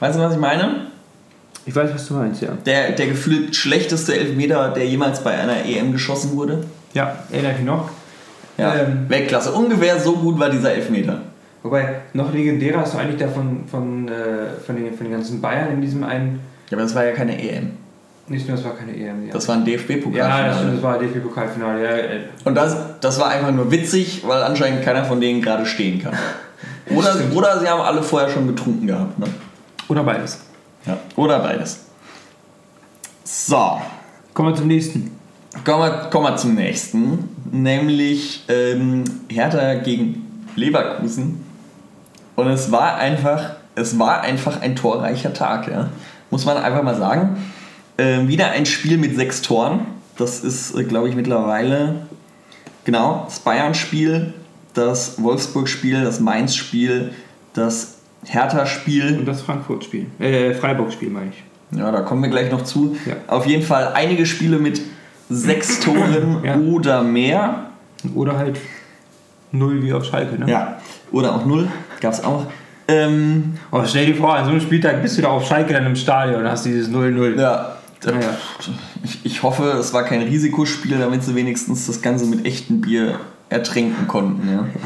Weißt 0.00 0.18
du, 0.18 0.22
was 0.22 0.32
ich 0.32 0.40
meine? 0.40 0.89
Ich 1.66 1.76
weiß, 1.76 1.90
was 1.94 2.06
du 2.08 2.14
meinst, 2.14 2.40
ja. 2.42 2.50
Der, 2.66 2.92
der 2.92 3.06
gefühlt 3.06 3.54
schlechteste 3.54 4.14
Elfmeter, 4.14 4.70
der 4.70 4.86
jemals 4.86 5.22
bei 5.22 5.32
einer 5.38 5.64
EM 5.64 5.92
geschossen 5.92 6.36
wurde. 6.36 6.64
Ja, 6.94 7.16
erinnere 7.30 7.52
mich 7.54 7.64
noch. 7.64 7.90
Ja, 8.56 8.74
Ähm. 8.74 9.06
Weltklasse. 9.08 9.52
Ungefähr 9.52 9.98
so 10.00 10.14
gut 10.16 10.38
war 10.38 10.50
dieser 10.50 10.72
Elfmeter. 10.72 11.20
Wobei, 11.62 12.00
noch 12.14 12.32
legendärer 12.32 12.82
ist 12.82 12.94
doch 12.94 13.00
eigentlich 13.00 13.18
der 13.18 13.28
von, 13.28 13.64
von, 13.70 14.08
äh, 14.08 14.12
von, 14.64 14.76
den, 14.76 14.94
von 14.94 15.04
den 15.04 15.12
ganzen 15.12 15.40
Bayern 15.40 15.70
in 15.72 15.80
diesem 15.82 16.02
einen. 16.04 16.40
Ja, 16.70 16.76
aber 16.76 16.82
das 16.84 16.94
war 16.94 17.04
ja 17.04 17.12
keine 17.12 17.38
EM. 17.40 17.72
Nicht 18.28 18.46
nur, 18.48 18.56
das 18.56 18.64
war 18.64 18.76
keine 18.76 18.92
EM. 18.96 19.26
Ja, 19.26 19.32
Das 19.32 19.46
war 19.48 19.56
ein 19.56 19.66
ja 19.66 19.76
das, 19.76 19.82
DFB-Pokalfinale. 19.86 20.82
war 20.82 20.98
DFB-Pokalfinale. 20.98 21.82
Ja, 21.82 21.90
äh, 21.96 22.20
Und 22.44 22.54
das, 22.54 22.76
das 23.00 23.18
war 23.20 23.28
einfach 23.28 23.50
nur 23.50 23.70
witzig, 23.70 24.22
weil 24.26 24.42
anscheinend 24.42 24.82
keiner 24.84 25.04
von 25.04 25.20
denen 25.20 25.42
gerade 25.42 25.66
stehen 25.66 26.00
kann. 26.02 26.14
Oder, 26.94 27.14
oder 27.34 27.60
sie 27.60 27.68
haben 27.68 27.80
alle 27.82 28.02
vorher 28.02 28.28
schon 28.30 28.48
getrunken 28.48 28.88
gehabt. 28.88 29.16
Ne? 29.18 29.26
oder 29.88 30.02
beides. 30.02 30.40
Ja. 30.86 30.98
Oder 31.16 31.40
beides. 31.40 31.86
So, 33.24 33.80
Kommen 34.34 34.50
wir 34.50 34.56
zum 34.56 34.68
nächsten. 34.68 35.10
kommen 35.64 35.82
wir, 35.82 35.90
kommen 36.10 36.26
wir 36.26 36.36
zum 36.36 36.54
nächsten. 36.54 37.28
Nämlich 37.50 38.44
ähm, 38.48 39.04
Hertha 39.28 39.74
gegen 39.74 40.46
Leverkusen. 40.54 41.44
Und 42.36 42.46
es 42.46 42.70
war 42.70 42.96
einfach, 42.96 43.56
es 43.74 43.98
war 43.98 44.22
einfach 44.22 44.60
ein 44.62 44.76
torreicher 44.76 45.34
Tag, 45.34 45.68
ja. 45.68 45.90
Muss 46.30 46.44
man 46.46 46.56
einfach 46.56 46.82
mal 46.82 46.94
sagen. 46.94 47.36
Ähm, 47.98 48.28
wieder 48.28 48.50
ein 48.52 48.66
Spiel 48.66 48.98
mit 48.98 49.16
sechs 49.16 49.42
Toren. 49.42 49.80
Das 50.16 50.40
ist, 50.40 50.74
äh, 50.76 50.84
glaube 50.84 51.08
ich, 51.08 51.16
mittlerweile 51.16 52.06
genau 52.84 53.24
das 53.26 53.40
Bayern-Spiel, 53.40 54.32
das 54.74 55.20
Wolfsburg-Spiel, 55.20 56.04
das 56.04 56.20
Mainz-Spiel, 56.20 57.12
das 57.52 57.96
Hertha-Spiel. 58.26 59.18
Und 59.18 59.26
das 59.26 59.42
Frankfurt-Spiel. 59.42 60.06
Äh, 60.18 60.54
Freiburg-Spiel 60.54 61.10
meine 61.10 61.30
ich. 61.30 61.78
Ja, 61.78 61.90
da 61.90 62.00
kommen 62.00 62.22
wir 62.22 62.30
gleich 62.30 62.50
noch 62.50 62.62
zu. 62.64 62.96
Ja. 63.06 63.14
Auf 63.28 63.46
jeden 63.46 63.62
Fall 63.62 63.92
einige 63.94 64.26
Spiele 64.26 64.58
mit 64.58 64.80
sechs 65.28 65.80
Toren 65.84 66.38
Ja. 66.44 66.56
oder 66.56 67.02
mehr. 67.02 67.66
Oder 68.14 68.36
halt 68.38 68.58
null 69.52 69.82
wie 69.82 69.92
auf 69.92 70.04
Schalke, 70.04 70.38
ne? 70.38 70.50
Ja, 70.50 70.78
oder 71.12 71.34
auch 71.34 71.44
null, 71.44 71.68
gab 72.00 72.12
es 72.14 72.24
auch. 72.24 72.46
Ähm, 72.88 73.54
Aber 73.70 73.86
stell 73.86 74.06
dir 74.06 74.14
vor, 74.16 74.34
an 74.34 74.44
so 74.46 74.50
einem 74.50 74.60
Spieltag 74.60 75.02
bist 75.02 75.18
du 75.18 75.22
da 75.22 75.28
auf 75.28 75.46
Schalke 75.46 75.72
dann 75.74 75.86
im 75.86 75.94
Stadion 75.96 76.40
und 76.40 76.48
hast 76.50 76.64
dieses 76.64 76.88
0-0. 76.88 77.38
ja, 77.40 77.76
Naja. 78.06 78.36
ich, 79.04 79.20
ich 79.24 79.42
hoffe, 79.42 79.64
es 79.78 79.92
war 79.92 80.04
kein 80.04 80.22
Risikospiel, 80.22 80.98
damit 80.98 81.22
sie 81.22 81.34
wenigstens 81.34 81.86
das 81.86 82.00
Ganze 82.00 82.24
mit 82.26 82.44
echtem 82.46 82.80
Bier 82.80 83.20
ertränken 83.48 84.06
konnten. 84.08 84.48
Ja. 84.50 84.64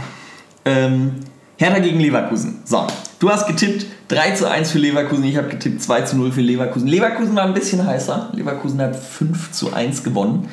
Ähm, 0.67 1.17
Hertha 1.59 1.79
gegen 1.79 2.01
Leverkusen. 2.01 2.63
So, 2.65 2.87
du 3.19 3.31
hast 3.31 3.47
getippt 3.47 3.87
3 4.09 4.33
zu 4.33 4.49
1 4.51 4.71
für 4.71 4.79
Leverkusen, 4.79 5.25
ich 5.25 5.37
habe 5.37 5.49
getippt 5.49 5.83
2 5.83 6.03
zu 6.03 6.17
0 6.17 6.33
für 6.33 6.41
Leverkusen. 6.41 6.87
Leverkusen 6.89 7.35
war 7.37 7.45
ein 7.45 7.55
bisschen 7.55 7.85
heißer. 7.87 8.31
Leverkusen 8.33 8.81
hat 8.81 8.97
5 8.97 9.53
zu 9.53 9.73
1 9.73 10.03
gewonnen. 10.05 10.49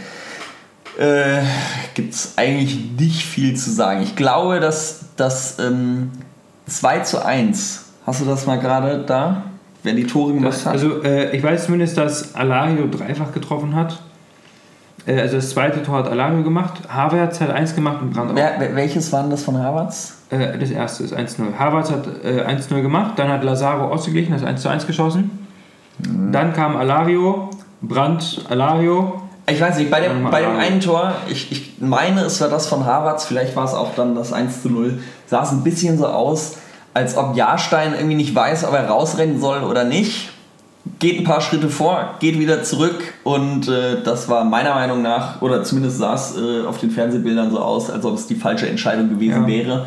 Äh, 1.00 1.42
Gibt 1.94 2.14
es 2.14 2.34
eigentlich 2.38 2.78
nicht 3.00 3.24
viel 3.24 3.56
zu 3.56 3.72
sagen. 3.72 4.02
Ich 4.04 4.16
glaube, 4.16 4.60
dass 4.60 5.00
das 5.16 5.58
ähm, 5.60 6.12
2 6.68 7.00
zu 7.00 7.26
1, 7.26 7.86
hast 8.06 8.22
du 8.22 8.26
das 8.26 8.46
mal 8.46 8.60
gerade 8.60 9.04
da? 9.06 9.44
Wer 9.84 9.94
die 9.94 10.06
Tore 10.06 10.34
gemacht 10.34 10.54
Das, 10.54 10.66
hat? 10.66 10.74
also 10.74 11.02
äh, 11.04 11.36
ich 11.36 11.42
weiß 11.42 11.66
zumindest, 11.66 11.98
dass 11.98 12.36
Alario 12.36 12.88
dreifach 12.88 13.32
getroffen 13.32 13.74
hat. 13.76 14.00
Äh, 15.08 15.20
also 15.20 15.38
das 15.38 15.50
zweite 15.50 15.82
Tor 15.82 16.00
hat 16.00 16.08
Alario 16.08 16.44
gemacht. 16.44 16.74
Havertz 16.88 17.40
hat 17.42 17.50
eins 17.50 17.74
gemacht 17.74 18.02
und 18.02 18.14
Brandt 18.14 18.32
auch. 18.32 18.36
Wer- 18.36 18.76
welches 18.76 19.12
waren 19.12 19.30
das 19.32 19.44
von 19.44 19.58
Havertz? 19.58 20.14
Äh, 20.32 20.58
das 20.58 20.72
erste 20.72 21.04
ist 21.04 21.14
1-0. 21.16 21.58
Havertz 21.60 21.92
hat 21.92 22.08
äh, 22.24 22.44
1-0 22.44 22.82
gemacht, 22.82 23.14
dann 23.18 23.30
hat 23.30 23.44
Lazaro 23.44 23.86
ausgeglichen, 23.90 24.34
das 24.34 24.44
1-1 24.44 24.88
geschossen. 24.88 25.48
Mhm. 26.00 26.32
Dann 26.32 26.54
kam 26.54 26.76
Alario, 26.76 27.50
Brandt, 27.82 28.46
Alario. 28.50 29.22
Ich 29.50 29.60
weiß 29.60 29.78
nicht, 29.78 29.92
bei 29.92 30.00
dem, 30.00 30.24
bei 30.30 30.42
dem 30.42 30.56
einen 30.56 30.80
Tor, 30.80 31.14
ich, 31.28 31.52
ich 31.52 31.74
meine, 31.82 32.22
es 32.22 32.40
war 32.40 32.48
das 32.48 32.68
von 32.68 32.86
Havertz, 32.86 33.26
vielleicht 33.26 33.56
war 33.56 33.66
es 33.66 33.74
auch 33.74 33.94
dann 33.96 34.16
das 34.16 34.32
1 34.32 34.62
zu 34.62 34.70
0, 34.70 35.00
sah 35.28 35.44
es 35.44 35.52
ein 35.52 35.64
bisschen 35.64 35.98
so 35.98 36.08
aus, 36.08 36.58
als 36.94 37.18
ob 37.18 37.36
Jahrstein 37.36 37.94
irgendwie 37.94 38.16
nicht 38.16 38.34
weiß, 38.34 38.66
ob 38.66 38.74
er 38.74 38.88
rausrennen 38.88 39.40
soll 39.42 39.64
oder 39.64 39.84
nicht. 39.84 40.30
Geht 41.00 41.20
ein 41.20 41.24
paar 41.26 41.42
Schritte 41.42 41.70
vor, 41.70 42.16
geht 42.20 42.40
wieder 42.40 42.64
zurück 42.64 43.02
und 43.24 43.68
äh, 43.68 44.02
das 44.04 44.30
war 44.30 44.44
meiner 44.46 44.74
Meinung 44.76 45.02
nach, 45.02 45.42
oder 45.42 45.64
zumindest 45.64 45.98
sah 45.98 46.14
es 46.14 46.36
äh, 46.38 46.66
auf 46.66 46.78
den 46.80 46.92
Fernsehbildern 46.92 47.52
so 47.52 47.60
aus, 47.60 47.90
als 47.90 48.06
ob 48.06 48.16
es 48.16 48.28
die 48.28 48.36
falsche 48.36 48.68
Entscheidung 48.70 49.10
gewesen 49.10 49.42
Ja. 49.42 49.48
wäre. 49.48 49.86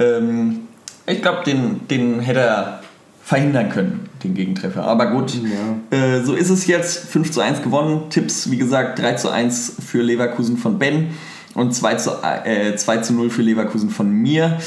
Ähm, 0.00 0.60
ich 1.06 1.22
glaube, 1.22 1.44
den, 1.44 1.86
den 1.88 2.20
hätte 2.20 2.40
er 2.40 2.80
verhindern 3.22 3.68
können, 3.68 4.08
den 4.24 4.34
Gegentreffer. 4.34 4.82
Aber 4.84 5.06
gut, 5.12 5.34
Ja. 5.34 5.96
äh, 5.96 6.24
so 6.24 6.34
ist 6.34 6.50
es 6.50 6.66
jetzt. 6.66 7.06
5 7.10 7.30
zu 7.30 7.40
1 7.40 7.62
gewonnen. 7.62 8.10
Tipps, 8.10 8.50
wie 8.50 8.56
gesagt, 8.56 8.98
3 8.98 9.14
zu 9.14 9.28
1 9.30 9.74
für 9.86 10.02
Leverkusen 10.02 10.56
von 10.56 10.78
Ben 10.78 11.08
und 11.54 11.72
2 11.74 11.94
zu, 11.96 12.10
äh, 12.44 12.74
2 12.76 12.96
zu 12.98 13.12
0 13.12 13.30
für 13.30 13.42
Leverkusen 13.42 13.90
von 13.90 14.10
mir. 14.10 14.58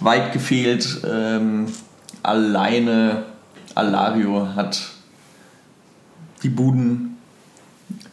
Weit 0.00 0.32
gefehlt. 0.32 1.00
Ähm, 1.10 1.66
alleine 2.22 3.24
Alario 3.74 4.54
hat 4.54 4.90
die 6.42 6.48
Buden 6.48 7.16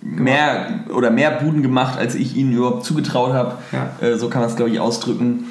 mehr 0.01 0.85
oder 0.93 1.11
mehr 1.11 1.31
Buden 1.31 1.61
gemacht, 1.61 1.97
als 1.99 2.15
ich 2.15 2.35
ihnen 2.35 2.53
überhaupt 2.53 2.85
zugetraut 2.85 3.33
habe. 3.33 3.57
Ja. 3.71 4.07
Äh, 4.07 4.17
so 4.17 4.29
kann 4.29 4.41
man 4.41 4.49
es, 4.49 4.55
glaube 4.55 4.71
ich, 4.71 4.79
ausdrücken. 4.79 5.45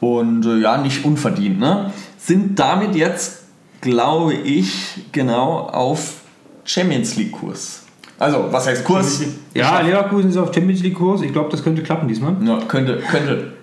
Und 0.00 0.46
äh, 0.46 0.58
ja, 0.58 0.78
nicht 0.78 1.04
unverdient. 1.04 1.58
Ne? 1.58 1.92
Sind 2.18 2.58
damit 2.58 2.94
jetzt, 2.94 3.42
glaube 3.80 4.34
ich, 4.34 5.00
genau 5.12 5.60
auf 5.60 6.14
Champions 6.64 7.16
League-Kurs. 7.16 7.82
Also, 8.18 8.46
was 8.50 8.66
heißt 8.66 8.84
Kurs? 8.84 9.22
Ja, 9.54 9.80
Leverkusen 9.80 10.30
ist 10.30 10.36
auf 10.36 10.54
Champions 10.54 10.82
League 10.82 10.94
Kurs. 10.94 11.20
Ich 11.22 11.32
glaube, 11.32 11.50
das 11.50 11.64
könnte 11.64 11.82
klappen 11.82 12.06
diesmal, 12.06 12.36
Ja, 12.44 12.60
könnte, 12.68 12.98
könnte. 13.10 13.54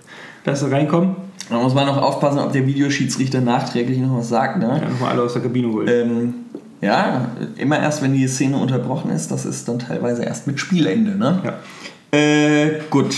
dass 0.44 0.60
sie 0.60 0.70
reinkommen. 0.70 1.16
Da 1.50 1.58
muss 1.58 1.74
man 1.74 1.86
noch 1.86 2.02
aufpassen, 2.02 2.40
ob 2.40 2.52
der 2.52 2.66
Videoschiedsrichter 2.68 3.40
nachträglich 3.40 4.00
noch 4.00 4.18
was 4.18 4.28
sagt. 4.30 4.58
Ne? 4.58 4.82
Ja, 4.82 4.90
nochmal 4.90 5.12
alle 5.12 5.22
aus 5.22 5.34
der 5.34 5.44
Kabine 5.44 5.72
holen. 5.72 5.88
Ähm, 5.88 6.34
ja, 6.82 7.30
immer 7.56 7.80
erst, 7.80 8.02
wenn 8.02 8.14
die 8.14 8.28
Szene 8.28 8.58
unterbrochen 8.58 9.12
ist, 9.12 9.32
das 9.32 9.46
ist 9.46 9.68
dann 9.70 9.80
teilweise 9.80 10.24
erst 10.24 10.48
mit 10.48 10.60
Spielende. 10.60 11.16
Ne? 11.16 11.42
Ja. 11.44 12.18
Äh, 12.20 12.80
gut. 12.90 13.16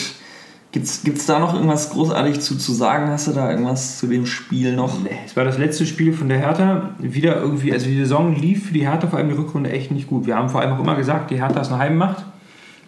Gibt's, 0.77 1.01
gibt's 1.03 1.25
da 1.25 1.39
noch 1.39 1.55
irgendwas 1.55 1.89
großartig 1.89 2.39
zu, 2.39 2.55
zu 2.55 2.71
sagen? 2.71 3.09
Hast 3.09 3.25
du 3.25 3.31
da 3.31 3.49
irgendwas 3.49 3.97
zu 3.97 4.05
dem 4.05 4.27
Spiel 4.27 4.75
noch? 4.75 4.99
Nee, 5.01 5.09
Es 5.25 5.35
war 5.35 5.43
das 5.43 5.57
letzte 5.57 5.87
Spiel 5.87 6.13
von 6.13 6.29
der 6.29 6.37
Hertha. 6.37 6.91
Wieder 6.99 7.37
irgendwie, 7.37 7.73
also 7.73 7.87
die 7.87 7.97
Saison 7.97 8.35
lief 8.35 8.67
für 8.67 8.73
die 8.73 8.87
Hertha, 8.87 9.07
vor 9.07 9.17
allem 9.17 9.29
die 9.29 9.33
Rückrunde, 9.35 9.71
echt 9.71 9.89
nicht 9.89 10.07
gut. 10.07 10.27
Wir 10.27 10.35
haben 10.35 10.49
vor 10.49 10.61
allem 10.61 10.73
auch 10.73 10.79
immer 10.79 10.93
gesagt, 10.95 11.31
die 11.31 11.41
Hertha 11.41 11.61
ist 11.61 11.69
eine 11.71 11.79
Heimmacht. 11.79 12.23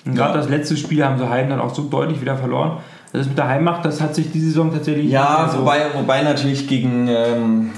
Und 0.06 0.15
Ja. 0.15 0.25
gerade 0.28 0.38
das 0.38 0.49
letzte 0.49 0.78
Spiel 0.78 1.04
haben 1.04 1.17
sie 1.17 1.28
Heim 1.28 1.49
dann 1.49 1.60
auch 1.60 1.73
so 1.73 1.82
deutlich 1.82 2.21
wieder 2.21 2.38
verloren. 2.38 2.78
Das 3.12 3.28
mit 3.28 3.39
der 3.39 3.47
Heimmacht, 3.47 3.84
das 3.86 3.99
hat 4.02 4.13
sich 4.13 4.32
diese 4.32 4.49
Saison 4.49 4.71
tatsächlich 4.71 5.10
Ja, 5.10 5.49
mehr 5.52 5.60
wobei, 5.60 5.80
wobei 5.95 6.21
natürlich 6.21 6.67
gegen, 6.67 7.08
ähm, 7.08 7.71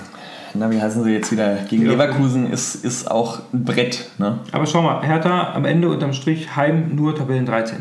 na 0.53 0.69
wie 0.69 0.81
heißen 0.81 1.05
sie 1.05 1.11
jetzt 1.13 1.31
wieder, 1.31 1.55
gegen. 1.69 1.85
Leverkusen 1.85 2.51
ist, 2.51 2.83
ist 2.83 3.09
auch 3.09 3.39
ein 3.53 3.63
Brett. 3.63 4.09
Ne? 4.17 4.39
Aber 4.51 4.65
schau 4.65 4.81
mal, 4.81 5.01
Hertha 5.03 5.53
am 5.53 5.63
Ende 5.63 5.87
unterm 5.87 6.11
Strich 6.11 6.53
Heim 6.57 6.91
nur 6.97 7.15
Tabellen 7.15 7.45
13. 7.45 7.77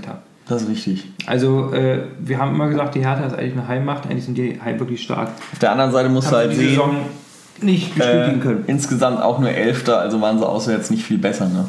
Das 0.51 0.63
ist 0.63 0.69
richtig. 0.69 1.05
Also 1.27 1.73
äh, 1.73 2.01
wir 2.19 2.39
haben 2.39 2.57
immer 2.57 2.69
gesagt, 2.69 2.97
die 2.97 3.07
Hertha 3.07 3.25
ist 3.25 3.35
eigentlich 3.35 3.53
eine 3.53 3.69
Heimmacht, 3.69 4.07
eigentlich 4.07 4.25
sind 4.25 4.37
die 4.37 4.61
Heim 4.61 4.81
wirklich 4.81 5.01
stark. 5.01 5.29
Auf 5.53 5.59
der 5.61 5.71
anderen 5.71 5.93
Seite 5.93 6.09
musst 6.09 6.33
du 6.33 6.35
halt 6.37 6.51
die 6.51 6.57
sehen, 6.57 6.69
Saison 6.71 6.97
nicht 7.63 7.93
äh, 7.93 7.99
bestätigen 7.99 8.41
können. 8.41 8.65
insgesamt 8.67 9.23
auch 9.23 9.39
nur 9.39 9.51
Elfter, 9.51 10.01
also 10.01 10.21
waren 10.21 10.41
sie 10.41 10.49
auswärts 10.49 10.91
nicht 10.91 11.05
viel 11.05 11.19
besser. 11.19 11.47
Ne? 11.47 11.67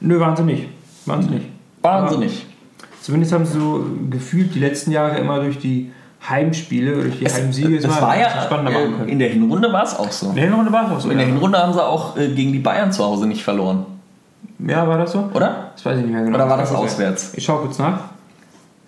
Nö, 0.00 0.20
waren 0.20 0.36
sie 0.36 0.42
nicht. 0.42 0.68
Waren 1.06 1.22
sie 1.22 1.30
nicht. 1.30 1.46
Waren 1.80 2.10
sie 2.10 2.18
nicht. 2.18 2.46
Zumindest 3.00 3.32
haben 3.32 3.46
sie 3.46 3.58
so 3.58 3.86
gefühlt 4.10 4.54
die 4.54 4.60
letzten 4.60 4.90
Jahre 4.90 5.16
immer 5.16 5.40
durch 5.40 5.58
die 5.58 5.90
Heimspiele, 6.28 6.96
durch 6.96 7.20
die 7.20 7.26
Heimsiege 7.26 7.78
es 7.78 7.88
war 7.88 8.18
ja, 8.18 8.28
spannender 8.44 8.72
machen 8.72 8.92
äh, 8.92 8.96
können. 8.98 9.08
in 9.08 9.18
der 9.20 9.30
Hinrunde 9.30 9.72
war 9.72 9.84
es 9.84 9.96
auch 9.96 10.12
so. 10.12 10.28
In 10.28 10.34
der 10.34 10.44
Hinrunde 10.44 10.70
war 10.70 10.84
es 10.84 10.92
auch 10.92 11.00
so. 11.00 11.08
In 11.08 11.16
der 11.16 11.26
ja. 11.26 11.32
Hinrunde 11.32 11.56
haben 11.56 11.72
sie 11.72 11.82
auch 11.82 12.18
äh, 12.18 12.28
gegen 12.28 12.52
die 12.52 12.58
Bayern 12.58 12.92
zu 12.92 13.02
Hause 13.02 13.26
nicht 13.26 13.42
verloren, 13.42 13.86
ja, 14.66 14.86
war 14.88 14.98
das 14.98 15.12
so? 15.12 15.30
oder? 15.32 15.70
Das 15.74 15.84
weiß 15.84 15.98
ich 15.98 16.04
nicht 16.04 16.12
mehr 16.12 16.24
genau. 16.24 16.36
Oder 16.36 16.48
war 16.48 16.56
das 16.56 16.70
Ich- 16.70 16.76
auswärts? 16.76 17.32
Ich 17.34 17.44
schau 17.44 17.58
kurz 17.58 17.78
nach. 17.78 18.00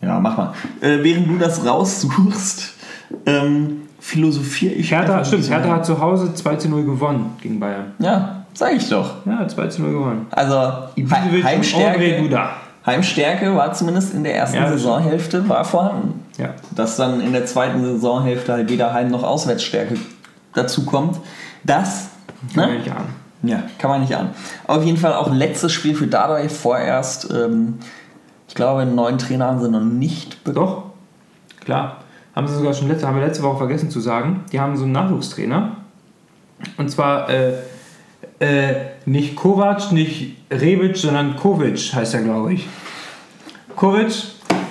Ja, 0.02 0.18
mach 0.20 0.36
mal. 0.36 0.54
Äh, 0.80 0.98
während 1.02 1.28
du 1.28 1.36
das 1.38 1.64
raussuchst, 1.66 2.74
ähm, 3.26 3.82
philosophiere 3.98 4.72
ich. 4.74 4.90
Hertha, 4.92 5.24
stimmt. 5.24 5.48
Hertha 5.50 5.68
hat 5.70 5.86
zu 5.86 6.00
Hause 6.00 6.32
2 6.34 6.56
zu 6.56 6.68
0 6.68 6.84
gewonnen 6.84 7.36
gegen 7.40 7.60
Bayern. 7.60 7.92
Ja, 7.98 8.44
sag 8.54 8.72
ich 8.74 8.88
doch. 8.88 9.26
Ja, 9.26 9.46
2 9.46 9.66
zu 9.68 9.82
0 9.82 9.92
gewonnen. 9.92 10.26
Also 10.30 10.54
André 10.54 11.42
Heimstärke. 11.44 12.28
Heimstärke 12.86 13.54
war 13.54 13.72
zumindest 13.74 14.14
in 14.14 14.24
der 14.24 14.36
ersten 14.36 14.56
Ja, 14.56 14.68
Saisonhälfte 14.70 15.46
war 15.48 15.64
vorhanden. 15.66 16.24
Ja. 16.38 16.54
Dass 16.74 16.96
dann 16.96 17.20
in 17.20 17.32
der 17.34 17.44
zweiten 17.44 17.84
Saisonhälfte 17.84 18.54
halt 18.54 18.70
weder 18.70 18.94
Heim- 18.94 19.10
noch 19.10 19.22
Auswärtsstärke 19.22 19.96
dazu 20.54 20.86
kommt, 20.86 21.18
das 21.62 22.08
Kann 22.54 22.70
ne? 22.70 22.76
ich 22.78 22.84
nicht 22.86 22.96
ahnen. 22.96 23.08
ja, 23.42 23.62
kann 23.78 23.90
man 23.90 24.00
nicht 24.00 24.16
an. 24.16 24.30
Auf 24.66 24.82
jeden 24.82 24.96
Fall 24.96 25.12
auch 25.12 25.30
letztes 25.32 25.72
Spiel 25.72 25.94
für 25.94 26.06
Dardai 26.06 26.48
vorerst. 26.48 27.28
Ähm, 27.30 27.80
ich 28.50 28.56
glaube, 28.56 28.82
einen 28.82 28.96
neuen 28.96 29.16
Trainer 29.16 29.46
haben 29.46 29.60
sie 29.62 29.70
noch 29.70 29.80
nicht 29.80 30.42
bekommen. 30.42 30.66
Doch, 30.66 30.82
klar. 31.64 31.98
Haben 32.34 32.48
sie 32.48 32.56
sogar 32.56 32.74
schon 32.74 32.88
letzte, 32.88 33.06
haben 33.06 33.16
wir 33.16 33.24
letzte 33.24 33.44
Woche 33.44 33.58
vergessen 33.58 33.90
zu 33.90 34.00
sagen. 34.00 34.44
Die 34.50 34.58
haben 34.58 34.76
so 34.76 34.82
einen 34.82 34.92
Nachwuchstrainer. 34.92 35.76
Und 36.76 36.90
zwar 36.90 37.30
äh, 37.30 37.52
äh, 38.40 38.74
nicht 39.06 39.36
Kovac, 39.36 39.92
nicht 39.92 40.36
Rebic, 40.50 40.96
sondern 40.96 41.36
Kovic 41.36 41.94
heißt 41.94 42.14
er, 42.14 42.22
glaube 42.22 42.54
ich. 42.54 42.66
Kovic, 43.76 44.12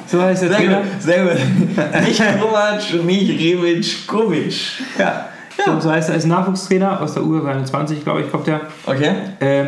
so 0.08 0.22
heißt 0.22 0.42
der 0.42 0.50
Sehr 0.50 0.58
Trainer. 0.58 0.82
gut, 0.82 1.02
sehr 1.02 1.24
gut. 1.24 2.02
nicht 2.06 2.22
Kovac, 2.42 3.06
nicht 3.06 3.40
Rebic, 3.40 4.08
Kovic. 4.08 4.56
Ja. 4.98 5.30
So, 5.66 5.80
so 5.80 5.90
heißt 5.90 6.10
er, 6.10 6.16
ist 6.16 6.26
Nachwuchstrainer 6.26 7.00
aus 7.00 7.14
der 7.14 7.24
U23, 7.24 8.04
glaube 8.04 8.24
ich, 8.24 8.30
kommt 8.30 8.46
der. 8.46 8.60
Okay. 8.86 9.14
Äh, 9.40 9.66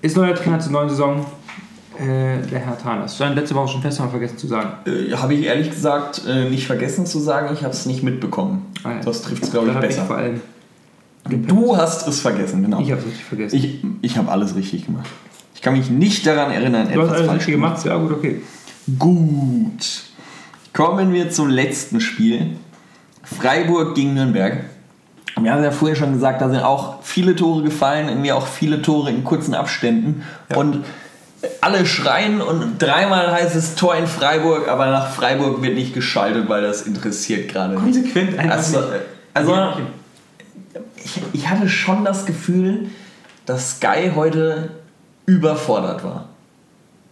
ist 0.00 0.16
neuer 0.16 0.34
Trainer 0.34 0.58
zur 0.58 0.72
neuen 0.72 0.88
Saison. 0.88 1.26
Äh, 2.00 2.46
der 2.46 2.60
Herr 2.60 2.78
Thanas. 2.78 3.16
Stand 3.16 3.36
letzte 3.36 3.54
Woche 3.54 3.68
schon 3.68 3.82
fest, 3.82 4.00
haben 4.00 4.06
wir 4.06 4.12
vergessen 4.12 4.38
zu 4.38 4.46
sagen. 4.46 4.70
Äh, 4.86 5.14
habe 5.14 5.34
ich 5.34 5.44
ehrlich 5.44 5.70
gesagt 5.70 6.22
äh, 6.26 6.48
nicht 6.48 6.66
vergessen 6.66 7.04
zu 7.04 7.18
sagen, 7.18 7.50
ich 7.52 7.62
habe 7.62 7.74
es 7.74 7.84
nicht 7.84 8.02
mitbekommen. 8.02 8.66
Ah, 8.84 8.92
ja. 8.92 9.00
Das 9.04 9.20
trifft 9.20 9.42
es, 9.42 9.50
glaube 9.50 9.70
ich, 9.70 9.78
besser. 9.78 10.06
vor 10.06 10.16
allem. 10.16 10.40
Du 11.28 11.76
hast 11.76 12.08
es 12.08 12.20
vergessen, 12.20 12.62
genau. 12.62 12.80
Ich 12.80 12.90
habe 12.90 13.02
es 13.02 13.06
richtig 13.06 13.24
vergessen. 13.24 13.56
Ich, 13.56 13.84
ich 14.00 14.16
habe 14.16 14.30
alles 14.30 14.56
richtig 14.56 14.86
gemacht. 14.86 15.10
Ich 15.54 15.60
kann 15.60 15.74
mich 15.74 15.90
nicht 15.90 16.26
daran 16.26 16.50
erinnern, 16.50 16.88
du 16.90 17.02
hast 17.02 17.08
etwas 17.08 17.10
alles 17.10 17.26
falsch 17.26 17.38
richtig 17.40 17.54
gemacht, 17.54 17.84
ja 17.84 17.96
gut, 17.98 18.12
okay. 18.12 18.40
Gut. 18.98 20.04
Kommen 20.72 21.12
wir 21.12 21.30
zum 21.30 21.50
letzten 21.50 22.00
Spiel. 22.00 22.52
Freiburg 23.22 23.94
gegen 23.94 24.14
Nürnberg. 24.14 24.64
Wir 25.38 25.52
haben 25.52 25.62
ja 25.62 25.70
vorher 25.70 25.96
schon 25.96 26.14
gesagt, 26.14 26.40
da 26.40 26.48
sind 26.48 26.60
auch 26.60 27.02
viele 27.02 27.36
Tore 27.36 27.62
gefallen, 27.62 28.08
irgendwie 28.08 28.32
auch 28.32 28.46
viele 28.46 28.80
Tore 28.80 29.10
in 29.10 29.22
kurzen 29.22 29.54
Abständen. 29.54 30.22
Und 30.54 30.82
alle 31.60 31.86
schreien 31.86 32.40
und 32.40 32.78
dreimal 32.78 33.32
heißt 33.32 33.54
es 33.56 33.74
Tor 33.74 33.94
in 33.96 34.06
Freiburg, 34.06 34.68
aber 34.68 34.86
nach 34.86 35.10
Freiburg 35.10 35.62
wird 35.62 35.74
nicht 35.74 35.94
geschaltet, 35.94 36.48
weil 36.48 36.62
das 36.62 36.82
interessiert 36.82 37.48
gerade 37.48 37.74
nicht. 37.74 37.82
Konsequent 37.82 38.38
einfach 38.38 38.56
Also, 38.56 38.82
also 39.34 39.56
ich, 40.96 41.22
ich 41.32 41.48
hatte 41.48 41.68
schon 41.68 42.04
das 42.04 42.26
Gefühl, 42.26 42.90
dass 43.46 43.76
Sky 43.76 44.12
heute 44.14 44.70
überfordert 45.26 46.04
war. 46.04 46.28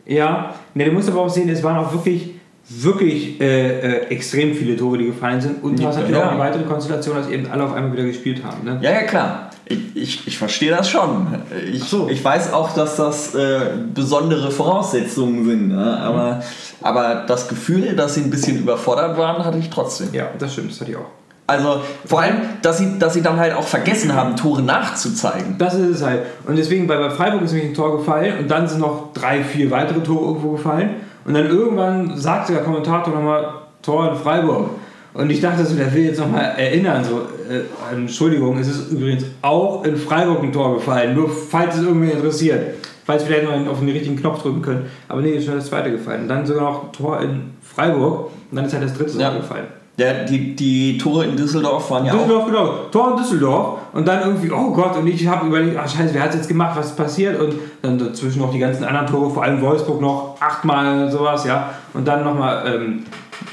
Ja, 0.04 0.54
ne, 0.74 0.84
du 0.86 0.92
musst 0.92 1.08
aber 1.08 1.20
auch 1.20 1.28
sehen, 1.28 1.48
es 1.48 1.62
waren 1.62 1.76
auch 1.76 1.92
wirklich, 1.92 2.34
wirklich 2.68 3.40
äh, 3.40 3.80
äh, 3.80 4.06
extrem 4.08 4.54
viele 4.54 4.76
Tore, 4.76 4.98
die 4.98 5.06
gefallen 5.06 5.40
sind. 5.40 5.62
Und 5.62 5.78
du 5.78 5.86
hast 5.86 5.96
natürlich 5.96 6.22
auch 6.22 6.32
die 6.32 6.38
weitere 6.38 6.64
Konstellation, 6.64 7.16
dass 7.16 7.28
eben 7.28 7.50
alle 7.50 7.64
auf 7.64 7.72
einmal 7.72 7.92
wieder 7.92 8.04
gespielt 8.04 8.42
haben. 8.44 8.64
Ne? 8.64 8.78
Ja, 8.82 8.92
ja, 8.92 9.02
klar. 9.02 9.50
Ich, 9.64 9.96
ich, 9.96 10.26
ich 10.28 10.38
verstehe 10.38 10.70
das 10.70 10.88
schon. 10.88 11.26
Ich, 11.72 11.84
so. 11.84 12.08
ich 12.08 12.22
weiß 12.22 12.52
auch, 12.52 12.74
dass 12.74 12.96
das 12.96 13.34
äh, 13.34 13.60
besondere 13.94 14.50
Voraussetzungen 14.50 15.44
sind. 15.46 15.68
Ne? 15.68 15.98
Aber, 15.98 16.42
aber 16.82 17.24
das 17.26 17.48
Gefühl, 17.48 17.96
dass 17.96 18.14
sie 18.14 18.22
ein 18.22 18.30
bisschen 18.30 18.58
überfordert 18.58 19.16
waren, 19.16 19.44
hatte 19.44 19.58
ich 19.58 19.70
trotzdem. 19.70 20.08
Ja, 20.12 20.28
das 20.38 20.52
stimmt, 20.52 20.70
das 20.70 20.80
hatte 20.80 20.90
ich 20.90 20.96
auch. 20.96 21.10
Also 21.46 21.80
vor 22.04 22.20
allem, 22.20 22.36
dass 22.60 22.76
sie, 22.76 22.98
dass 22.98 23.14
sie 23.14 23.22
dann 23.22 23.38
halt 23.38 23.54
auch 23.54 23.66
vergessen 23.66 24.14
haben, 24.14 24.36
Tore 24.36 24.60
nachzuzeigen. 24.60 25.56
Das 25.56 25.72
ist 25.74 25.96
es 25.96 26.02
halt. 26.04 26.20
Und 26.46 26.56
deswegen, 26.56 26.86
bei, 26.86 26.98
bei 26.98 27.08
Freiburg 27.08 27.42
ist 27.42 27.52
nämlich 27.52 27.70
ein 27.70 27.74
Tor 27.74 27.96
gefallen 27.96 28.40
und 28.40 28.50
dann 28.50 28.68
sind 28.68 28.80
noch 28.80 29.14
drei, 29.14 29.42
vier 29.42 29.70
weitere 29.70 30.00
Tore 30.00 30.26
irgendwo 30.26 30.52
gefallen. 30.52 30.96
Und 31.28 31.34
dann 31.34 31.46
irgendwann 31.46 32.16
sagte 32.16 32.54
der 32.54 32.62
Kommentator 32.62 33.14
nochmal 33.14 33.50
Tor 33.82 34.10
in 34.10 34.16
Freiburg. 34.16 34.70
Und 35.12 35.28
ich 35.28 35.42
dachte 35.42 35.62
so, 35.64 35.76
der 35.76 35.92
will 35.92 36.04
jetzt 36.04 36.18
nochmal 36.18 36.54
erinnern, 36.56 37.04
so, 37.04 37.20
äh, 37.52 37.64
Entschuldigung, 37.94 38.56
es 38.56 38.68
ist 38.68 38.90
übrigens 38.90 39.24
auch 39.42 39.84
in 39.84 39.96
Freiburg 39.96 40.42
ein 40.42 40.52
Tor 40.52 40.76
gefallen, 40.76 41.14
nur 41.14 41.28
falls 41.28 41.76
es 41.76 41.82
irgendwie 41.82 42.10
interessiert. 42.10 42.76
Falls 43.04 43.28
wir 43.28 43.36
vielleicht 43.36 43.66
noch 43.66 43.72
auf 43.72 43.78
den 43.78 43.90
richtigen 43.90 44.16
Knopf 44.16 44.42
drücken 44.42 44.62
können. 44.62 44.86
Aber 45.06 45.20
nee, 45.20 45.32
ist 45.32 45.44
schon 45.44 45.56
das 45.56 45.66
zweite 45.66 45.90
gefallen. 45.90 46.22
Und 46.22 46.28
dann 46.28 46.46
sogar 46.46 46.62
noch 46.62 46.92
Tor 46.92 47.20
in 47.20 47.52
Freiburg 47.62 48.30
und 48.50 48.56
dann 48.56 48.64
ist 48.64 48.72
halt 48.72 48.84
das 48.84 48.94
dritte 48.94 49.18
Ja. 49.18 49.30
Tor 49.30 49.40
gefallen. 49.40 49.66
Ja, 49.98 50.24
die, 50.24 50.54
die 50.54 50.96
Tore 50.96 51.24
in 51.24 51.36
Düsseldorf 51.36 51.90
waren 51.90 52.06
ja 52.06 52.12
auch. 52.12 52.18
Düsseldorf, 52.18 52.46
genau. 52.46 52.66
Tor 52.92 53.10
in 53.10 53.16
Düsseldorf. 53.16 53.78
Und 53.92 54.06
dann 54.06 54.20
irgendwie, 54.20 54.50
oh 54.52 54.70
Gott, 54.72 54.96
und 54.96 55.06
ich 55.08 55.26
habe 55.26 55.46
überlegt, 55.48 55.76
ach 55.76 55.88
scheiße, 55.88 56.14
wer 56.14 56.22
hat 56.22 56.34
jetzt 56.34 56.46
gemacht, 56.48 56.76
was 56.78 56.86
ist 56.86 56.96
passiert? 56.96 57.40
Und 57.40 57.54
dann 57.82 57.98
dazwischen 57.98 58.40
noch 58.40 58.52
die 58.52 58.60
ganzen 58.60 58.84
anderen 58.84 59.08
Tore, 59.08 59.28
vor 59.30 59.42
allem 59.42 59.60
Wolfsburg 59.60 60.00
noch 60.00 60.36
achtmal 60.40 61.10
sowas, 61.10 61.44
ja. 61.44 61.70
Und 61.94 62.06
dann 62.06 62.22
nochmal 62.22 62.62
ähm, 62.72 63.02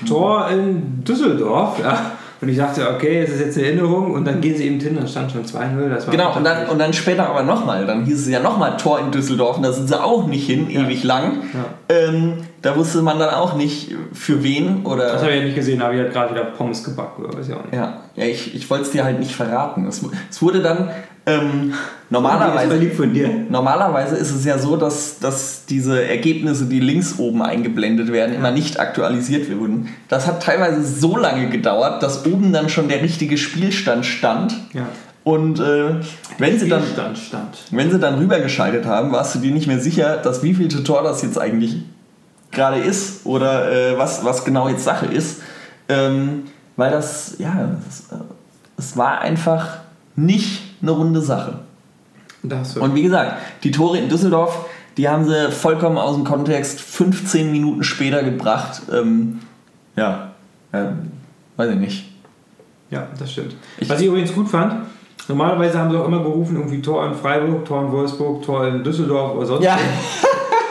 Tor 0.08 0.48
in 0.52 1.04
Düsseldorf, 1.04 1.80
ja. 1.84 2.12
Und 2.42 2.50
ich 2.50 2.58
dachte, 2.58 2.88
okay, 2.94 3.22
es 3.22 3.32
ist 3.32 3.40
jetzt 3.40 3.58
eine 3.58 3.68
Erinnerung. 3.68 4.12
Und 4.12 4.26
dann 4.26 4.40
gehen 4.42 4.56
sie 4.56 4.66
eben 4.68 4.80
hin, 4.80 4.96
dann 4.96 5.08
stand 5.08 5.32
schon 5.32 5.44
2-0. 5.46 5.90
Das 5.90 6.06
war 6.06 6.12
Genau, 6.12 6.36
und 6.36 6.44
dann, 6.44 6.68
und 6.68 6.78
dann 6.78 6.94
später 6.94 7.28
aber 7.30 7.42
nochmal. 7.44 7.88
Dann 7.88 8.04
hieß 8.06 8.20
es 8.22 8.30
ja 8.30 8.40
nochmal 8.40 8.78
Tor 8.78 9.00
in 9.00 9.10
Düsseldorf 9.10 9.58
und 9.58 9.64
da 9.64 9.72
sind 9.72 9.88
sie 9.88 10.00
auch 10.00 10.28
nicht 10.28 10.46
hin, 10.46 10.70
Ja. 10.70 10.82
ewig 10.82 11.04
lang. 11.04 11.40
Ja. 11.54 11.96
Ähm, 11.96 12.34
da 12.66 12.76
wusste 12.76 13.04
man 13.04 13.20
dann 13.20 13.30
auch 13.30 13.56
nicht, 13.56 13.94
für 14.12 14.42
wen 14.42 14.84
oder. 14.86 15.14
Das 15.14 15.22
habe 15.22 15.34
ich 15.34 15.38
ja 15.38 15.44
nicht 15.44 15.56
gesehen, 15.56 15.78
da 15.78 15.86
habe 15.86 15.96
ich 15.96 16.02
halt 16.02 16.12
gerade 16.12 16.34
wieder 16.34 16.46
Pommes 16.46 16.84
gebacken, 16.84 17.24
oder 17.24 17.38
weiß 17.38 17.48
ich 17.48 17.54
auch 17.54 17.64
nicht. 17.64 17.76
Ja, 17.76 18.02
ja 18.16 18.26
ich, 18.26 18.56
ich 18.56 18.68
wollte 18.72 18.86
es 18.86 18.92
dir 18.92 19.04
halt 19.04 19.20
nicht 19.20 19.36
verraten. 19.36 19.86
Es, 19.86 20.02
es 20.32 20.42
wurde 20.42 20.64
dann 20.64 20.90
ähm, 21.28 21.74
normalerweise. 22.10 22.72
war 22.72 22.78
lieb 22.78 22.96
von 22.96 23.14
dir. 23.14 23.30
Normalerweise 23.50 24.16
ist 24.16 24.32
es 24.32 24.46
ja 24.46 24.58
so, 24.58 24.78
dass, 24.78 25.20
dass 25.20 25.66
diese 25.68 26.08
Ergebnisse, 26.08 26.66
die 26.66 26.80
links 26.80 27.20
oben 27.20 27.44
eingeblendet 27.44 28.12
werden, 28.12 28.36
immer 28.36 28.50
nicht 28.50 28.80
aktualisiert 28.80 29.48
wurden. 29.56 29.90
Das 30.08 30.26
hat 30.26 30.42
teilweise 30.42 30.84
so 30.84 31.18
lange 31.18 31.50
gedauert, 31.50 32.02
dass 32.02 32.26
oben 32.26 32.52
dann 32.52 32.70
schon 32.70 32.88
der 32.88 33.04
richtige 33.04 33.38
Spielstand 33.38 34.08
stand. 34.08 34.56
Ja. 34.74 34.88
Und 35.24 35.60
äh, 35.60 35.96
wenn, 36.40 36.60
sie 36.60 36.68
dann, 36.68 36.84
Stand 36.84 37.18
stand. 37.20 37.58
wenn 37.70 37.92
sie 37.92 38.00
dann 38.00 38.16
rübergeschaltet 38.16 38.86
haben, 38.86 39.12
warst 39.12 39.36
du 39.36 39.40
dir 39.40 39.52
nicht 39.52 39.68
mehr 39.68 39.80
sicher, 39.80 40.18
dass 40.18 40.42
wie 40.42 40.56
viel 40.56 40.68
Tor 40.68 41.04
das 41.04 41.22
jetzt 41.22 41.40
eigentlich 41.40 41.78
gerade 42.56 42.78
ist 42.80 43.26
oder 43.26 43.72
äh, 43.72 43.98
was, 43.98 44.24
was 44.26 44.44
genau 44.46 44.68
jetzt 44.70 44.84
Sache 44.84 45.06
ist. 45.06 45.42
Ähm, 45.90 46.44
weil 46.78 46.92
das, 46.92 47.36
ja, 47.38 47.54
es, 47.88 48.12
äh, 48.12 48.16
es 48.78 48.98
war 48.98 49.20
einfach 49.22 49.78
nicht 50.16 50.62
eine 50.82 50.92
runde 50.92 51.22
Sache. 51.22 51.60
Und 52.82 52.96
wie 52.96 53.04
gesagt, 53.04 53.34
die 53.64 53.72
Tore 53.72 53.98
in 53.98 54.10
Düsseldorf, 54.10 54.66
die 54.98 55.08
haben 55.10 55.26
sie 55.26 55.52
vollkommen 55.52 55.98
aus 55.98 56.16
dem 56.16 56.24
Kontext 56.26 56.80
15 56.82 57.52
Minuten 57.52 57.84
später 57.84 58.24
gebracht. 58.24 58.82
Ähm, 58.94 59.40
ja, 59.96 60.32
ähm, 60.74 61.12
weiß 61.58 61.72
ich 61.72 61.78
nicht. 61.78 62.06
Ja, 62.92 63.08
das 63.20 63.32
stimmt. 63.32 63.56
Ich- 63.78 63.90
Was 63.90 64.00
ich 64.00 64.08
übrigens 64.08 64.34
gut 64.34 64.48
fand, 64.50 64.86
normalerweise 65.28 65.80
haben 65.80 65.90
sie 65.92 65.98
auch 65.98 66.06
immer 66.08 66.22
gerufen, 66.22 66.56
irgendwie 66.56 66.82
Tor 66.82 67.06
in 67.08 67.16
Freiburg, 67.16 67.66
Tor 67.66 67.82
in 67.84 67.92
Wolfsburg, 67.92 68.44
Tor 68.44 68.68
in 68.68 68.84
Düsseldorf 68.84 69.36
oder 69.36 69.46
sonst 69.46 69.64
Ja. 69.66 69.78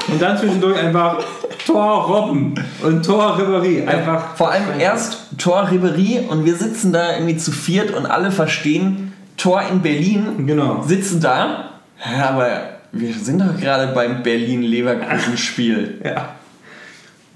Und 0.09 0.21
dann 0.23 0.37
zwischendurch 0.39 0.79
einfach 0.79 1.19
Tor 1.67 2.05
Robben 2.07 2.55
und 2.83 3.05
Tor 3.05 3.39
Ribéry. 3.39 3.87
Einfach. 3.87 4.37
vor 4.37 4.51
allem 4.51 4.79
erst 4.79 5.39
Tor 5.39 5.71
Ribery 5.71 6.21
und 6.29 6.45
wir 6.45 6.57
sitzen 6.57 6.93
da 6.93 7.15
irgendwie 7.15 7.37
zu 7.37 7.53
viert 7.53 7.93
und 7.93 8.07
alle 8.07 8.31
verstehen 8.31 9.13
Tor 9.37 9.63
in 9.71 9.81
Berlin, 9.81 10.47
Genau. 10.47 10.83
sitzen 10.83 11.21
da. 11.21 11.71
Ja, 12.17 12.31
aber 12.31 12.51
wir 12.93 13.13
sind 13.15 13.41
doch 13.41 13.59
gerade 13.59 13.93
beim 13.95 14.23
Berlin-Leverkusen-Spiel. 14.23 16.01
Ja. 16.05 16.31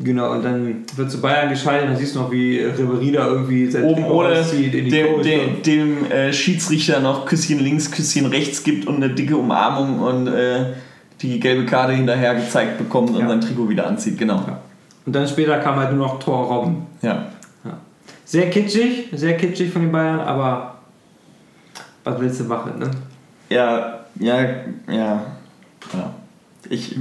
Genau, 0.00 0.30
und 0.30 0.44
dann 0.44 0.84
wird 0.94 1.10
zu 1.10 1.20
Bayern 1.20 1.48
geschaltet, 1.48 1.88
dann 1.90 1.96
siehst 1.96 2.14
du 2.14 2.20
noch, 2.20 2.30
wie 2.30 2.60
Ribéry 2.60 3.12
da 3.12 3.26
irgendwie 3.26 3.68
sein 3.68 3.82
Oben 3.82 4.04
ohne 4.04 4.28
auszieht 4.38 4.72
in 4.72 4.84
die 4.84 4.90
dem, 4.92 5.22
dem, 5.22 5.62
dem 5.64 6.10
äh, 6.12 6.32
Schiedsrichter 6.32 7.00
noch 7.00 7.26
Küsschen 7.26 7.58
links, 7.58 7.90
Küsschen 7.90 8.26
rechts 8.26 8.62
gibt 8.62 8.86
und 8.86 8.96
eine 9.02 9.10
dicke 9.12 9.36
Umarmung 9.36 9.98
und 9.98 10.28
äh, 10.28 10.66
die 11.22 11.40
gelbe 11.40 11.66
Karte 11.66 11.92
hinterher 11.94 12.34
gezeigt 12.34 12.78
bekommt 12.78 13.10
und 13.10 13.20
Ja. 13.20 13.28
sein 13.28 13.40
Trikot 13.40 13.68
wieder 13.68 13.86
anzieht. 13.86 14.18
Genau. 14.18 14.36
Ja. 14.46 14.60
Und 15.06 15.12
dann 15.14 15.26
später 15.26 15.58
kam 15.58 15.76
halt 15.76 15.92
nur 15.92 16.06
noch 16.06 16.18
Tor 16.20 16.46
Robben. 16.46 16.86
Ja. 17.02 17.26
Sehr 18.24 18.50
kitschig, 18.50 19.08
sehr 19.12 19.38
kitschig 19.38 19.72
von 19.72 19.80
den 19.80 19.90
Bayern, 19.90 20.20
aber 20.20 20.76
was 22.04 22.20
willst 22.20 22.40
du 22.40 22.44
machen, 22.44 22.78
ne? 22.78 22.90
Ja, 23.48 24.00
ja, 24.20 24.40
ja. 24.86 25.22
ja. 25.94 26.14
Ich, 26.68 26.94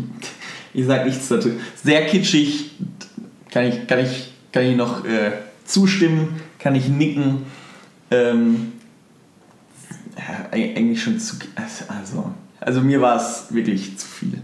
ich 0.73 0.85
sag 0.85 1.05
nichts 1.05 1.27
dazu. 1.27 1.49
Sehr 1.83 2.05
kitschig, 2.05 2.71
kann 3.51 3.65
ich, 3.65 3.85
kann 3.87 3.99
ich, 3.99 4.31
kann 4.53 4.63
ich 4.63 4.77
noch 4.77 5.03
äh, 5.03 5.31
zustimmen, 5.65 6.39
kann 6.59 6.75
ich 6.75 6.87
nicken. 6.87 7.39
Ähm, 8.09 8.71
ja, 10.15 10.57
eig- 10.57 10.77
eigentlich 10.77 11.03
schon 11.03 11.19
zu. 11.19 11.35
Also, 11.55 12.31
also 12.67 12.81
mir 12.81 12.99
war 12.99 13.15
es 13.15 13.45
wirklich 13.49 13.97
zu 13.97 14.05
viel. 14.05 14.41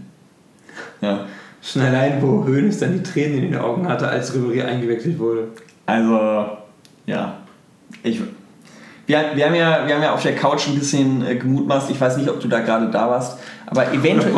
Ja. 1.02 1.26
Schon 1.62 1.82
allein, 1.82 2.22
wo 2.22 2.46
Hoeneß 2.46 2.78
dann 2.78 2.94
die 2.94 3.02
Tränen 3.02 3.44
in 3.44 3.52
den 3.52 3.60
Augen 3.60 3.86
hatte, 3.86 4.08
als 4.08 4.34
Ribéry 4.34 4.64
eingewechselt 4.64 5.18
wurde. 5.18 5.48
Also, 5.84 6.56
ja. 7.04 7.36
Ich, 8.02 8.20
wir, 9.06 9.24
wir, 9.34 9.46
haben 9.46 9.54
ja, 9.54 9.86
wir 9.86 9.94
haben 9.94 10.02
ja 10.02 10.14
auf 10.14 10.22
der 10.22 10.34
Couch 10.34 10.68
ein 10.68 10.74
bisschen 10.74 11.24
äh, 11.26 11.36
gemutmaßt. 11.36 11.90
Ich 11.90 12.00
weiß 12.00 12.16
nicht, 12.16 12.30
ob 12.30 12.40
du 12.40 12.48
da 12.48 12.60
gerade 12.60 12.90
da 12.90 13.10
warst. 13.10 13.38
Aber 13.66 13.92
eventuell, 13.92 14.32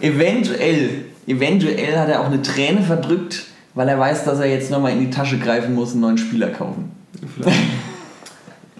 eventuell, 0.00 0.90
eventuell 1.26 1.98
hat 1.98 2.08
er 2.08 2.20
auch 2.20 2.26
eine 2.26 2.42
Träne 2.42 2.82
verdrückt, 2.82 3.42
weil 3.74 3.88
er 3.88 3.98
weiß, 3.98 4.24
dass 4.24 4.38
er 4.38 4.46
jetzt 4.46 4.70
nochmal 4.70 4.92
in 4.92 5.00
die 5.00 5.10
Tasche 5.10 5.38
greifen 5.38 5.74
muss 5.74 5.88
und 5.88 5.94
einen 5.94 6.02
neuen 6.02 6.18
Spieler 6.18 6.50
kaufen. 6.50 6.92
Vielleicht, 7.34 7.58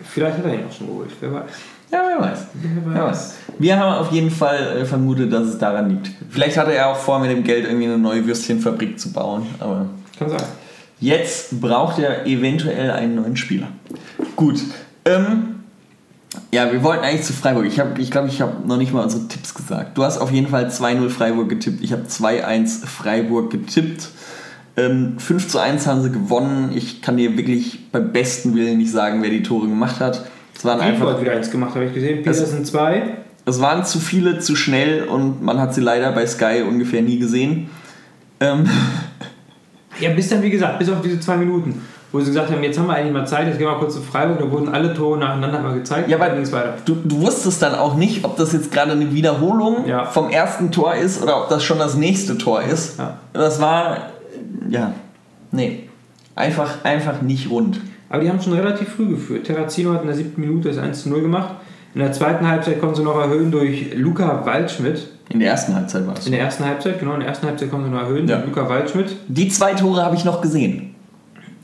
vielleicht 0.04 0.38
hat 0.38 0.44
er 0.44 0.54
ihn 0.54 0.66
auch 0.68 0.72
schon 0.72 0.86
geholt, 0.86 1.10
wer 1.20 1.34
weiß. 1.34 1.50
Ja, 1.90 2.02
wer 2.06 2.20
weiß. 2.20 2.38
Wer 2.84 3.04
weiß. 3.04 3.34
Wir 3.58 3.78
haben 3.78 3.94
auf 3.94 4.12
jeden 4.12 4.30
Fall 4.30 4.78
äh, 4.78 4.84
vermutet, 4.84 5.32
dass 5.32 5.46
es 5.46 5.58
daran 5.58 5.90
liegt. 5.90 6.10
Vielleicht 6.30 6.56
hatte 6.56 6.74
er 6.74 6.88
auch 6.88 6.96
vor, 6.96 7.18
mit 7.20 7.30
dem 7.30 7.44
Geld 7.44 7.64
irgendwie 7.64 7.86
eine 7.86 7.98
neue 7.98 8.26
Würstchenfabrik 8.26 8.98
zu 8.98 9.12
bauen. 9.12 9.46
Aber 9.60 9.86
Kann 10.18 10.28
sein. 10.28 10.42
Jetzt 10.98 11.60
braucht 11.60 11.98
er 11.98 12.26
eventuell 12.26 12.90
einen 12.90 13.16
neuen 13.16 13.36
Spieler. 13.36 13.68
Gut. 14.34 14.60
Ähm, 15.04 15.56
ja, 16.52 16.72
wir 16.72 16.82
wollten 16.82 17.04
eigentlich 17.04 17.22
zu 17.22 17.32
Freiburg. 17.32 17.66
Ich 17.66 17.74
glaube, 17.74 18.00
ich, 18.00 18.10
glaub, 18.10 18.26
ich 18.26 18.40
habe 18.40 18.66
noch 18.66 18.76
nicht 18.76 18.92
mal 18.92 19.02
unsere 19.02 19.28
Tipps 19.28 19.54
gesagt. 19.54 19.96
Du 19.96 20.04
hast 20.04 20.18
auf 20.18 20.30
jeden 20.30 20.48
Fall 20.48 20.66
2-0 20.68 21.08
Freiburg 21.10 21.48
getippt. 21.48 21.82
Ich 21.82 21.92
habe 21.92 22.02
2-1 22.02 22.86
Freiburg 22.86 23.50
getippt. 23.50 24.08
Ähm, 24.76 25.18
5 25.18 25.48
zu 25.48 25.58
1 25.58 25.86
haben 25.86 26.02
sie 26.02 26.10
gewonnen. 26.10 26.72
Ich 26.74 27.00
kann 27.00 27.16
dir 27.16 27.36
wirklich 27.36 27.90
beim 27.92 28.12
besten 28.12 28.54
Willen 28.54 28.78
nicht 28.78 28.90
sagen, 28.90 29.22
wer 29.22 29.30
die 29.30 29.42
Tore 29.42 29.68
gemacht 29.68 30.00
hat. 30.00 30.26
Es 30.56 30.64
waren 30.64 30.80
Einfach 30.80 31.02
einfach 31.02 31.14
hat 31.14 31.20
wieder 31.20 31.32
eins 31.32 31.50
gemacht, 31.50 31.74
habe 31.74 31.84
ich 31.86 31.92
gesehen. 31.94 32.22
Petersen 32.22 32.64
zwei. 32.64 33.02
es 33.44 33.60
waren 33.60 33.84
zu 33.84 33.98
viele, 34.00 34.38
zu 34.38 34.56
schnell 34.56 35.04
und 35.04 35.42
man 35.42 35.60
hat 35.60 35.74
sie 35.74 35.80
leider 35.80 36.12
bei 36.12 36.26
Sky 36.26 36.62
ungefähr 36.68 37.02
nie 37.02 37.18
gesehen. 37.18 37.68
Ähm, 38.40 38.68
Ja, 39.98 40.10
bis 40.10 40.28
dann, 40.28 40.42
wie 40.42 40.50
gesagt, 40.50 40.78
bis 40.78 40.90
auf 40.90 41.00
diese 41.00 41.18
zwei 41.20 41.38
Minuten, 41.38 41.80
wo 42.12 42.20
sie 42.20 42.26
gesagt 42.26 42.50
haben, 42.50 42.62
jetzt 42.62 42.78
haben 42.78 42.86
wir 42.86 42.94
eigentlich 42.96 43.14
mal 43.14 43.26
Zeit, 43.26 43.46
jetzt 43.46 43.56
gehen 43.56 43.66
wir 43.66 43.72
mal 43.72 43.78
kurz 43.78 43.94
zu 43.94 44.02
Freiburg, 44.02 44.38
da 44.38 44.50
wurden 44.50 44.68
alle 44.68 44.92
Tore 44.92 45.16
nacheinander 45.18 45.58
mal 45.62 45.72
gezeigt. 45.72 46.10
Ja, 46.10 46.16
aber- 46.18 46.26
dann 46.26 46.34
ging 46.34 46.44
es 46.44 46.52
weiter. 46.52 46.74
Du, 46.84 46.96
du 47.02 47.22
wusstest 47.22 47.62
dann 47.62 47.74
auch 47.74 47.94
nicht, 47.94 48.22
ob 48.22 48.36
das 48.36 48.52
jetzt 48.52 48.70
gerade 48.70 48.92
eine 48.92 49.14
Wiederholung 49.14 49.86
Ja. 49.88 50.04
vom 50.04 50.28
ersten 50.28 50.70
Tor 50.70 50.94
ist 50.96 51.22
oder 51.22 51.42
ob 51.42 51.48
das 51.48 51.64
schon 51.64 51.78
das 51.78 51.94
nächste 51.94 52.36
Tor 52.36 52.60
ist. 52.62 52.98
Ja. 52.98 53.16
Das 53.32 53.58
war, 53.58 54.10
ja, 54.68 54.92
nee, 55.50 55.84
einfach, 56.34 56.84
einfach 56.84 57.22
nicht 57.22 57.48
rund. 57.50 57.80
Aber 58.08 58.22
die 58.22 58.28
haben 58.30 58.40
schon 58.40 58.52
relativ 58.52 58.88
früh 58.90 59.06
geführt. 59.08 59.44
Terrazino 59.46 59.92
hat 59.92 60.02
in 60.02 60.06
der 60.08 60.16
siebten 60.16 60.40
Minute 60.40 60.68
das 60.68 60.78
1 60.78 61.02
zu 61.02 61.08
0 61.08 61.22
gemacht. 61.22 61.54
In 61.94 62.00
der 62.00 62.12
zweiten 62.12 62.46
Halbzeit 62.46 62.78
konnten 62.80 62.96
sie 62.96 63.02
noch 63.02 63.18
erhöhen 63.18 63.50
durch 63.50 63.94
Luca 63.94 64.44
Waldschmidt. 64.44 65.08
In 65.30 65.40
der 65.40 65.50
ersten 65.50 65.74
Halbzeit 65.74 66.06
war 66.06 66.14
es. 66.16 66.26
In 66.26 66.32
der 66.32 66.42
ersten 66.42 66.64
Halbzeit, 66.64 67.00
genau, 67.00 67.14
in 67.14 67.20
der 67.20 67.28
ersten 67.30 67.46
Halbzeit 67.46 67.70
konnten 67.70 67.86
sie 67.86 67.92
noch 67.92 68.02
erhöhen 68.02 68.28
Ja. 68.28 68.36
durch 68.36 68.48
Luca 68.54 68.68
Waldschmidt. 68.68 69.16
Die 69.28 69.48
zwei 69.48 69.74
Tore 69.74 70.04
habe 70.04 70.14
ich 70.14 70.24
noch 70.24 70.40
gesehen. 70.40 70.94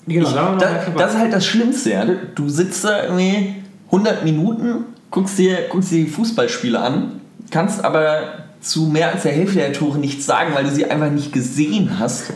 Genau, 0.07 0.27
Ich, 0.27 0.35
da 0.35 0.57
das 0.97 1.13
ist 1.15 1.19
halt 1.21 1.33
das 1.33 1.47
Schlimmste. 1.47 1.91
Ja. 1.91 2.05
Du- 2.05 2.17
Du 2.35 2.49
sitzt 2.49 2.83
da 2.85 3.05
irgendwie 3.05 3.55
100 3.93 4.25
Minuten, 4.25 4.85
guckst 5.13 5.39
dir, 5.39 5.59
guckst 5.71 5.93
dir 5.93 6.05
die 6.05 6.11
Fußballspiele 6.11 6.81
an, 6.81 7.21
kannst 7.53 7.85
aber 7.85 8.23
zu 8.61 8.87
mehr 8.87 9.13
als 9.13 9.23
der 9.23 9.33
Hälfte 9.33 9.59
der 9.59 9.73
Tore 9.73 9.99
nichts 9.99 10.27
sagen, 10.27 10.51
weil 10.55 10.65
du 10.65 10.71
sie 10.71 10.87
einfach 10.91 11.11
nicht 11.11 11.33
gesehen 11.33 11.99
hast. 12.01 12.33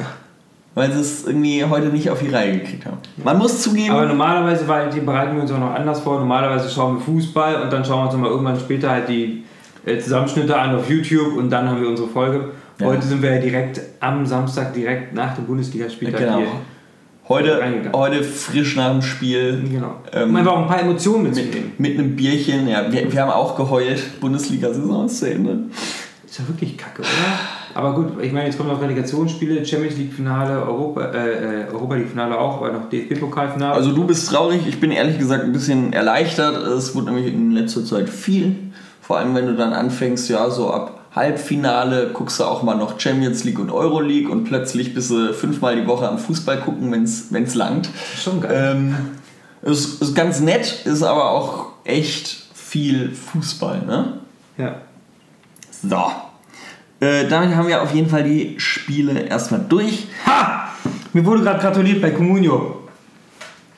Weil 0.76 0.92
sie 0.92 1.00
es 1.00 1.26
irgendwie 1.26 1.64
heute 1.64 1.86
nicht 1.86 2.10
auf 2.10 2.20
die 2.20 2.28
Reihe 2.28 2.58
gekriegt 2.58 2.84
haben. 2.84 2.98
Man 3.24 3.38
muss 3.38 3.62
zugeben, 3.62 3.94
Aber 3.94 4.04
normalerweise 4.04 4.68
weil 4.68 4.90
die 4.90 5.00
bereiten 5.00 5.34
wir 5.34 5.40
uns 5.40 5.50
auch 5.50 5.58
noch 5.58 5.74
anders 5.74 6.00
vor. 6.00 6.18
Normalerweise 6.18 6.68
schauen 6.68 6.96
wir 6.96 7.00
Fußball 7.00 7.62
und 7.62 7.72
dann 7.72 7.82
schauen 7.82 8.00
wir 8.00 8.10
uns 8.10 8.20
mal 8.20 8.28
irgendwann 8.28 8.60
später 8.60 8.90
halt 8.90 9.08
die 9.08 9.44
äh, 9.86 9.98
Zusammenschnitte 9.98 10.54
an 10.54 10.76
auf 10.76 10.90
YouTube 10.90 11.34
und 11.38 11.48
dann 11.48 11.66
haben 11.66 11.80
wir 11.80 11.88
unsere 11.88 12.08
Folge. 12.08 12.50
Ja. 12.78 12.88
Heute 12.88 13.06
sind 13.06 13.22
wir 13.22 13.36
ja 13.36 13.40
direkt 13.40 13.80
am 14.00 14.26
Samstag, 14.26 14.74
direkt 14.74 15.14
nach 15.14 15.34
dem 15.34 15.46
Bundesligaspieltag 15.46 16.20
genau. 16.20 16.36
hier. 16.40 16.46
heute, 17.26 17.62
heute 17.94 18.22
frisch 18.22 18.76
nach 18.76 18.92
dem 18.92 19.00
Spiel 19.00 19.64
Genau. 19.72 19.94
Ähm, 20.12 20.28
um 20.28 20.36
einfach 20.36 20.52
auch 20.52 20.60
ein 20.60 20.66
paar 20.66 20.82
Emotionen 20.82 21.22
mitzunehmen. 21.22 21.72
mit 21.78 21.98
einem 21.98 22.14
Bierchen. 22.16 22.68
Ja, 22.68 22.92
wir, 22.92 23.10
wir 23.10 23.22
haben 23.22 23.30
auch 23.30 23.56
geheult. 23.56 24.20
Bundesliga-Saison 24.20 25.08
zu 25.08 25.30
Ende. 25.30 25.58
Ist 26.26 26.40
ja 26.40 26.48
wirklich 26.48 26.76
kacke, 26.76 27.02
oder? 27.02 27.10
Aber 27.74 27.94
gut, 27.94 28.22
ich 28.22 28.32
meine, 28.32 28.46
jetzt 28.46 28.56
kommen 28.56 28.70
noch 28.70 28.80
Relegationsspiele, 28.80 29.64
Champions 29.64 29.96
League-Finale, 29.96 30.62
Europa, 30.62 31.12
äh, 31.12 31.62
äh, 31.62 31.66
Europa 31.72 31.94
League-Finale 31.94 32.38
auch, 32.38 32.56
aber 32.56 32.72
noch 32.72 32.88
DFB-Pokalfinale. 32.88 33.74
Also 33.74 33.92
du 33.92 34.04
bist 34.04 34.28
traurig, 34.28 34.66
ich 34.66 34.80
bin 34.80 34.90
ehrlich 34.90 35.18
gesagt 35.18 35.44
ein 35.44 35.52
bisschen 35.52 35.92
erleichtert. 35.92 36.56
Es 36.56 36.94
wurde 36.94 37.12
nämlich 37.12 37.32
in 37.32 37.52
letzter 37.52 37.84
Zeit 37.84 38.08
viel. 38.08 38.56
Vor 39.00 39.18
allem 39.18 39.34
wenn 39.34 39.46
du 39.46 39.54
dann 39.54 39.72
anfängst, 39.72 40.28
ja, 40.30 40.50
so 40.50 40.70
ab 40.72 41.06
Halbfinale 41.14 42.10
guckst 42.12 42.40
du 42.40 42.44
auch 42.44 42.62
mal 42.62 42.74
noch 42.74 43.00
Champions 43.00 43.44
League 43.44 43.58
und 43.58 43.70
Euroleague 43.70 44.30
und 44.30 44.44
plötzlich 44.44 44.92
bist 44.92 45.10
du 45.10 45.32
fünfmal 45.32 45.76
die 45.76 45.86
Woche 45.86 46.08
am 46.08 46.18
Fußball 46.18 46.60
gucken, 46.60 46.92
wenn 46.92 47.04
es 47.04 47.54
langt. 47.54 47.88
schon 48.18 48.40
geil. 48.40 48.74
Ähm, 48.76 48.96
ist, 49.62 50.02
ist 50.02 50.14
ganz 50.14 50.40
nett, 50.40 50.82
ist 50.84 51.02
aber 51.02 51.30
auch 51.30 51.68
echt 51.84 52.44
viel 52.54 53.14
Fußball, 53.14 53.82
ne? 53.86 54.20
ja. 54.58 54.76
So. 55.82 55.96
Äh, 57.00 57.28
damit 57.28 57.54
haben 57.54 57.68
wir 57.68 57.82
auf 57.82 57.94
jeden 57.94 58.08
Fall 58.08 58.24
die 58.24 58.54
Spiele 58.58 59.20
erstmal 59.20 59.60
durch. 59.68 60.08
Ha! 60.26 60.68
Mir 61.12 61.24
wurde 61.24 61.42
gerade 61.42 61.60
gratuliert 61.60 62.00
bei 62.00 62.10
Comunio. 62.10 62.82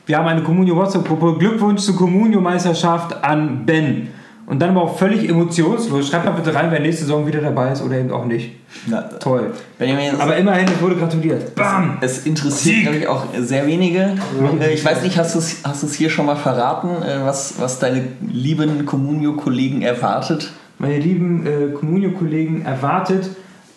Wir 0.06 0.18
haben 0.18 0.28
eine 0.28 0.42
Comunio 0.42 0.76
WhatsApp-Gruppe. 0.76 1.36
Glückwunsch 1.38 1.82
zur 1.82 1.96
Comunio-Meisterschaft 1.96 3.22
an 3.24 3.66
Ben. 3.66 4.08
Und 4.46 4.60
dann 4.60 4.70
aber 4.70 4.82
auch 4.82 4.96
völlig 4.96 5.28
emotionslos. 5.28 6.08
Schreibt 6.08 6.24
mal 6.24 6.30
bitte 6.30 6.54
rein, 6.54 6.70
wer 6.70 6.80
nächste 6.80 7.02
Saison 7.02 7.26
wieder 7.26 7.42
dabei 7.42 7.70
ist 7.72 7.82
oder 7.82 7.98
eben 7.98 8.10
auch 8.10 8.24
nicht. 8.24 8.52
Na, 8.86 9.02
Toll. 9.02 9.52
Benjamin, 9.78 10.18
Aber 10.18 10.36
immerhin, 10.38 10.66
es 10.66 10.80
wurde 10.80 10.96
gratuliert. 10.96 11.54
Bam! 11.54 11.98
Es 12.00 12.24
interessiert, 12.24 12.82
glaube 12.82 12.96
ich, 12.96 13.06
auch 13.06 13.24
sehr 13.38 13.66
wenige. 13.66 14.16
Äh, 14.60 14.72
Ich 14.72 14.82
weiß 14.82 15.02
nicht, 15.02 15.18
hast 15.18 15.34
du 15.34 15.40
es 15.40 15.58
hast 15.64 15.82
du's 15.82 15.92
hier 15.94 16.08
schon 16.08 16.24
mal 16.24 16.36
verraten, 16.36 16.88
äh, 17.02 17.22
was, 17.24 17.60
was 17.60 17.78
deine 17.78 18.04
lieben 18.26 18.86
Communio-Kollegen 18.86 19.82
erwartet? 19.82 20.50
Meine 20.78 20.98
lieben 20.98 21.46
äh, 21.46 21.72
Comunio-Kollegen 21.72 22.62
erwartet 22.62 23.30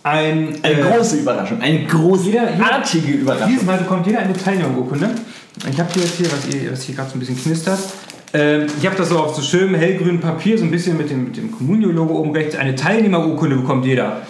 ein. 0.03 0.55
Eine 0.61 0.73
äh, 0.73 0.81
große 0.81 1.17
Überraschung, 1.17 1.61
eine 1.61 1.85
großartige 1.85 3.13
Überraschung. 3.13 3.49
Dieses 3.49 3.65
Mal 3.65 3.77
bekommt 3.77 4.05
jeder 4.05 4.19
eine 4.19 4.33
Teilnehmerurkunde. 4.33 5.09
Ich 5.69 5.79
habe 5.79 5.89
hier 5.93 6.03
jetzt 6.03 6.15
hier, 6.15 6.27
was, 6.31 6.47
ihr, 6.47 6.71
was 6.71 6.83
hier 6.83 6.95
gerade 6.95 7.09
so 7.09 7.15
ein 7.15 7.19
bisschen 7.19 7.37
knistert. 7.37 7.79
Ähm, 8.33 8.67
ich 8.79 8.85
habe 8.85 8.95
das 8.95 9.09
so 9.09 9.19
auf 9.19 9.35
so 9.35 9.41
schönem 9.41 9.75
hellgrünen 9.75 10.19
Papier, 10.19 10.57
so 10.57 10.63
ein 10.63 10.71
bisschen 10.71 10.97
mit 10.97 11.09
dem, 11.09 11.25
mit 11.25 11.37
dem 11.37 11.51
Communio-Logo 11.51 12.13
oben 12.13 12.31
rechts. 12.31 12.55
Eine 12.55 12.75
Teilnehmerurkunde 12.75 13.57
bekommt 13.57 13.85
jeder. 13.85 14.21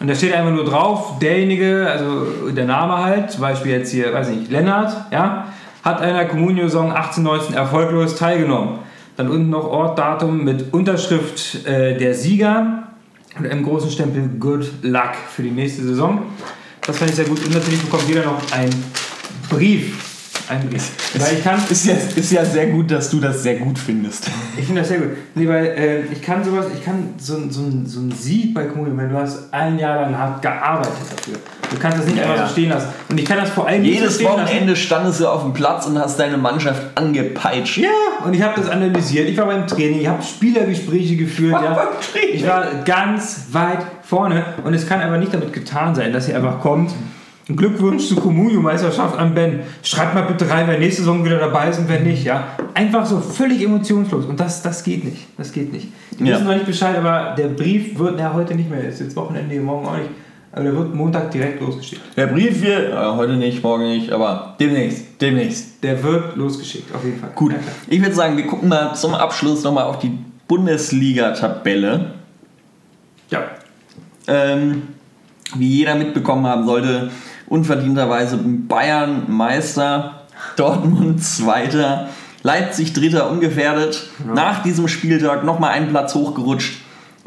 Und 0.00 0.08
da 0.08 0.14
steht 0.14 0.32
einfach 0.34 0.50
nur 0.50 0.64
drauf, 0.64 1.18
derjenige, 1.20 1.88
also 1.88 2.50
der 2.50 2.64
Name 2.64 2.98
halt, 2.98 3.30
zum 3.30 3.42
Beispiel 3.42 3.72
jetzt 3.72 3.92
hier, 3.92 4.12
weiß 4.12 4.28
nicht, 4.28 4.50
Lennart, 4.50 5.12
ja, 5.12 5.46
hat 5.84 5.98
an 6.00 6.08
einer 6.08 6.24
Communio-Saison 6.24 6.92
1819 6.92 7.54
erfolglos 7.54 8.16
teilgenommen. 8.16 8.80
Dann 9.16 9.28
unten 9.28 9.50
noch 9.50 9.64
Ort, 9.64 9.98
Datum 9.98 10.42
mit 10.44 10.72
Unterschrift 10.72 11.66
äh, 11.66 11.96
der 11.96 12.14
Sieger 12.14 12.88
und 13.38 13.46
einem 13.46 13.62
großen 13.62 13.90
Stempel 13.90 14.28
Good 14.40 14.66
Luck 14.82 15.14
für 15.30 15.42
die 15.42 15.50
nächste 15.50 15.82
Saison. 15.82 16.22
Das 16.82 16.98
fand 16.98 17.10
ich 17.10 17.16
sehr 17.16 17.24
gut. 17.24 17.44
Und 17.44 17.54
natürlich 17.54 17.80
bekommt 17.80 18.08
jeder 18.08 18.24
noch 18.24 18.40
einen 18.52 18.74
Brief. 19.48 20.48
Einen 20.48 20.68
Brief. 20.68 20.90
Weil 21.18 21.38
ich 21.38 21.44
kann, 21.44 21.60
Ist 21.70 21.86
ja, 21.86 21.94
ist 21.94 22.32
ja 22.32 22.44
sehr 22.44 22.66
gut, 22.66 22.90
dass 22.90 23.08
du 23.08 23.20
das 23.20 23.42
sehr 23.42 23.56
gut 23.56 23.78
findest. 23.78 24.28
ich 24.56 24.64
finde 24.64 24.80
das 24.80 24.88
sehr 24.88 24.98
gut. 24.98 25.10
Nee, 25.34 25.48
weil 25.48 25.66
äh, 25.66 26.00
ich 26.12 26.20
kann 26.20 26.44
sowas, 26.44 26.66
ich 26.76 26.84
kann 26.84 27.14
so, 27.16 27.38
so, 27.48 27.62
so 27.84 28.00
ein 28.00 28.12
Sieg 28.12 28.52
bei 28.52 28.64
Kommunen, 28.64 28.96
wenn 28.98 29.10
du 29.10 29.16
hast 29.16 29.52
ein 29.52 29.78
Jahr 29.78 30.02
lang 30.02 30.18
hart 30.18 30.42
gearbeitet 30.42 30.92
dafür. 31.16 31.38
Du 31.74 31.80
kannst 31.80 31.98
das 31.98 32.06
nicht 32.06 32.16
Ja, 32.18 32.22
einfach 32.24 32.36
ja. 32.36 32.46
so 32.46 32.52
stehen 32.52 32.68
lassen. 32.70 32.88
Und 33.08 33.18
ich 33.20 33.24
kann 33.26 33.38
das 33.38 33.50
vor 33.50 33.66
allem 33.66 33.82
nicht 33.82 33.94
so 33.94 34.00
Jedes 34.00 34.14
stehen 34.16 34.26
lassen. 34.28 34.42
Wochenende 34.42 34.76
standest 34.76 35.20
du 35.20 35.28
auf 35.28 35.42
dem 35.42 35.52
Platz 35.52 35.86
und 35.86 35.98
hast 35.98 36.18
deine 36.18 36.36
Mannschaft 36.38 36.82
angepeitscht. 36.94 37.78
Ja, 37.78 37.88
und 38.24 38.32
ich 38.34 38.42
habe 38.42 38.60
das 38.60 38.70
analysiert. 38.70 39.28
Ich 39.28 39.36
war 39.36 39.46
beim 39.46 39.66
Training, 39.66 40.00
ich 40.00 40.08
habe 40.08 40.22
Spielergespräche 40.22 41.16
geführt. 41.16 41.52
War 41.52 41.64
Ja. 41.64 41.88
Ich 42.32 42.46
war 42.46 42.64
ganz 42.84 43.46
weit 43.52 43.78
vorne 44.02 44.44
und 44.64 44.72
es 44.74 44.86
kann 44.88 45.00
aber 45.00 45.18
nicht 45.18 45.34
damit 45.34 45.52
getan 45.52 45.94
sein, 45.94 46.12
dass 46.12 46.28
ihr 46.28 46.36
einfach 46.36 46.60
kommt. 46.60 46.92
Glückwunsch 47.46 48.08
zur 48.08 48.20
Communio-Meisterschaft 48.22 49.18
an 49.18 49.34
Ben. 49.34 49.60
Schreibt 49.82 50.14
mal 50.14 50.22
bitte 50.22 50.48
rein, 50.48 50.64
wer 50.66 50.78
nächste 50.78 51.02
Saison 51.02 51.22
wieder 51.26 51.36
dabei 51.36 51.68
ist 51.68 51.78
und 51.78 51.88
wer 51.90 52.00
nicht. 52.00 52.24
Ja? 52.24 52.44
Einfach 52.72 53.04
so 53.04 53.20
völlig 53.20 53.62
emotionslos. 53.62 54.24
Und 54.24 54.40
das, 54.40 54.62
das 54.62 54.82
geht 54.82 55.04
nicht. 55.04 55.26
Das 55.36 55.52
geht 55.52 55.70
nicht. 55.70 55.88
Die 56.18 56.24
Ja. 56.24 56.36
wissen 56.36 56.46
noch 56.46 56.54
nicht 56.54 56.64
Bescheid, 56.64 56.96
aber 56.96 57.34
der 57.36 57.48
Brief 57.48 57.98
wird, 57.98 58.14
na 58.16 58.32
heute 58.32 58.54
nicht 58.54 58.70
mehr, 58.70 58.82
ist 58.88 59.00
jetzt 59.00 59.14
Wochenende, 59.16 59.60
morgen 59.60 59.86
auch 59.86 59.96
nicht. 59.98 60.08
Aber 60.54 60.62
der 60.62 60.76
wird 60.76 60.94
Montag 60.94 61.32
direkt 61.32 61.60
losgeschickt. 61.60 62.00
Der 62.16 62.28
Brief 62.28 62.62
wird, 62.62 62.92
äh, 62.92 62.96
heute 62.96 63.32
nicht, 63.32 63.60
morgen 63.64 63.88
nicht, 63.88 64.12
aber 64.12 64.54
demnächst, 64.60 65.20
demnächst. 65.20 65.82
Der 65.82 66.00
wird 66.00 66.36
losgeschickt, 66.36 66.94
auf 66.94 67.04
jeden 67.04 67.18
Fall. 67.18 67.30
Gut, 67.34 67.52
Ja, 67.52 67.58
ich 67.88 68.00
würde 68.00 68.14
sagen, 68.14 68.36
wir 68.36 68.46
gucken 68.46 68.68
mal 68.68 68.94
zum 68.94 69.14
Abschluss 69.14 69.64
nochmal 69.64 69.84
auf 69.84 69.98
die 69.98 70.16
Bundesliga-Tabelle. 70.46 72.12
Ja. 73.30 73.42
Ähm, 74.28 74.82
wie 75.56 75.78
jeder 75.78 75.96
mitbekommen 75.96 76.46
haben 76.46 76.66
sollte, 76.66 77.10
unverdienterweise 77.48 78.36
Bayern 78.36 79.24
Meister, 79.26 80.22
Dortmund 80.56 81.24
Zweiter, 81.24 82.10
Leipzig 82.44 82.92
Dritter 82.92 83.28
ungefährdet. 83.28 84.08
Nach 84.32 84.62
diesem 84.62 84.86
Spieltag 84.86 85.42
nochmal 85.42 85.72
einen 85.72 85.88
Platz 85.88 86.14
hochgerutscht. 86.14 86.83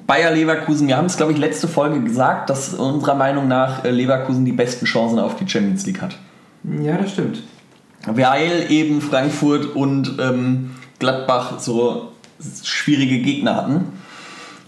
Bayer 0.08 0.32
Leverkusen, 0.32 0.88
wir 0.88 0.98
haben 0.98 1.06
es 1.06 1.18
glaube 1.18 1.34
ich 1.34 1.38
letzte 1.38 1.68
Folge 1.68 2.02
gesagt, 2.02 2.50
dass 2.50 2.74
unserer 2.74 3.16
Meinung 3.16 3.48
nach 3.48 3.84
äh, 3.84 3.92
Leverkusen 3.92 4.46
die 4.46 4.54
besten 4.54 4.86
Chancen 4.86 5.20
auf 5.20 5.36
die 5.36 5.48
Champions 5.48 5.86
League 5.86 6.02
hat. 6.02 6.18
ja, 6.82 6.98
das 6.98 7.12
stimmt. 7.12 7.44
Weil 8.06 8.68
eben 8.70 9.02
Frankfurt 9.02 9.76
und 9.76 10.18
ähm, 10.20 10.72
Gladbach 11.00 11.60
so 11.60 12.14
schwierige 12.64 13.20
Gegner 13.20 13.56
hatten. 13.56 13.86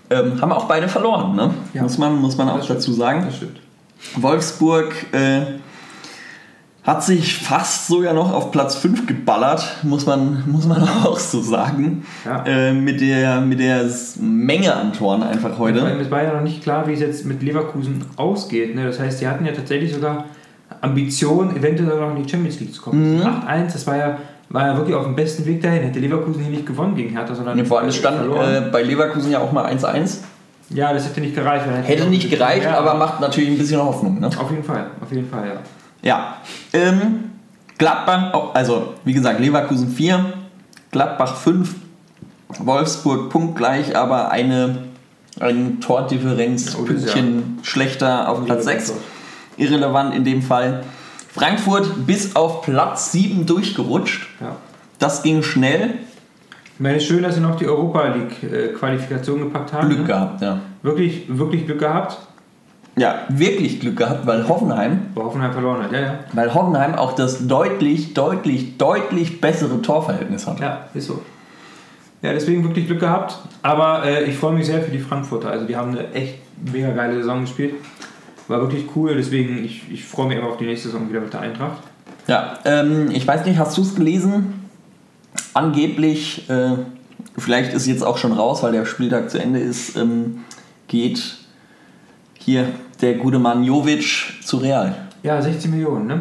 Ähm, 0.10 0.42
haben 0.42 0.52
auch 0.52 0.66
beide 0.66 0.88
verloren, 0.88 1.36
ne? 1.36 1.54
Ja. 1.74 1.84
Muss, 1.84 1.98
man, 1.98 2.20
muss 2.20 2.36
man 2.36 2.50
auch 2.50 2.66
dazu 2.66 2.92
sagen. 2.92 3.24
Das 3.26 3.38
stimmt. 3.38 3.60
Wolfsburg 4.16 4.94
äh, 5.14 5.42
hat 6.84 7.04
sich 7.04 7.38
fast 7.38 7.88
sogar 7.88 8.14
noch 8.14 8.34
auf 8.34 8.52
Platz 8.52 8.76
5 8.76 9.06
geballert, 9.06 9.78
muss 9.84 10.06
man, 10.06 10.44
muss 10.48 10.66
man 10.66 10.82
auch 11.04 11.20
so 11.20 11.42
sagen. 11.42 12.06
Ja. 12.26 12.44
Äh, 12.46 12.74
mit, 12.74 13.02
der, 13.02 13.42
mit 13.42 13.60
der 13.60 13.86
Menge 14.20 14.74
an 14.74 14.94
Toren 14.94 15.22
einfach 15.24 15.58
heute. 15.60 15.80
Es 16.02 16.10
war 16.10 16.24
ja 16.24 16.34
noch 16.34 16.42
nicht 16.42 16.64
klar, 16.64 16.88
wie 16.88 16.94
es 16.94 17.00
jetzt 17.02 17.26
mit 17.26 17.44
Leverkusen 17.44 18.06
ausgeht. 18.16 18.76
Ne? 18.76 18.86
Das 18.86 19.00
heißt, 19.00 19.22
die 19.22 19.28
hatten 19.28 19.46
ja 19.46 19.52
tatsächlich 19.52 19.94
sogar 19.94 20.26
Ambitionen, 20.82 21.56
eventuell 21.58 21.90
sogar 21.90 22.10
noch 22.10 22.16
in 22.16 22.24
die 22.24 22.30
Champions 22.30 22.60
League 22.60 22.74
zu 22.74 22.82
kommen. 22.82 23.18
Mhm. 23.18 23.24
8-1, 23.24 23.74
das 23.74 23.86
war 23.86 23.98
ja, 23.98 24.18
war 24.50 24.68
ja 24.68 24.78
wirklich 24.78 24.96
auf 24.96 25.04
dem 25.04 25.16
besten 25.16 25.46
Weg 25.46 25.62
dahin. 25.62 25.84
Hätte 25.84 26.00
Leverkusen 26.00 26.42
hier 26.42 26.52
nicht 26.52 26.66
gewonnen 26.66 26.96
gegen 26.96 27.10
Hertha, 27.10 27.36
sondern 27.36 27.58
Ja, 27.58 27.66
vor 27.66 27.82
allem 27.82 27.92
stand 27.92 28.22
äh, 28.34 28.62
bei 28.72 28.82
Leverkusen 28.84 29.32
ja 29.32 29.40
auch 29.40 29.52
mal 29.52 29.66
1-1. 29.72 30.20
ja, 30.70 30.94
das 30.94 31.06
hätte 31.06 31.20
nicht 31.22 31.36
gereicht. 31.36 31.66
Hätte 31.84 32.04
die 32.04 32.10
nicht 32.10 32.30
gereicht, 32.30 32.66
aber 32.66 32.94
macht 32.94 33.20
natürlich 33.20 33.50
ein 33.50 33.58
bisschen 33.58 33.82
Hoffnung. 33.82 34.20
Ne? 34.20 34.28
Auf 34.28 34.50
jeden 34.50 34.64
Fall, 34.64 34.88
auf 35.02 35.12
jeden 35.12 35.30
Fall, 35.30 35.46
ja. 35.48 35.54
Ja. 36.02 36.38
Ähm, 36.74 37.32
Gladbach, 37.78 38.34
oh, 38.34 38.50
also 38.54 38.96
wie 39.06 39.14
gesagt, 39.14 39.40
Leverkusen 39.40 39.90
4, 39.90 40.34
Gladbach 40.92 41.36
5, 41.36 41.76
Wolfsburg 42.60 43.30
punktgleich, 43.30 43.96
aber 43.96 44.32
eine, 44.32 44.80
eine 45.40 45.80
Tordifferenz, 45.80 46.76
Oh, 46.76 46.84
ist 46.84 46.88
Pünktchen 46.88 47.60
schlechter 47.64 48.28
auf 48.28 48.44
Platz 48.46 48.66
6. 48.66 48.94
Irrelevant. 49.58 50.16
In 50.16 50.24
dem 50.24 50.42
Fall. 50.42 50.84
Frankfurt 51.34 52.08
bis 52.08 52.36
auf 52.36 52.64
Platz 52.64 53.12
7 53.12 53.46
durchgerutscht. 53.46 54.28
ja. 54.42 54.56
Das 54.98 55.24
ging 55.24 55.44
schnell. 55.44 56.00
Ich 56.74 56.80
meine, 56.80 57.00
schön, 57.00 57.24
dass 57.24 57.36
sie 57.36 57.42
noch 57.42 57.56
die 57.56 57.68
Europa 57.68 58.08
League 58.08 58.44
äh, 58.44 58.74
Qualifikation 58.74 59.40
gepackt 59.40 59.72
haben. 59.72 59.88
Glück 59.88 60.00
ne? 60.00 60.06
gehabt, 60.06 60.42
ja. 60.42 60.60
Wirklich, 60.82 61.26
wirklich 61.30 61.66
Glück 61.66 61.80
gehabt. 61.80 62.18
Ja, 63.00 63.22
wirklich 63.30 63.80
Glück 63.80 63.96
gehabt, 63.96 64.28
weil 64.28 64.48
Hoffenheim, 64.48 65.08
Wo 65.16 65.24
Hoffenheim 65.24 65.54
verloren 65.54 65.84
hat. 65.84 65.92
Ja, 65.92 66.00
ja. 66.00 66.20
weil 66.34 66.54
Hoffenheim 66.54 66.96
auch 66.96 67.14
das 67.14 67.48
deutlich, 67.48 68.14
deutlich, 68.14 68.78
deutlich 68.78 69.40
bessere 69.40 69.82
Torverhältnis 69.82 70.46
hat. 70.46 70.60
Ja, 70.60 70.88
ist 70.94 71.08
so. 71.08 71.22
Ja, 72.22 72.34
deswegen 72.34 72.64
wirklich 72.66 72.88
Glück 72.88 73.00
gehabt. 73.00 73.38
Aber 73.62 74.04
äh, 74.06 74.26
ich 74.26 74.36
freue 74.36 74.54
mich 74.54 74.66
sehr 74.66 74.82
für 74.82 74.92
die 74.92 75.00
Frankfurter. 75.00 75.50
Also 75.50 75.66
die 75.66 75.78
haben 75.78 75.92
eine 75.92 76.12
echt 76.12 76.40
mega 76.72 76.92
geile 76.92 77.16
Saison 77.16 77.42
gespielt. 77.42 77.76
War 78.50 78.60
wirklich 78.60 78.86
cool. 78.96 79.16
Deswegen, 79.16 79.64
ich, 79.64 79.90
ich 79.90 80.04
freue 80.04 80.28
mich 80.28 80.38
immer 80.38 80.50
auf 80.50 80.58
die 80.58 80.66
nächste 80.66 80.90
Saison 80.90 81.10
wieder 81.10 81.22
mit 81.22 81.32
der 81.32 81.40
Eintracht. 81.40 81.82
Ja, 82.28 82.60
ähm, 82.66 83.10
ich 83.12 83.26
weiß 83.26 83.46
nicht, 83.46 83.58
hast 83.58 83.78
du 83.78 83.82
es 83.82 83.96
gelesen? 83.96 84.68
Angeblich, 85.54 86.50
äh, 86.50 86.72
vielleicht 87.38 87.74
ist 87.74 87.88
jetzt 87.88 88.04
auch 88.04 88.18
schon 88.18 88.34
raus, 88.34 88.62
weil 88.62 88.74
der 88.74 88.86
Spieltag 88.86 89.30
zu 89.30 89.42
Ende 89.42 89.60
ist, 89.60 89.96
ähm, 89.96 90.44
geht 90.90 91.39
hier 92.40 92.66
der 93.02 93.14
gute 93.16 93.40
Mann 93.40 93.64
Jovic 93.64 94.34
zu 94.44 94.58
Real. 94.58 94.96
Ja, 95.24 95.42
16 95.42 95.72
Millionen, 95.72 96.08
ne? 96.08 96.20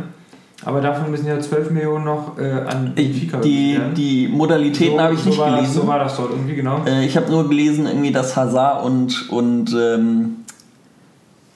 Aber 0.65 0.81
davon 0.81 1.11
müssen 1.11 1.27
ja 1.27 1.39
12 1.39 1.71
Millionen 1.71 2.05
noch 2.05 2.37
äh, 2.37 2.51
an 2.51 2.93
Benfica 2.95 3.39
Die, 3.39 3.75
werden. 3.79 3.95
die 3.95 4.27
Modalitäten 4.29 5.01
habe 5.01 5.15
ich 5.15 5.21
so 5.21 5.29
nicht 5.31 5.39
war 5.39 5.51
Das, 5.51 5.57
gelesen. 5.61 5.81
so 5.81 5.87
war 5.87 5.99
das 6.01 6.17
dort 6.17 6.31
irgendwie, 6.33 6.55
genau. 6.57 6.83
Äh, 6.85 7.05
ich 7.07 7.17
habe 7.17 7.31
nur 7.31 7.49
gelesen, 7.49 7.87
irgendwie, 7.87 8.11
dass 8.11 8.37
Hazard 8.37 8.85
und, 8.85 9.31
und 9.31 9.73
ähm, 9.81 10.37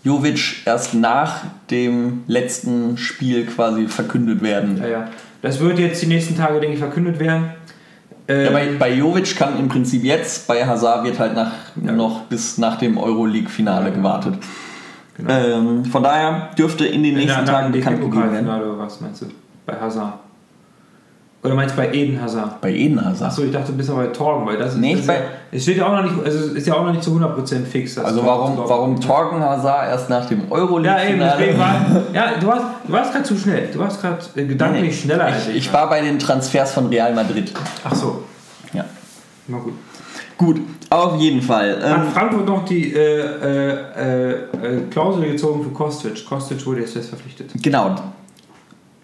Jovic 0.05 0.63
erst 0.67 0.95
nach 0.95 1.41
dem 1.71 2.23
letzten 2.29 2.97
Spiel 2.97 3.45
quasi 3.47 3.87
verkündet 3.89 4.41
werden. 4.43 4.79
Ja, 4.81 4.89
ja. 4.89 5.09
Das 5.43 5.59
wird 5.59 5.81
jetzt 5.81 6.01
die 6.03 6.07
nächsten 6.07 6.37
Tage, 6.37 6.61
denke 6.61 6.75
ich, 6.75 6.79
verkündet 6.81 7.19
werden. 7.19 7.51
Ja, 8.29 8.51
bei, 8.51 8.68
bei 8.79 8.95
Jovic 8.95 9.37
kann 9.37 9.59
im 9.59 9.68
Prinzip 9.68 10.05
jetzt, 10.05 10.47
bei 10.47 10.64
Hazard 10.64 11.05
wird 11.05 11.18
halt 11.18 11.35
nach, 11.35 11.53
Ja. 11.83 11.93
noch 11.93 12.23
bis 12.23 12.57
nach 12.59 12.77
dem 12.79 12.97
Euroleague-Finale 12.99 13.87
Ja. 13.89 13.95
gewartet. 13.95 14.35
Genau. 15.16 15.31
Ähm, 15.33 15.85
von 15.85 16.03
daher 16.03 16.51
dürfte 16.57 16.87
in 16.87 17.03
den 17.03 17.12
in 17.12 17.18
nächsten 17.27 17.45
Tagen 17.45 17.73
bekannt 17.73 18.01
gegeben 18.01 18.33
werden. 18.33 18.49
Oder 18.49 18.79
was 18.79 19.01
meinst 19.01 19.23
du? 19.23 19.27
Bei 19.66 19.75
Hazard. 19.79 20.14
Oder 21.45 21.55
meinst 21.57 21.74
du 21.74 21.80
bei 21.80 21.93
Eden 21.93 22.20
Hazard? 22.22 22.61
Bei 22.61 22.70
Eden 22.72 23.05
Hazard. 23.05 23.30
Achso, 23.32 23.43
ich 23.43 23.51
dachte, 23.51 23.72
du 23.72 23.76
bist 23.78 23.90
aber 23.90 24.03
bei 24.03 24.07
Torgen, 24.12 24.47
weil 24.47 24.59
das 24.59 24.74
ist, 24.74 24.78
Nee, 24.78 24.95
ich 24.95 25.05
bei- 25.05 25.14
ja, 25.16 25.20
es 25.51 25.64
steht 25.64 25.76
ja 25.78 25.86
auch 25.88 25.93
noch 25.93 26.05
nicht, 26.05 26.24
also 26.24 26.38
es 26.38 26.53
ist 26.53 26.66
ja 26.68 26.74
auch 26.74 26.84
noch 26.84 26.93
nicht 26.93 27.03
zu 27.03 27.11
100% 27.11 27.64
fix. 27.66 27.99
also 27.99 28.20
Torgen 28.20 28.26
warum, 28.28 28.57
dort- 28.57 28.68
warum 28.70 29.01
Torgen 29.01 29.40
Hazard 29.40 29.88
erst 29.88 30.09
nach 30.09 30.24
dem 30.26 30.43
Ja, 30.49 31.03
eben, 31.03 31.18
deswegen 31.18 31.59
war, 31.59 31.74
ja, 32.14 32.26
du 32.40 32.47
warst, 32.47 32.64
du 32.86 32.93
warst 32.93 33.11
gerade 33.12 33.24
zu 33.24 33.36
schnell. 33.36 33.68
Du 33.72 33.78
warst 33.80 34.01
gerade 34.01 34.18
äh, 34.36 34.45
gedanklich 34.45 34.82
Nee, 34.84 34.93
schneller 34.93 35.24
als 35.24 35.49
ich, 35.49 35.57
ich 35.57 35.72
war 35.72 35.88
bei 35.88 36.01
den 36.01 36.18
Transfers 36.20 36.72
von 36.72 36.86
Real 36.86 37.12
Madrid. 37.12 37.53
Ach 37.82 37.95
so, 37.95 38.22
Ja. 38.72 38.84
na 39.49 39.59
gut. 39.59 39.74
Gut, 40.38 40.61
auf 40.90 41.20
jeden 41.20 41.43
Fall. 41.43 41.76
Hat 41.82 42.05
Ähm, 42.07 42.12
Frankfurt 42.12 42.47
noch 42.47 42.64
die 42.64 42.93
äh, 42.95 42.99
äh, 42.99 43.70
äh, 43.70 44.30
äh, 44.30 44.80
Klausel 44.90 45.24
gezogen 45.32 45.62
für 45.64 45.70
Kostic. 45.70 46.24
Kostic 46.24 46.64
wurde 46.66 46.80
jetzt 46.82 46.93
fest 46.93 47.09
verpflichtet. 47.09 47.51
genau. 47.61 47.97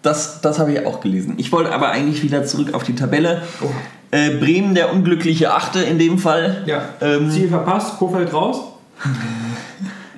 Das, 0.01 0.41
das 0.41 0.59
habe 0.59 0.71
ich 0.73 0.85
auch 0.85 1.01
gelesen. 1.01 1.33
Ich 1.37 1.51
wollte 1.51 1.73
aber 1.73 1.89
eigentlich 1.91 2.23
wieder 2.23 2.45
zurück 2.45 2.73
auf 2.73 2.83
die 2.83 2.95
Tabelle. 2.95 3.41
Oha. 3.61 3.69
Äh, 4.11 4.37
Bremen, 4.37 4.73
der 4.73 4.93
unglückliche 4.93 5.53
Achte 5.53 5.81
in 5.81 5.99
dem 5.99 6.17
Fall. 6.17 6.63
Ja, 6.65 6.81
Ähm, 7.01 7.29
Ziel 7.29 7.49
verpasst, 7.49 7.97
Kofeld 7.97 8.33
raus. 8.33 8.61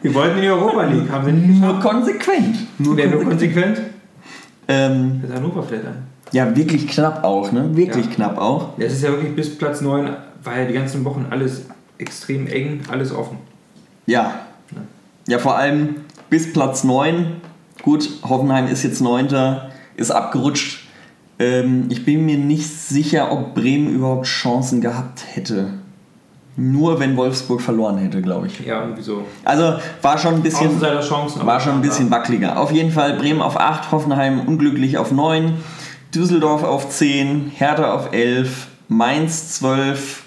Wir 0.01 0.13
wollten 0.13 0.37
in 0.37 0.43
die 0.43 0.49
Europa 0.49 0.83
League, 0.85 1.09
haben 1.11 1.25
sie 1.25 1.31
nicht 1.33 1.61
Nur 1.61 1.79
konsequent. 1.79 2.57
Nur 2.79 2.95
Wer 2.97 3.07
nur 3.09 3.23
konsequent? 3.23 3.81
Ähm, 4.67 5.21
Das 5.27 5.35
Hannover 5.35 5.63
fällt 5.63 5.85
ein. 5.85 6.03
ja, 6.31 6.55
wirklich 6.55 6.87
knapp 6.87 7.23
auch, 7.23 7.51
ne? 7.51 7.75
Wirklich 7.75 8.05
Ja. 8.05 8.11
knapp 8.13 8.37
auch. 8.39 8.69
Es 8.77 8.93
ist 8.93 9.03
ja 9.03 9.09
wirklich 9.09 9.35
bis 9.35 9.57
Platz 9.57 9.81
9, 9.81 10.09
war 10.43 10.57
ja 10.59 10.65
die 10.65 10.73
ganzen 10.73 11.03
Wochen 11.05 11.25
alles 11.29 11.63
extrem 11.97 12.47
eng, 12.47 12.81
alles 12.89 13.11
offen. 13.13 13.37
Ja. 14.05 14.35
Ja, 15.27 15.37
vor 15.39 15.57
allem 15.57 15.97
bis 16.29 16.51
Platz 16.53 16.83
9. 16.83 17.25
Gut, 17.83 18.09
Hoffenheim 18.23 18.67
ist 18.67 18.83
jetzt 18.83 19.01
Neunter, 19.01 19.70
ist 19.95 20.11
abgerutscht. 20.11 20.87
Ähm, 21.39 21.85
ich 21.89 22.05
bin 22.05 22.25
mir 22.25 22.37
nicht 22.37 22.67
sicher, 22.69 23.31
ob 23.31 23.55
Bremen 23.55 23.93
überhaupt 23.93 24.27
Chancen 24.27 24.81
gehabt 24.81 25.23
hätte. 25.33 25.73
Nur 26.57 26.99
wenn 26.99 27.15
Wolfsburg 27.15 27.61
verloren 27.61 27.97
hätte, 27.97 28.21
glaube 28.21 28.47
ich. 28.47 28.59
Ja, 28.65 28.81
irgendwie 28.81 29.01
so. 29.01 29.23
Also 29.43 29.75
war 30.01 30.17
schon 30.17 30.35
ein 30.35 30.41
bisschen, 30.43 30.67
Außenseiter-Chancen. 30.67 31.45
war 31.45 31.59
schon 31.59 31.73
ein 31.73 31.81
bisschen 31.81 32.11
wackeliger. 32.11 32.59
Auf 32.59 32.71
jeden 32.71 32.91
Fall 32.91 33.13
Bremen 33.17 33.41
auf 33.41 33.57
8, 33.59 33.91
Hoffenheim 33.91 34.41
unglücklich 34.41 34.97
auf 34.97 35.11
9, 35.11 35.53
Düsseldorf 36.13 36.63
auf 36.63 36.89
10, 36.89 37.51
Hertha 37.55 37.93
auf 37.93 38.11
11, 38.11 38.67
Mainz 38.89 39.53
12, 39.53 40.23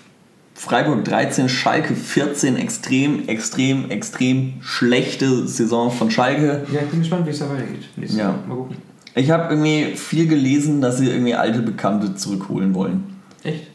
Freiburg 0.54 1.04
13, 1.04 1.50
Schalke 1.50 1.94
14. 1.94 2.56
Extrem, 2.56 3.28
extrem, 3.28 3.90
extrem 3.90 4.54
schlechte 4.62 5.46
Saison 5.46 5.90
von 5.90 6.10
Schalke. 6.10 6.66
Ja, 6.72 6.80
ich 6.80 6.88
bin 6.88 7.00
gespannt, 7.00 7.26
wie 7.26 7.30
es 7.30 7.38
da 7.38 7.50
weitergeht. 7.50 7.84
Ja. 7.96 8.34
Mal 8.48 8.56
gucken. 8.56 8.76
Ich 9.14 9.30
habe 9.30 9.52
irgendwie 9.54 9.96
viel 9.96 10.26
gelesen, 10.26 10.80
dass 10.80 10.98
sie 10.98 11.08
irgendwie 11.10 11.34
alte 11.34 11.60
Bekannte 11.60 12.14
zurückholen 12.14 12.74
wollen. 12.74 13.04
Echt? 13.42 13.68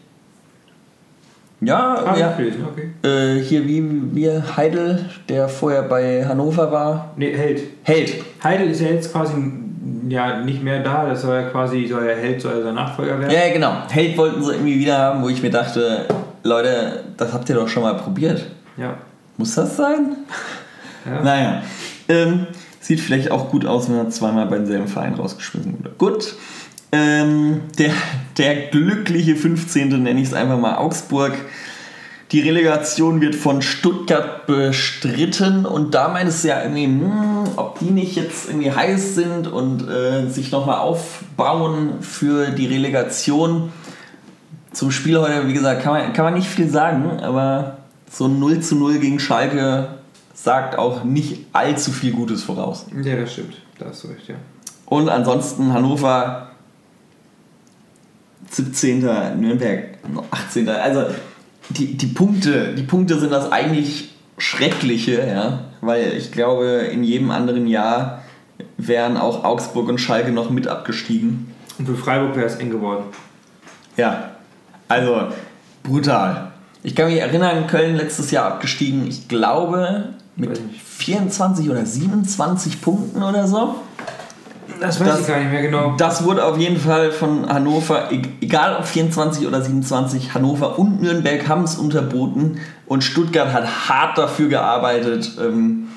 Ja, 1.62 1.96
Ah, 2.06 2.18
ja. 2.18 2.38
okay. 2.72 2.92
Äh, 3.04 3.42
hier 3.42 3.66
wie, 3.68 3.84
wie 4.16 4.30
Heidel, 4.56 5.06
der 5.28 5.50
vorher 5.50 5.84
bei 5.84 6.26
Hannover 6.26 6.72
war. 6.72 7.14
Nee, 7.18 7.36
Held. 7.36 7.62
Held. 7.84 8.14
Heidel 8.44 8.70
ist 8.70 8.80
ja 8.82 8.88
jetzt 8.90 9.12
quasi 9.12 9.34
ja, 10.08 10.40
nicht 10.42 10.64
mehr 10.64 10.82
da, 10.82 11.06
das 11.08 11.22
soll 11.22 11.36
ja 11.36 11.50
quasi, 11.50 11.86
soll 11.88 12.06
ja 12.06 12.14
Held, 12.16 12.42
soll 12.42 12.58
ja 12.58 12.64
sein 12.64 12.76
Nachfolger 12.76 13.20
werden. 13.20 13.32
Ja, 13.32 13.46
ja, 13.48 13.54
genau. 13.54 13.74
Held 13.90 14.18
wollten 14.18 14.42
sie 14.44 14.52
irgendwie 14.54 14.80
wieder 14.80 14.98
haben, 14.98 15.22
wo 15.22 15.30
ich 15.30 15.42
mir 15.42 15.52
dachte, 15.52 16.06
Leute, 16.44 17.04
das 17.18 17.34
habt 17.34 17.50
ihr 17.50 17.56
doch 17.56 17.68
schon 17.68 17.84
mal 17.84 17.96
probiert. 17.96 18.46
Ja. 18.78 18.96
Muss 19.38 19.56
das 19.56 19.76
sein? 19.76 20.16
Ja. 21.06 21.22
Naja. 21.24 21.62
Ähm, 22.08 22.48
sieht 22.90 23.02
vielleicht 23.02 23.30
auch 23.30 23.52
gut 23.52 23.68
aus, 23.68 23.88
wenn 23.88 23.98
er 23.98 24.10
zweimal 24.10 24.48
bei 24.48 24.58
denselben 24.58 24.88
Verein 24.88 25.14
rausgeschmissen 25.14 25.78
wurde. 25.78 25.92
Gut. 26.00 26.34
Ähm, 26.92 27.62
der, 27.78 27.92
der 28.40 28.56
glückliche 28.72 29.36
15. 29.36 29.90
nenne 30.02 30.20
ich 30.20 30.30
es 30.30 30.34
einfach 30.34 30.58
mal 30.58 30.76
Augsburg. 30.78 31.34
Die 32.32 32.40
Relegation 32.40 33.22
wird 33.22 33.36
von 33.36 33.62
Stuttgart 33.62 34.48
bestritten 34.48 35.68
und 35.68 35.94
da 35.94 36.08
meintest 36.08 36.44
du 36.44 36.48
ja 36.48 36.64
irgendwie, 36.64 36.86
hm, 36.86 37.44
ob 37.58 37.78
die 37.78 37.92
nicht 37.92 38.16
jetzt 38.16 38.50
irgendwie 38.50 38.72
heiß 38.72 39.14
sind 39.14 39.46
und 39.48 39.88
äh, 39.88 40.28
sich 40.28 40.52
nochmal 40.52 40.80
aufbauen 40.80 42.02
für 42.02 42.50
die 42.50 42.66
Relegation. 42.66 43.72
Zum 44.74 44.90
Spiel 44.90 45.20
heute, 45.20 45.48
wie 45.48 45.54
gesagt, 45.54 45.84
kann 45.84 45.94
man, 45.94 46.14
kann 46.14 46.26
man 46.26 46.34
nicht 46.34 46.48
viel 46.48 46.70
sagen, 46.70 47.20
aber 47.20 47.78
so 48.10 48.26
ein 48.26 48.40
0 48.40 48.62
zu 48.62 48.76
0 48.78 48.98
gegen 48.98 49.20
Schalke 49.20 49.99
sagt 50.44 50.78
auch 50.78 51.04
nicht 51.04 51.48
allzu 51.52 51.92
viel 51.92 52.14
Gutes 52.14 52.44
voraus. 52.44 52.86
ja, 53.04 53.16
das 53.16 53.34
stimmt. 53.34 53.56
Da 53.78 53.88
hast 53.88 54.04
du 54.04 54.08
recht, 54.10 54.28
ja. 54.28 54.36
Und 54.86 55.10
ansonsten 55.10 55.74
Hannover 55.74 56.50
17. 58.50 59.02
Nürnberg 59.40 59.98
18. 60.32 60.70
Also 60.70 61.06
die, 61.70 61.96
die, 61.96 62.08
Punkte, 62.08 62.74
die 62.74 62.84
Punkte 62.84 63.20
sind 63.20 63.32
das 63.32 63.52
eigentlich 63.52 64.16
Schreckliche, 64.38 65.26
ja, 65.28 65.66
weil 65.82 66.14
ich 66.14 66.32
glaube, 66.32 66.90
in 66.92 67.04
jedem 67.04 67.32
anderen 67.32 67.68
Jahr 67.68 68.24
wären 68.78 69.18
auch 69.18 69.44
Augsburg 69.44 69.90
und 69.90 70.00
Schalke 70.00 70.32
noch 70.32 70.50
mit 70.50 70.68
abgestiegen. 70.68 71.54
Und 71.78 71.86
für 71.86 71.96
Freiburg 71.96 72.36
wäre 72.36 72.48
es 72.48 72.56
eng 72.56 72.72
geworden. 72.72 73.04
Ja, 73.98 74.32
also 74.88 75.28
brutal. 75.84 76.52
Ich 76.82 76.96
kann 76.96 77.08
mich 77.08 77.20
erinnern, 77.20 77.68
Köln 77.68 77.98
letztes 77.98 78.32
Jahr 78.32 78.46
abgestiegen, 78.46 79.06
ich 79.08 79.28
glaube 79.28 80.14
mit 80.40 80.52
Weiß 80.52 80.60
nicht. 80.62 80.82
24 80.82 81.70
oder 81.70 81.86
27 81.86 82.82
Punkten 82.82 83.22
oder 83.24 83.48
so. 83.48 83.76
Das 84.80 85.00
weiß 85.00 85.08
Das- 85.08 85.22
ich 85.22 85.28
gar 85.28 85.40
nicht 85.40 85.52
mehr 85.52 85.62
genau. 85.64 85.96
Das 85.98 86.24
wurde 86.24 86.46
auf 86.46 86.58
jeden 86.58 86.80
Fall 86.80 87.12
von 87.12 87.48
Hannover, 87.50 88.12
e- 88.12 88.22
egal 88.42 88.78
ob 88.78 88.86
24 88.86 89.46
oder 89.48 89.62
27, 89.62 90.34
Hannover 90.34 90.80
und 90.80 91.02
Nürnberg 91.02 91.48
haben 91.50 91.64
es 91.64 91.76
unterboten 91.76 92.60
und 92.86 93.04
Stuttgart 93.04 93.52
hat 93.52 93.90
hart 93.90 94.18
dafür 94.18 94.48
gearbeitet. 94.48 95.32
Ähm, 95.42 95.88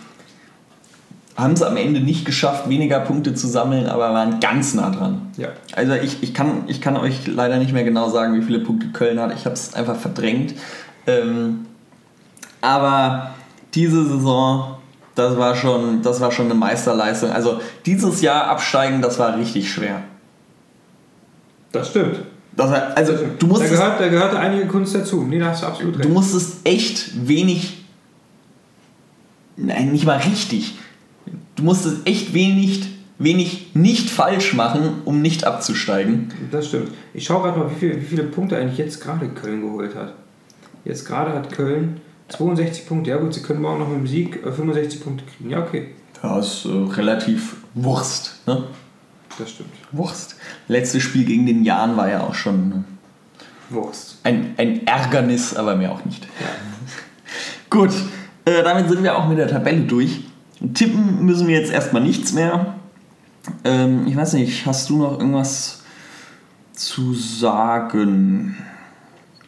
haben 1.36 1.53
es 1.55 1.62
am 1.62 1.76
Ende 1.78 2.01
nicht 2.01 2.24
geschafft, 2.26 2.68
weniger 2.68 3.01
Punkte 3.01 3.34
zu 3.34 3.47
sammeln, 3.47 3.86
aber 3.86 4.12
waren 4.12 4.38
ganz 4.40 4.74
nah 4.74 4.90
dran. 4.90 5.30
Ja. 5.38 5.49
Also 5.74 5.95
ich, 5.95 6.22
ich, 6.22 6.34
kann, 6.34 6.64
ich 6.66 6.80
kann 6.82 6.97
euch 6.97 7.26
leider 7.26 7.59
nicht 7.59 7.72
mehr 7.72 7.84
genau 7.84 8.11
sagen, 8.11 8.34
wie 8.34 8.43
viele 8.43 8.59
Punkte 8.59 8.88
Köln 8.88 9.18
hat. 9.18 9.32
Ich 9.34 9.45
habe 9.47 9.55
es 9.55 9.72
einfach 9.74 9.97
verdrängt. 9.97 10.55
Ähm, 11.07 11.66
aber 12.61 13.30
diese 13.74 14.04
Saison, 14.06 14.76
das 15.14 15.36
war, 15.36 15.54
schon, 15.54 16.02
das 16.02 16.20
war 16.20 16.32
schon 16.32 16.46
eine 16.46 16.54
Meisterleistung. 16.54 17.30
Also 17.30 17.60
dieses 17.84 18.22
Jahr 18.22 18.46
absteigen, 18.46 19.02
das 19.02 19.18
war 19.18 19.36
richtig 19.36 19.70
schwer. 19.70 20.02
Das 21.70 21.88
stimmt. 21.88 22.20
Das 22.54 22.70
war, 22.70 22.96
also 22.96 23.12
du 23.12 23.26
da, 23.38 23.46
musstest, 23.46 23.72
gehört, 23.72 24.00
da 24.00 24.08
gehört 24.08 24.34
einige 24.34 24.66
Kunst 24.66 24.94
dazu. 24.94 25.22
Nee, 25.22 25.38
da 25.38 25.46
hast 25.46 25.62
du 25.62 25.66
absolut 25.66 25.94
recht. 25.96 26.04
du 26.04 26.12
musstest 26.12 26.66
echt 26.66 27.26
wenig, 27.26 27.84
nein, 29.56 29.92
nicht 29.92 30.04
mal 30.04 30.18
richtig. 30.18 30.74
Du 31.56 31.62
musstest 31.62 32.06
echt 32.06 32.34
wenig, 32.34 32.90
wenig 33.18 33.70
nicht 33.74 34.10
falsch 34.10 34.52
machen, 34.52 35.02
um 35.04 35.22
nicht 35.22 35.44
abzusteigen. 35.44 36.30
Das 36.50 36.68
stimmt. 36.68 36.90
Ich 37.14 37.24
schaue 37.24 37.42
gerade 37.42 37.58
mal, 37.58 37.70
wie, 37.70 37.78
viel, 37.78 38.00
wie 38.00 38.04
viele 38.04 38.24
Punkte 38.24 38.56
eigentlich 38.56 38.78
jetzt 38.78 39.00
gerade 39.00 39.28
Köln 39.28 39.62
geholt 39.62 39.94
hat. 39.94 40.14
Jetzt 40.84 41.06
gerade 41.06 41.32
hat 41.32 41.52
Köln 41.52 42.00
62 42.32 42.86
Punkte, 42.86 43.10
ja 43.10 43.16
gut, 43.18 43.34
sie 43.34 43.42
können 43.42 43.60
morgen 43.62 43.78
noch 43.80 43.88
mit 43.88 43.98
dem 43.98 44.06
Sieg 44.06 44.44
äh, 44.44 44.52
65 44.52 45.02
Punkte 45.02 45.24
kriegen. 45.24 45.50
Ja, 45.50 45.60
okay, 45.60 45.88
Ja, 46.22 46.38
ist 46.38 46.64
äh, 46.64 46.68
relativ 46.68 47.56
Wurst. 47.74 48.36
Ne? 48.46 48.64
das 49.38 49.50
stimmt. 49.50 49.70
Wurst. 49.92 50.36
Letztes 50.68 51.02
Spiel 51.02 51.24
gegen 51.24 51.46
den 51.46 51.64
Jan 51.64 51.96
war 51.96 52.08
ja 52.08 52.20
auch 52.20 52.34
schon 52.34 52.84
Wurst. 53.70 54.18
ein, 54.24 54.54
ein 54.58 54.86
Ärgernis, 54.86 55.54
aber 55.54 55.74
mehr 55.76 55.92
auch 55.92 56.04
nicht. 56.04 56.26
Gut, 57.70 57.92
äh, 58.44 58.62
damit 58.62 58.88
sind 58.88 59.02
wir 59.02 59.16
auch 59.16 59.26
mit 59.28 59.38
der 59.38 59.48
Tabelle 59.48 59.82
durch. 59.82 60.24
Tippen 60.74 61.24
müssen 61.24 61.48
wir 61.48 61.58
jetzt 61.58 61.72
erstmal 61.72 62.02
nichts 62.02 62.32
mehr. 62.32 62.74
Ähm, 63.64 64.06
ich 64.06 64.16
weiß 64.16 64.34
nicht, 64.34 64.66
hast 64.66 64.90
du 64.90 64.98
noch 64.98 65.18
irgendwas 65.18 65.82
zu 66.72 67.14
sagen? 67.14 68.56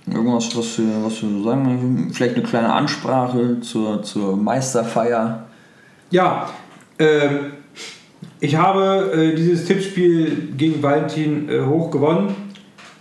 Irgendwas, 0.07 0.57
was 0.57 0.79
wir, 0.79 1.05
was 1.05 1.23
wir 1.23 1.43
sagen 1.43 1.63
möchten? 1.65 2.13
Vielleicht 2.13 2.35
eine 2.37 2.45
kleine 2.45 2.73
Ansprache 2.73 3.61
zur, 3.61 4.03
zur 4.03 4.37
Meisterfeier. 4.37 5.47
Ja, 6.11 6.51
ähm, 6.99 7.53
ich 8.41 8.57
habe 8.57 9.13
äh, 9.15 9.35
dieses 9.35 9.65
Tippspiel 9.65 10.53
gegen 10.57 10.83
Valentin 10.83 11.49
äh, 11.49 11.63
hoch 11.63 11.91
gewonnen. 11.91 12.35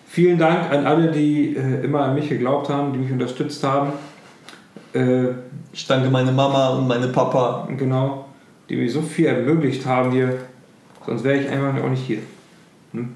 Vielen 0.08 0.38
Dank 0.38 0.72
an 0.72 0.86
alle, 0.86 1.12
die 1.12 1.56
äh, 1.58 1.84
immer 1.84 2.02
an 2.02 2.16
mich 2.16 2.30
geglaubt 2.30 2.70
haben, 2.70 2.94
die 2.94 3.00
mich 3.00 3.12
unterstützt 3.12 3.64
haben. 3.64 3.94
Äh, 4.94 5.30
Ich 5.74 5.88
danke 5.88 6.10
meine 6.10 6.32
Mama 6.32 6.70
und 6.70 6.88
meine 6.88 7.08
Papa. 7.08 7.68
genau, 7.78 8.26
die 8.70 8.76
mir 8.76 8.90
so 8.90 9.02
viel 9.02 9.26
ermöglicht 9.26 9.86
haben 9.86 10.12
hier. 10.12 10.38
Sonst 11.06 11.24
wäre 11.24 11.40
ich 11.40 11.50
einfach 11.50 11.84
auch 11.84 11.90
nicht 11.90 12.06
hier. 12.06 12.20
Hm? 12.94 13.16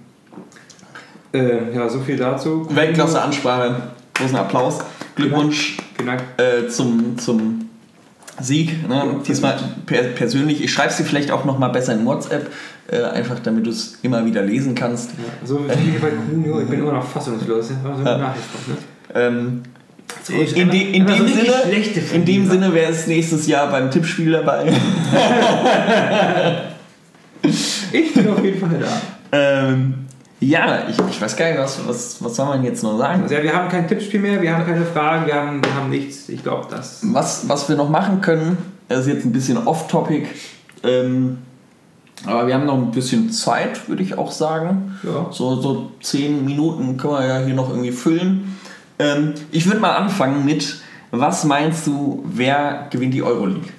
Äh, 1.33 1.75
ja, 1.75 1.89
so 1.89 1.99
viel 1.99 2.17
dazu. 2.17 2.67
Weltklasse 2.69 3.21
Ansprache. 3.21 3.75
Großen 4.13 4.35
Applaus. 4.35 4.79
Glückwunsch 5.15 5.77
Vielen 5.95 6.07
Dank. 6.07 6.21
äh, 6.37 6.67
zum, 6.69 7.17
zum 7.17 7.69
Sieg. 8.39 8.87
Ne? 8.87 9.03
Diesmal 9.27 9.57
per 9.85 10.03
persönlich. 10.03 10.63
Ich 10.63 10.71
schreibe 10.71 10.89
es 10.89 10.97
dir 10.97 11.03
vielleicht 11.03 11.31
auch 11.31 11.43
noch 11.45 11.57
mal 11.59 11.69
besser 11.69 11.93
in 11.93 12.05
WhatsApp, 12.05 12.51
äh, 12.89 13.01
einfach 13.03 13.39
damit 13.39 13.65
du 13.65 13.71
es 13.71 13.99
immer 14.03 14.25
wieder 14.25 14.41
lesen 14.43 14.75
kannst. 14.75 15.11
Ja, 15.11 15.47
so 15.47 15.59
wie 15.65 15.97
bei 15.97 16.09
Kuno, 16.09 16.61
ich 16.61 16.67
bin 16.67 16.79
immer 16.79 16.93
noch 16.93 17.07
fassungslos. 17.07 17.69
So 17.69 17.73
eine 17.89 18.03
Ja. 18.03 18.17
Nachricht 18.17 18.45
kommt, 18.51 18.67
ne? 18.69 18.75
Ähm, 19.15 19.63
in, 20.55 20.69
de, 20.69 20.91
in, 20.93 21.05
dem 21.05 21.17
so 21.17 21.27
Sinne, 21.27 21.53
in 22.13 22.25
dem. 22.25 22.49
Sinne 22.49 22.73
wäre 22.73 22.91
es 22.91 23.07
nächstes 23.07 23.47
Jahr 23.47 23.69
beim 23.69 23.89
Tippspiel 23.91 24.31
dabei. 24.31 24.71
Ich 27.91 28.13
bin 28.13 28.27
auf 28.27 28.43
jeden 28.43 28.59
Fall 28.59 28.79
da. 28.79 29.01
ähm, 29.31 29.93
ja, 30.39 30.87
ich, 30.87 30.97
ich 30.99 31.21
weiß 31.21 31.35
gar 31.35 31.49
nicht, 31.49 31.59
was, 31.59 31.87
was, 31.87 32.23
was 32.23 32.35
soll 32.35 32.45
man 32.45 32.63
jetzt 32.63 32.83
noch 32.83 32.97
sagen? 32.97 33.23
Also 33.23 33.33
ja, 33.33 33.41
wir 33.41 33.53
haben 33.53 33.69
kein 33.69 33.87
Tippspiel 33.87 34.19
mehr, 34.19 34.41
wir 34.41 34.55
haben 34.55 34.65
keine 34.65 34.85
Fragen, 34.85 35.25
wir 35.25 35.33
haben, 35.33 35.63
wir 35.63 35.73
haben 35.73 35.89
nichts. 35.89 36.29
Ich 36.29 36.43
glaube, 36.43 36.67
das. 36.69 37.01
Was, 37.03 37.49
was 37.49 37.67
wir 37.69 37.75
noch 37.75 37.89
machen 37.89 38.21
können, 38.21 38.57
ist 38.87 39.07
jetzt 39.07 39.25
ein 39.25 39.31
bisschen 39.31 39.57
off-topic, 39.65 40.27
ähm, 40.83 41.39
aber 42.25 42.47
wir 42.47 42.53
haben 42.53 42.65
noch 42.65 42.75
ein 42.77 42.91
bisschen 42.91 43.31
Zeit, 43.31 43.87
würde 43.89 44.03
ich 44.03 44.17
auch 44.17 44.31
sagen. 44.31 44.99
Ja. 45.03 45.27
So, 45.31 45.59
so 45.59 45.91
zehn 46.01 46.45
Minuten 46.45 46.97
können 46.97 47.13
wir 47.13 47.25
ja 47.25 47.39
hier 47.39 47.55
noch 47.55 47.69
irgendwie 47.69 47.91
füllen. 47.91 48.57
Ähm, 48.99 49.33
ich 49.51 49.65
würde 49.65 49.79
mal 49.79 49.95
anfangen 49.95 50.45
mit, 50.45 50.81
was 51.11 51.45
meinst 51.45 51.87
du, 51.87 52.23
wer 52.27 52.87
gewinnt 52.89 53.13
die 53.13 53.23
Euroleague? 53.23 53.69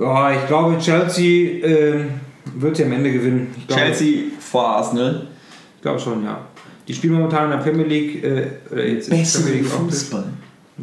Ja, 0.00 0.32
ich 0.32 0.46
glaube, 0.46 0.78
Chelsea 0.78 1.64
ähm, 1.64 2.20
wird 2.56 2.76
sie 2.76 2.84
am 2.84 2.92
Ende 2.92 3.12
gewinnen. 3.12 3.54
Ich 3.58 3.66
glaube, 3.66 3.82
Chelsea 3.82 4.22
vor 4.40 4.68
Arsenal. 4.68 5.26
Ich 5.76 5.82
glaube 5.82 5.98
schon, 5.98 6.24
ja. 6.24 6.38
Die 6.86 6.94
spielen 6.94 7.14
momentan 7.14 7.44
in 7.44 7.50
der 7.50 7.64
Premier 7.64 7.86
League. 7.86 8.22
Äh, 8.24 8.46
oder 8.70 8.86
jetzt 8.86 9.10
Besseren 9.10 9.44
Premier 9.46 9.62
League 9.62 9.72
auch 9.74 9.80
Fußball. 9.84 10.24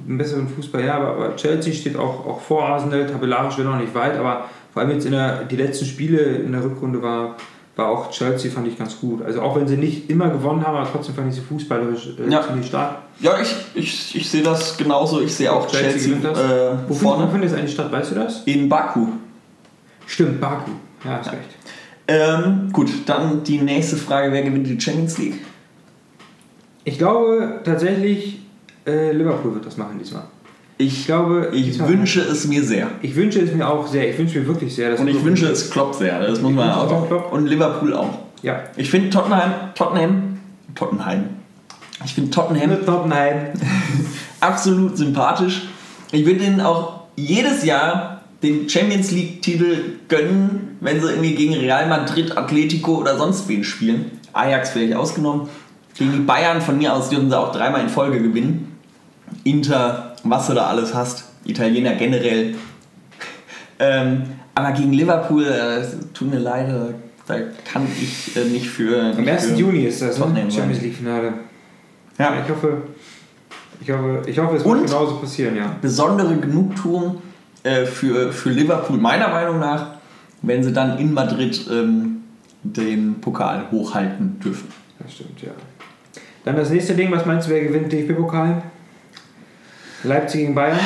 Einen 0.07 0.17
besseren 0.17 0.47
Fußball, 0.47 0.85
ja, 0.85 0.95
aber, 0.95 1.07
aber 1.09 1.35
Chelsea 1.35 1.73
steht 1.73 1.97
auch, 1.97 2.25
auch 2.25 2.39
vor 2.41 2.65
Arsenal, 2.65 3.05
tabellarisch 3.07 3.57
wird 3.57 3.67
noch 3.67 3.77
nicht 3.77 3.93
weit, 3.93 4.15
aber 4.17 4.45
vor 4.71 4.81
allem 4.81 4.91
jetzt 4.91 5.05
in 5.05 5.11
der, 5.11 5.43
die 5.43 5.57
letzten 5.57 5.85
Spiele 5.85 6.17
in 6.21 6.53
der 6.53 6.63
Rückrunde 6.63 7.01
war, 7.01 7.35
war 7.75 7.89
auch 7.89 8.09
Chelsea, 8.09 8.49
fand 8.49 8.67
ich 8.69 8.77
ganz 8.77 8.97
gut. 9.01 9.21
Also 9.21 9.41
auch 9.41 9.55
wenn 9.57 9.67
sie 9.67 9.75
nicht 9.75 10.09
immer 10.09 10.29
gewonnen 10.29 10.65
haben, 10.65 10.77
aber 10.77 10.89
trotzdem 10.89 11.13
fand 11.15 11.27
ich 11.29 11.35
sie 11.35 11.41
fußballerisch 11.41 12.11
äh, 12.25 12.31
Ja. 12.31 12.41
ziemlich 12.41 12.67
stark. 12.67 12.99
Ja, 13.19 13.33
ich, 13.41 13.53
ich, 13.73 14.15
ich 14.15 14.29
sehe 14.29 14.41
das 14.43 14.77
genauso. 14.77 15.19
Ich 15.19 15.35
sehe 15.35 15.51
auch 15.51 15.67
Chelsea 15.67 15.91
Chelsea, 15.91 16.15
das. 16.23 16.39
äh, 16.39 16.71
Wo, 16.87 16.93
vorne. 16.93 17.27
wo 17.27 17.31
findet 17.31 17.51
es 17.51 17.57
eigentlich 17.57 17.73
statt, 17.73 17.91
weißt 17.91 18.11
du 18.11 18.15
das? 18.15 18.43
In 18.45 18.69
Baku. 18.69 19.07
Stimmt, 20.07 20.39
Baku. 20.39 20.71
Ja, 21.03 21.17
hast 21.17 21.31
recht. 21.31 21.41
Ähm, 22.07 22.69
gut, 22.71 22.89
dann 23.05 23.43
die 23.43 23.59
nächste 23.59 23.97
Frage: 23.97 24.31
Wer 24.31 24.43
gewinnt 24.43 24.67
die 24.67 24.79
Champions 24.79 25.17
League? 25.17 25.39
Ich 26.83 26.97
glaube 26.97 27.61
tatsächlich, 27.63 28.39
äh, 28.85 29.11
Liverpool 29.11 29.53
wird 29.53 29.65
das 29.65 29.77
machen 29.77 29.99
diesmal. 29.99 30.23
Ich 30.77 31.05
glaube, 31.05 31.51
ich 31.53 31.79
wünsche 31.87 32.21
es 32.21 32.47
mir 32.47 32.63
sehr. 32.63 32.87
Ich 33.03 33.15
wünsche 33.15 33.39
es 33.39 33.53
mir 33.53 33.69
auch 33.69 33.85
sehr. 33.85 34.09
Ich 34.09 34.17
wünsche 34.17 34.39
mir 34.39 34.47
wirklich 34.47 34.73
sehr. 34.73 34.89
Dass 34.89 34.99
Und 34.99 35.07
ich 35.07 35.23
wünsche 35.23 35.47
es 35.47 35.69
Klopp 35.69 35.93
sehr. 35.93 36.19
Das 36.19 36.41
muss 36.41 36.53
man 36.53 36.71
auch 36.71 36.91
auch. 36.91 37.07
Klopp. 37.07 37.31
Und 37.31 37.45
Liverpool 37.45 37.93
auch. 37.93 38.17
Ja. 38.41 38.63
Ich 38.77 38.89
finde 38.89 39.11
Tottenham, 39.11 39.53
Tottenham, 39.75 40.39
Tottenham. 40.73 41.25
Ich 42.03 42.15
finde 42.15 42.31
Tottenham 42.31 42.69
Mit 42.71 42.85
Tottenham. 42.85 43.51
absolut 44.39 44.97
sympathisch. 44.97 45.67
Ich 46.11 46.25
würde 46.25 46.43
ihnen 46.43 46.61
auch 46.61 47.01
jedes 47.15 47.63
Jahr 47.63 48.20
den 48.43 48.67
Champions 48.69 49.11
League-Titel 49.11 49.77
gönnen, 50.07 50.77
wenn 50.79 50.99
sie 51.01 51.07
irgendwie 51.09 51.35
gegen 51.35 51.53
Real 51.53 51.87
Madrid, 51.87 52.37
Atletico 52.37 52.95
oder 52.97 53.17
sonst 53.17 53.47
wen 53.47 53.63
spielen. 53.63 54.11
Ajax 54.33 54.71
vielleicht 54.71 54.95
ausgenommen. 54.95 55.47
Gegen 55.95 56.11
die 56.13 56.19
Bayern 56.19 56.61
von 56.61 56.77
mir 56.77 56.93
aus 56.93 57.09
dürfen 57.09 57.29
sie 57.29 57.37
auch 57.37 57.51
dreimal 57.51 57.81
in 57.81 57.89
Folge 57.89 58.21
gewinnen. 58.21 58.75
Inter, 59.43 60.15
was 60.23 60.47
du 60.47 60.53
da 60.53 60.67
alles 60.67 60.93
hast. 60.93 61.25
Italiener 61.45 61.93
generell. 61.95 62.55
Ähm, 63.83 64.23
aber 64.53 64.73
gegen 64.73 64.93
Liverpool, 64.93 65.43
äh, 65.43 65.81
tut 66.13 66.29
mir 66.29 66.37
leid, 66.37 66.69
da- 66.69 66.93
da 67.33 67.39
kann 67.65 67.87
ich 67.99 68.35
äh, 68.35 68.45
nicht 68.45 68.67
für. 68.67 69.01
Am 69.01 69.17
nicht 69.17 69.27
1. 69.29 69.45
für 69.47 69.55
Juni 69.55 69.85
ist 69.85 70.03
das, 70.03 70.19
ne? 70.19 70.45
Champions 70.51 70.81
League 70.83 70.95
Finale. 70.95 71.33
Ja. 72.19 72.33
Ich 72.45 72.51
hoffe, 72.51 72.83
ich 73.81 73.89
hoffe, 73.89 74.21
ich 74.27 74.37
hoffe 74.37 74.55
es 74.57 74.65
wird 74.65 74.85
genauso 74.85 75.15
passieren, 75.15 75.55
ja. 75.55 75.75
besondere 75.81 76.35
Genugtuung 76.37 77.23
äh, 77.63 77.85
für, 77.85 78.31
für 78.31 78.49
Liverpool, 78.49 78.97
meiner 78.97 79.29
Meinung 79.29 79.59
nach, 79.59 79.95
wenn 80.41 80.63
sie 80.63 80.73
dann 80.73 80.97
in 80.97 81.13
Madrid 81.13 81.65
ähm, 81.71 82.23
den 82.63 83.21
Pokal 83.21 83.69
hochhalten 83.71 84.39
dürfen. 84.39 84.67
Das 84.99 85.13
stimmt, 85.13 85.41
ja. 85.41 85.51
Dann 86.43 86.55
das 86.55 86.71
nächste 86.71 86.93
Ding, 86.93 87.11
was 87.11 87.25
meinst 87.25 87.47
du, 87.47 87.51
wer 87.51 87.61
gewinnt 87.61 87.91
DFB-Pokal? 87.91 88.63
Leipzig 90.03 90.41
gegen 90.41 90.55
Bayern? 90.55 90.79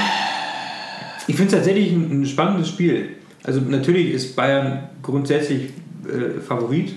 Ich 1.27 1.35
finde 1.35 1.51
es 1.51 1.57
tatsächlich 1.57 1.91
ein, 1.93 2.21
ein 2.21 2.25
spannendes 2.25 2.69
Spiel. 2.69 3.09
Also 3.43 3.61
natürlich 3.61 4.13
ist 4.13 4.35
Bayern 4.35 4.89
grundsätzlich 5.01 5.71
äh, 6.05 6.41
Favorit. 6.41 6.95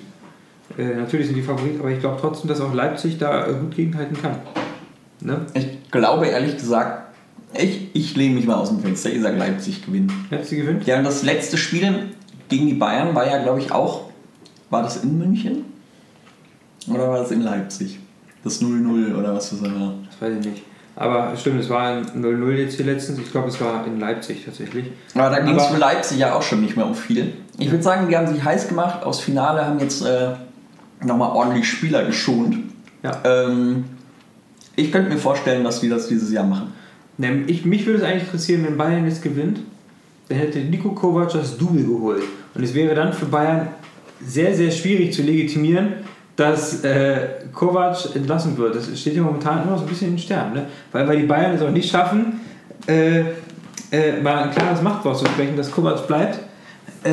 Äh, 0.77 0.97
natürlich 0.97 1.27
sind 1.27 1.37
die 1.37 1.43
Favorit, 1.43 1.79
aber 1.79 1.91
ich 1.91 2.01
glaube 2.01 2.19
trotzdem, 2.21 2.49
dass 2.49 2.61
auch 2.61 2.75
Leipzig 2.75 3.19
da 3.19 3.47
äh, 3.47 3.53
gut 3.55 3.77
gegenhalten 3.77 4.21
kann. 4.21 4.37
Ne? 5.21 5.47
Ich 5.55 5.91
glaube 5.91 6.27
ehrlich 6.27 6.57
gesagt, 6.57 7.08
ich, 7.55 7.89
ich 7.95 8.17
lehne 8.17 8.35
mich 8.35 8.47
mal 8.47 8.57
aus 8.57 8.69
dem 8.69 8.81
Fenster, 8.81 9.11
ich 9.11 9.23
sage 9.23 9.37
Leipzig 9.37 9.85
gewinnt. 9.85 10.13
Leipzig 10.31 10.61
gewinnt? 10.61 10.87
Ja, 10.87 10.99
und 10.99 11.05
das 11.05 11.23
letzte 11.23 11.57
Spiel 11.57 12.11
gegen 12.49 12.67
die 12.67 12.75
Bayern 12.75 13.15
war 13.15 13.27
ja, 13.27 13.43
glaube 13.43 13.61
ich, 13.61 13.73
auch, 13.73 14.11
war 14.71 14.83
das 14.83 15.03
in 15.03 15.19
München? 15.19 15.65
Oder 16.89 17.09
war 17.09 17.19
das 17.19 17.31
in 17.31 17.43
Leipzig? 17.43 17.99
Das 18.45 18.63
0-0 18.63 19.15
oder 19.15 19.35
was 19.35 19.51
das 19.51 19.63
war? 19.63 19.95
Das 20.07 20.21
weiß 20.21 20.39
ich 20.39 20.47
nicht. 20.47 20.63
Aber 20.97 21.37
stimmt, 21.37 21.61
es 21.61 21.71
war 21.71 21.87
ein 21.89 22.07
0-0 22.07 22.51
jetzt 22.55 22.77
hier 22.77 22.87
letztens. 22.87 23.19
Ich 23.21 23.31
glaube, 23.31 23.49
es 23.49 23.61
war 23.61 23.87
in 23.87 24.01
Leipzig 24.01 24.45
tatsächlich. 24.45 24.87
Aber 25.15 25.31
da 25.31 25.41
ging 25.41 25.55
es 25.55 25.67
für 25.67 25.77
Leipzig 25.77 26.19
ja 26.19 26.35
auch 26.35 26.43
schon 26.43 26.61
nicht 26.61 26.77
mehr 26.77 26.87
um 26.87 26.95
viel. 26.95 27.35
Ich 27.57 27.71
würde 27.71 27.85
sagen, 27.85 28.09
die 28.09 28.17
haben 28.17 28.27
sich 28.27 28.43
heiß 28.43 28.69
gemacht 28.69 29.05
aufs 29.05 29.21
Finale, 29.21 29.65
haben 29.65 29.79
jetzt 29.79 30.05
äh, 30.05 30.31
nochmal 31.05 31.31
ordentlich 31.31 31.69
Spieler 31.69 32.05
geschont. 32.05 32.59
Ja. 33.05 33.13
Ähm, 33.25 33.85
ich 34.75 34.91
könnte 34.91 35.11
mir 35.11 35.19
vorstellen, 35.19 35.63
dass 35.63 35.81
die 35.81 35.89
das 35.89 36.09
dieses 36.09 36.33
Jahr 36.33 36.45
machen. 36.45 36.73
Ich, 37.47 37.65
mich 37.65 37.85
würde 37.87 37.99
es 37.99 38.05
eigentlich 38.05 38.25
interessieren, 38.25 38.65
wenn 38.65 38.77
Bayern 38.77 39.05
jetzt 39.07 39.23
gewinnt, 39.23 39.59
dann 40.29 40.39
hätte 40.39 40.59
Nico 40.61 40.91
Kovac 40.91 41.33
das 41.33 41.57
Double 41.59 41.83
geholt. 41.83 42.23
Und 42.55 42.63
es 42.63 42.75
wäre 42.75 42.95
dann 42.95 43.13
für 43.13 43.27
Bayern 43.27 43.69
sehr, 44.25 44.55
sehr 44.55 44.71
schwierig 44.71 45.13
zu 45.13 45.23
legitimieren, 45.23 45.95
dass 46.37 46.85
äh, 46.85 47.19
Kovac 47.53 48.15
entlassen 48.15 48.57
wird. 48.57 48.77
Das 48.77 49.01
steht 49.01 49.15
ja 49.17 49.23
momentan 49.23 49.65
immer 49.67 49.77
so 49.77 49.85
ein 49.85 49.89
bisschen 49.89 50.09
in 50.09 50.15
den 50.15 50.21
Sternen. 50.21 50.55
Ne? 50.55 50.67
Weil, 50.93 51.09
weil 51.09 51.21
die 51.21 51.27
Bayern 51.27 51.55
es 51.57 51.63
auch 51.63 51.71
nicht 51.71 51.91
schaffen, 51.91 52.41
äh, 52.87 53.21
äh, 53.91 54.21
mal 54.23 54.45
ein 54.45 54.51
klares 54.51 54.81
Machtwort 54.83 55.19
zu 55.19 55.27
sprechen, 55.27 55.57
dass 55.57 55.71
Kovac 55.73 56.07
bleibt. 56.07 56.39
Äh, 57.03 57.11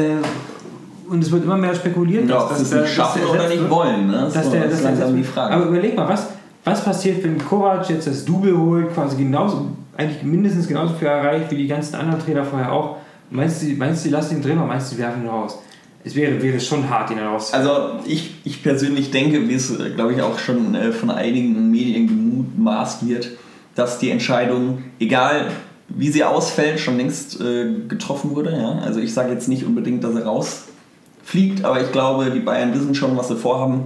und 1.10 1.24
es 1.24 1.32
wird 1.32 1.43
immer 1.43 1.58
mehr 1.58 1.74
spekuliert, 1.74 2.30
Ja, 2.30 2.43
ob 2.43 2.53
sie 2.53 2.64
es 2.64 2.72
nicht 2.72 2.84
dass 2.84 2.89
schaffen 2.91 3.22
der 3.24 3.32
oder 3.32 3.47
nicht 3.47 3.60
wird. 3.62 3.70
wollen. 3.72 4.08
Ne? 4.08 4.30
Dass 4.32 4.45
So, 4.45 4.51
der, 4.51 4.62
das 4.62 4.70
dass 4.72 4.80
ist 4.80 4.84
langsam 4.86 5.16
die. 5.16 5.24
Frage. 5.24 5.53
Aber 5.56 5.66
überleg 5.66 5.95
mal, 5.95 6.08
was, 6.10 6.28
was 6.64 6.84
passiert, 6.84 7.24
wenn 7.24 7.38
Kovac 7.43 7.89
jetzt 7.89 8.06
das 8.08 8.26
Double 8.26 8.56
holt, 8.58 8.93
quasi 8.93 9.16
genauso, 9.18 9.68
eigentlich 9.97 10.23
mindestens 10.23 10.67
genauso 10.67 10.93
viel 10.95 11.07
erreicht 11.07 11.51
wie 11.51 11.57
die 11.57 11.67
ganzen 11.67 11.95
anderen 11.95 12.19
Trainer 12.19 12.43
vorher 12.43 12.71
auch. 12.71 12.97
Meinst 13.29 13.61
du, 13.61 13.67
meinst 13.75 14.05
du, 14.05 14.09
die 14.09 14.35
ihn 14.35 14.41
drin 14.41 14.57
oder 14.57 14.67
meinst 14.67 14.91
du, 14.91 14.97
werfen 14.97 15.23
ihn 15.23 15.29
raus? 15.29 15.59
Es 16.03 16.15
wäre, 16.15 16.41
wäre 16.41 16.59
schon 16.59 16.87
hart, 16.89 17.09
ihn 17.09 17.19
raus. 17.19 17.51
Also 17.53 17.99
ich, 18.05 18.35
ich 18.43 18.61
persönlich 18.61 19.09
denke, 19.09 19.49
wie 19.49 19.55
es, 19.55 19.73
glaube 19.95 20.13
ich, 20.13 20.21
auch 20.21 20.37
schon 20.37 20.75
äh, 20.75 20.91
von 20.91 21.09
einigen 21.09 21.71
Medien 21.71 22.07
gemutmaßt 22.07 23.07
wird, 23.07 23.31
dass 23.73 23.97
die 23.97 24.11
Entscheidung, 24.11 24.83
egal 24.99 25.47
wie 25.87 26.09
sie 26.09 26.23
ausfällt, 26.23 26.79
schon 26.79 26.97
längst 26.97 27.41
äh, 27.41 27.67
getroffen 27.87 28.35
wurde. 28.35 28.51
Ja? 28.51 28.79
Also 28.83 28.99
ich 28.99 29.13
sage 29.13 29.31
jetzt 29.31 29.47
nicht 29.47 29.65
unbedingt, 29.65 30.03
dass 30.03 30.15
er 30.15 30.25
rausfliegt, 30.25 31.65
aber 31.65 31.81
ich 31.81 31.91
glaube, 31.91 32.31
die 32.31 32.39
Bayern 32.39 32.73
wissen 32.73 32.93
schon, 32.93 33.17
was 33.17 33.29
sie 33.29 33.35
vorhaben 33.35 33.85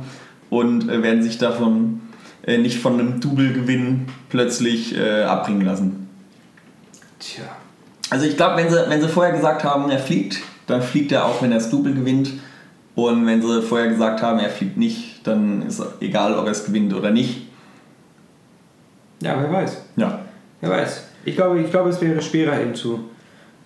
und 0.49 0.89
äh, 0.89 1.01
werden 1.01 1.24
sich 1.24 1.38
davon 1.38 2.01
äh, 2.45 2.57
nicht 2.57 2.80
von 2.80 2.99
einem 2.99 3.20
Double-Gewinn 3.20 4.07
plötzlich 4.30 4.97
äh, 4.97 5.24
abbringen 5.24 5.62
lassen. 5.62 5.99
Tja. 7.20 7.44
Also 8.10 8.26
ich 8.26 8.36
glaube, 8.38 8.58
wenn 8.58 8.70
sie, 8.70 8.78
wenn 8.88 9.02
sie 9.02 9.08
vorher 9.08 9.34
gesagt 9.34 9.64
haben, 9.64 9.90
er 9.90 10.00
fliegt, 10.00 10.40
dann 10.68 10.82
fliegt 10.82 11.12
er 11.12 11.26
auch, 11.26 11.42
wenn 11.42 11.52
er 11.52 11.60
das 11.60 11.70
Double 11.70 11.94
gewinnt. 11.94 12.32
Und 12.96 13.26
wenn 13.26 13.42
sie 13.42 13.62
vorher 13.62 13.88
gesagt 13.88 14.22
haben, 14.22 14.40
er 14.40 14.50
fliegt 14.50 14.78
nicht, 14.78 15.26
dann 15.26 15.62
ist 15.68 15.82
egal, 16.02 16.38
ob 16.38 16.46
er 16.46 16.52
es 16.52 16.66
gewinnt 16.66 16.94
oder 16.94 17.12
nicht. 17.12 17.48
Ja, 19.22 19.38
wer 19.40 19.52
weiß. 19.52 19.78
Ja. 19.96 20.20
Wer 20.62 20.70
weiß. 20.72 21.04
Ich 21.26 21.36
glaube, 21.36 21.62
ich 21.62 21.70
glaube 21.70 21.90
es 21.90 22.02
wäre 22.02 22.22
schwerer, 22.22 22.62
ihn 22.62 22.74
zu 22.74 23.10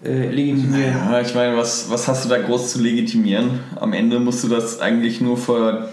äh, 0.03 0.29
legitimieren. 0.29 0.93
Ja, 0.93 1.21
ich 1.21 1.33
meine, 1.33 1.55
was, 1.55 1.89
was 1.89 2.07
hast 2.07 2.25
du 2.25 2.29
da 2.29 2.39
groß 2.39 2.73
zu 2.73 2.81
legitimieren? 2.81 3.59
Am 3.79 3.93
Ende 3.93 4.19
musst 4.19 4.43
du 4.43 4.49
das 4.49 4.79
eigentlich 4.81 5.21
nur 5.21 5.37
vor, 5.37 5.87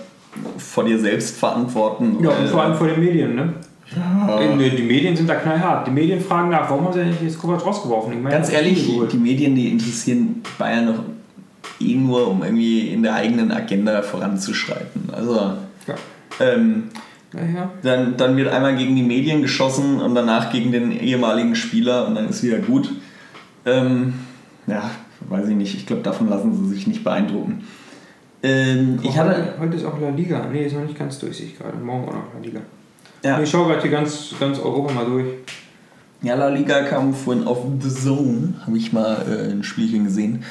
vor 0.59 0.85
dir 0.85 0.99
selbst 0.99 1.37
verantworten. 1.37 2.19
Ja, 2.23 2.31
und 2.31 2.49
vor 2.49 2.63
allem 2.63 2.75
vor 2.75 2.89
den 2.89 3.01
Medien, 3.01 3.35
ne? 3.35 3.55
Äh, 3.97 4.55
ne, 4.57 4.70
Die 4.70 4.82
Medien 4.82 5.16
sind 5.16 5.28
da 5.28 5.34
knallhart. 5.34 5.86
Die 5.86 5.91
Medien 5.91 6.20
fragen 6.20 6.51
nach, 6.51 6.70
warum 6.70 6.84
haben 6.84 6.93
sie 6.93 7.01
denn 7.01 7.14
jetzt 7.22 7.38
Kovac 7.38 7.64
rausgeworfen? 7.64 8.12
Ich 8.12 8.20
meine, 8.20 8.36
Ganz 8.36 8.53
ehrlich, 8.53 8.88
die 9.12 9.16
Medien, 9.16 9.55
die 9.55 9.68
interessieren 9.70 10.43
Bayern 10.59 10.86
noch 10.86 11.03
eh 11.80 11.95
nur, 11.97 12.28
um 12.28 12.43
irgendwie 12.43 12.88
in 12.88 13.03
der 13.03 13.14
eigenen 13.14 13.51
Agenda 13.51 14.03
voranzuschreiten. 14.03 15.11
Also, 15.12 15.34
Ja. 15.86 15.95
ähm, 16.41 16.84
Naja. 17.32 17.70
dann, 17.82 18.16
dann 18.16 18.36
wird 18.36 18.49
einmal 18.49 18.76
gegen 18.76 18.95
die 18.95 19.03
Medien 19.03 19.43
geschossen 19.43 20.01
und 20.01 20.14
danach 20.14 20.53
gegen 20.53 20.72
den 20.72 20.93
ehemaligen 20.93 21.55
Spieler 21.55 22.07
und 22.07 22.14
dann 22.14 22.28
ist 22.28 22.43
wieder 22.43 22.59
gut. 22.59 22.93
Ähm, 23.66 24.14
ja, 24.66 24.91
weiß 25.28 25.49
ich 25.49 25.57
nicht. 25.57 25.74
Ich 25.74 25.86
glaube, 25.86 26.03
davon 26.03 26.28
lassen 26.28 26.55
sie 26.55 26.74
sich 26.74 26.86
nicht 26.86 27.03
beeindrucken. 27.03 27.64
Ähm, 28.43 28.99
ich 29.03 29.18
hatte. 29.18 29.30
heute, 29.30 29.55
heute 29.61 29.76
ist 29.76 29.84
auch 29.84 30.01
La 30.01 30.11
Liga. 30.11 30.47
Nee, 30.51 30.64
ist 30.66 30.74
noch 30.74 30.82
nicht 30.84 30.99
ganz 30.99 31.18
durch, 31.18 31.36
sehe 31.36 31.47
ich 31.47 31.59
gerade. 31.59 31.76
Morgen 31.76 32.09
auch 32.09 32.14
noch 32.14 32.34
La 32.34 32.41
Liga. 32.43 32.61
Ja, 33.23 33.41
Ich 33.41 33.51
schaue 33.51 33.68
gerade 33.68 33.83
hier 33.83 33.91
ganz, 33.91 34.35
ganz 34.39 34.59
Europa 34.59 34.93
mal 34.93 35.05
durch. 35.05 35.27
ja, 36.23 36.35
La 36.35 36.49
Liga 36.49 36.83
kam 36.85 37.12
vorhin 37.14 37.47
auf 37.47 37.59
The 37.81 37.89
Zone, 37.91 38.55
habe 38.66 38.77
ich 38.79 38.93
mal 38.93 39.16
äh, 39.29 39.51
ein 39.53 39.62
Spielchen 39.62 40.05
gesehen. 40.05 40.45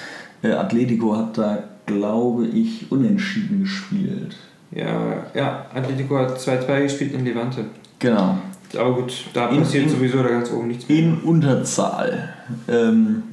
Äh, 0.43 0.51
Atletico 0.51 1.15
hat 1.17 1.37
da, 1.37 1.63
glaube 1.85 2.45
ich, 2.47 2.91
unentschieden 2.91 3.61
gespielt. 3.63 4.35
Ja, 4.71 5.25
ja, 5.33 5.65
Atletico 5.73 6.17
hat 6.19 6.37
2-2 6.37 6.81
gespielt 6.83 7.13
in 7.13 7.25
Levante. 7.25 7.65
Genau. 7.97 8.37
Aber 8.77 8.93
gut, 8.93 9.25
da 9.33 9.47
passiert 9.47 9.85
in- 9.85 9.89
sowieso 9.89 10.21
da 10.21 10.29
ganz 10.29 10.51
oben 10.51 10.67
nichts 10.67 10.87
mehr. 10.87 10.97
In 10.99 11.17
Unterzahl. 11.21 12.29
Ähm, 12.67 13.23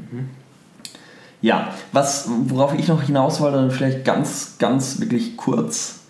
Ja, 1.43 1.68
was, 1.93 2.28
worauf 2.47 2.74
ich 2.78 2.89
noch 2.89 3.03
hinaus 3.03 3.41
wollte, 3.41 3.70
vielleicht 3.70 4.05
ganz, 4.07 4.57
ganz 4.59 4.99
wirklich 5.01 5.37
kurz. 5.37 6.01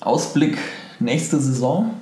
Ausblick 0.00 0.58
nächste 1.00 1.40
Saison. 1.40 1.94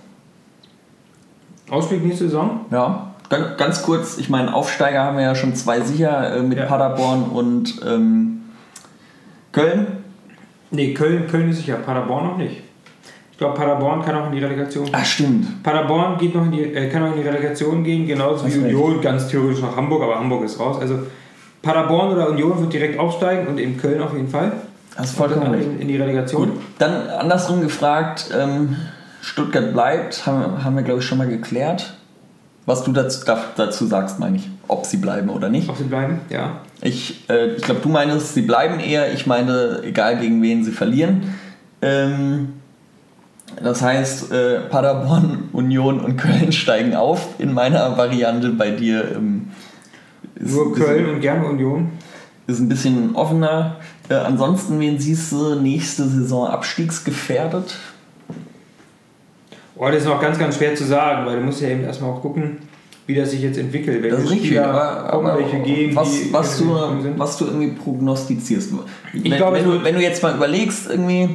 Ausblick 1.71 2.05
nächste 2.05 2.25
Saison? 2.25 2.61
Ja, 2.71 3.15
ganz, 3.57 3.83
kurz. 3.83 4.19
Ich 4.19 4.29
meine, 4.31 4.55
Aufsteiger 4.55 5.03
haben 5.05 5.17
wir 5.17 5.25
ja 5.25 5.35
schon 5.35 5.55
zwei 5.55 5.81
sicher 5.81 6.37
äh, 6.37 6.43
mit 6.43 6.59
Ja. 6.59 6.65
Paderborn 6.67 7.25
und 7.25 7.81
ähm, 7.87 8.41
Köln. 9.53 9.87
Nee, 10.71 10.95
Köln, 10.95 11.27
Köln 11.29 11.49
ist 11.51 11.59
sicher, 11.59 11.77
Paderborn 11.77 12.27
noch 12.27 12.37
nicht. 12.37 12.63
Ich 13.33 13.39
glaube, 13.39 13.57
Paderborn 13.57 14.03
kann 14.05 14.17
auch 14.17 14.27
in 14.27 14.33
die 14.33 14.41
Relegation. 14.45 14.89
Ach, 14.93 15.05
stimmt. 15.05 15.63
Paderborn 15.63 16.19
geht 16.19 16.35
noch 16.35 16.45
in 16.45 16.53
die, 16.53 16.63
äh, 16.63 16.89
kann 16.91 17.03
auch 17.05 17.15
in 17.15 17.23
die 17.23 17.29
Relegation 17.29 17.85
gehen, 17.85 18.07
genauso 18.07 18.45
Hast 18.45 18.55
wie 18.55 18.65
recht. 18.65 18.75
Union, 18.75 19.01
ganz 19.01 19.29
theoretisch 19.29 19.63
nach 19.63 19.77
Hamburg, 19.77 20.03
aber 20.03 20.17
Hamburg 20.19 20.45
ist 20.45 20.59
raus. 20.59 20.79
Also 20.81 20.99
Paderborn 21.63 22.13
oder 22.15 22.29
Union 22.31 22.61
wird 22.61 22.73
direkt 22.73 22.99
aufsteigen 22.99 23.47
und 23.47 23.59
eben 23.59 23.77
Köln 23.77 24.01
auf 24.03 24.13
jeden 24.13 24.29
Fall. 24.29 24.53
Hast 24.97 25.11
Und 25.19 25.29
vollkommen 25.29 25.53
recht. 25.55 25.65
in, 25.67 25.81
in 25.81 25.89
die 25.89 25.97
Relegation. 25.97 26.49
Gut, 26.51 26.61
dann 26.79 27.09
andersrum 27.09 27.61
gefragt, 27.61 28.31
ähm, 28.37 28.75
Stuttgart 29.21 29.73
bleibt, 29.73 30.27
haben, 30.27 30.65
haben 30.65 30.77
wir 30.77 30.83
glaube 30.83 31.01
ich 31.01 31.07
schon 31.07 31.19
mal 31.19 31.29
geklärt. 31.29 31.95
Was 32.67 32.85
du 32.85 32.93
dazu, 32.93 33.25
da- 33.25 33.45
dazu 33.57 33.87
sagst, 33.87 34.19
meine 34.19 34.37
ich, 34.37 34.49
ob 34.69 34.85
sie 34.85 34.99
bleiben 34.99 35.31
oder 35.31 35.49
nicht. 35.49 35.69
Ob 35.71 35.77
sie 35.79 35.85
bleiben, 35.85 36.21
ja. 36.29 36.61
Ich, 36.83 37.29
äh, 37.31 37.55
ich 37.55 37.63
glaube, 37.63 37.81
du 37.83 37.89
meinst, 37.89 38.35
sie 38.35 38.43
bleiben 38.43 38.79
eher. 38.79 39.13
Ich 39.13 39.27
meine, 39.27 39.81
egal 39.85 40.19
gegen 40.19 40.43
wen 40.43 40.63
sie 40.65 40.71
verlieren. 40.73 41.35
Ähm, 41.81 42.51
das 43.63 43.81
heißt, 43.81 44.31
äh, 44.33 44.61
Paderborn, 44.69 45.49
Union 45.53 45.99
und 46.01 46.17
Köln 46.19 46.53
steigen 46.53 46.95
auf. 46.95 47.27
In 47.39 47.55
meiner 47.55 47.97
Variante 47.97 48.51
bei 48.51 48.71
dir 48.71 49.13
ähm, 49.17 49.49
ist, 50.35 50.55
Nur 50.55 50.75
Köln 50.75 51.09
und 51.09 51.21
gerne 51.21 51.47
Union. 51.47 51.93
ist, 52.47 52.57
ist 52.57 52.61
ein 52.61 52.69
bisschen 52.69 53.17
offener. 53.17 53.77
Äh, 54.11 54.15
ansonsten, 54.15 54.79
wen 54.79 54.99
siehst 54.99 55.33
du 55.33 55.55
nächste 55.55 56.07
Saison 56.07 56.47
abstiegsgefährdet? 56.49 57.77
Oh, 59.79 59.87
das 59.87 60.03
ist 60.03 60.07
noch 60.07 60.21
ganz, 60.21 60.39
ganz 60.39 60.57
schwer 60.57 60.75
zu 60.75 60.85
sagen, 60.85 61.27
weil 61.27 61.37
du 61.37 61.45
musst 61.45 61.61
ja 61.61 61.69
eben 61.69 61.85
erstmal 61.85 62.11
auch 62.11 62.21
gucken, 62.21 62.59
wie 63.07 63.15
das 63.15 63.31
sich 63.31 63.43
jetzt 63.43 63.59
entwickelt. 63.59 64.03
Welche 64.03 64.17
Das 64.17 64.25
ist 64.25 64.31
richtig, 64.31 64.49
Spieler 64.49 64.69
aber, 64.69 65.09
kommen, 65.09 65.27
aber 65.29 65.39
welche 65.39 65.61
gehen, 65.61 65.95
was, 65.95 66.33
was, 66.33 66.59
du, 66.59 66.75
was 67.17 67.39
du 67.39 67.47
irgendwie 67.47 67.69
prognostizierst. 67.69 68.73
wenn, 69.13 69.37
glaube, 69.37 69.57
wenn, 69.57 69.65
du, 69.65 69.85
wenn 69.85 69.95
du 69.95 70.03
jetzt 70.03 70.23
mal 70.23 70.35
überlegst, 70.35 70.91
irgendwie, 70.91 71.31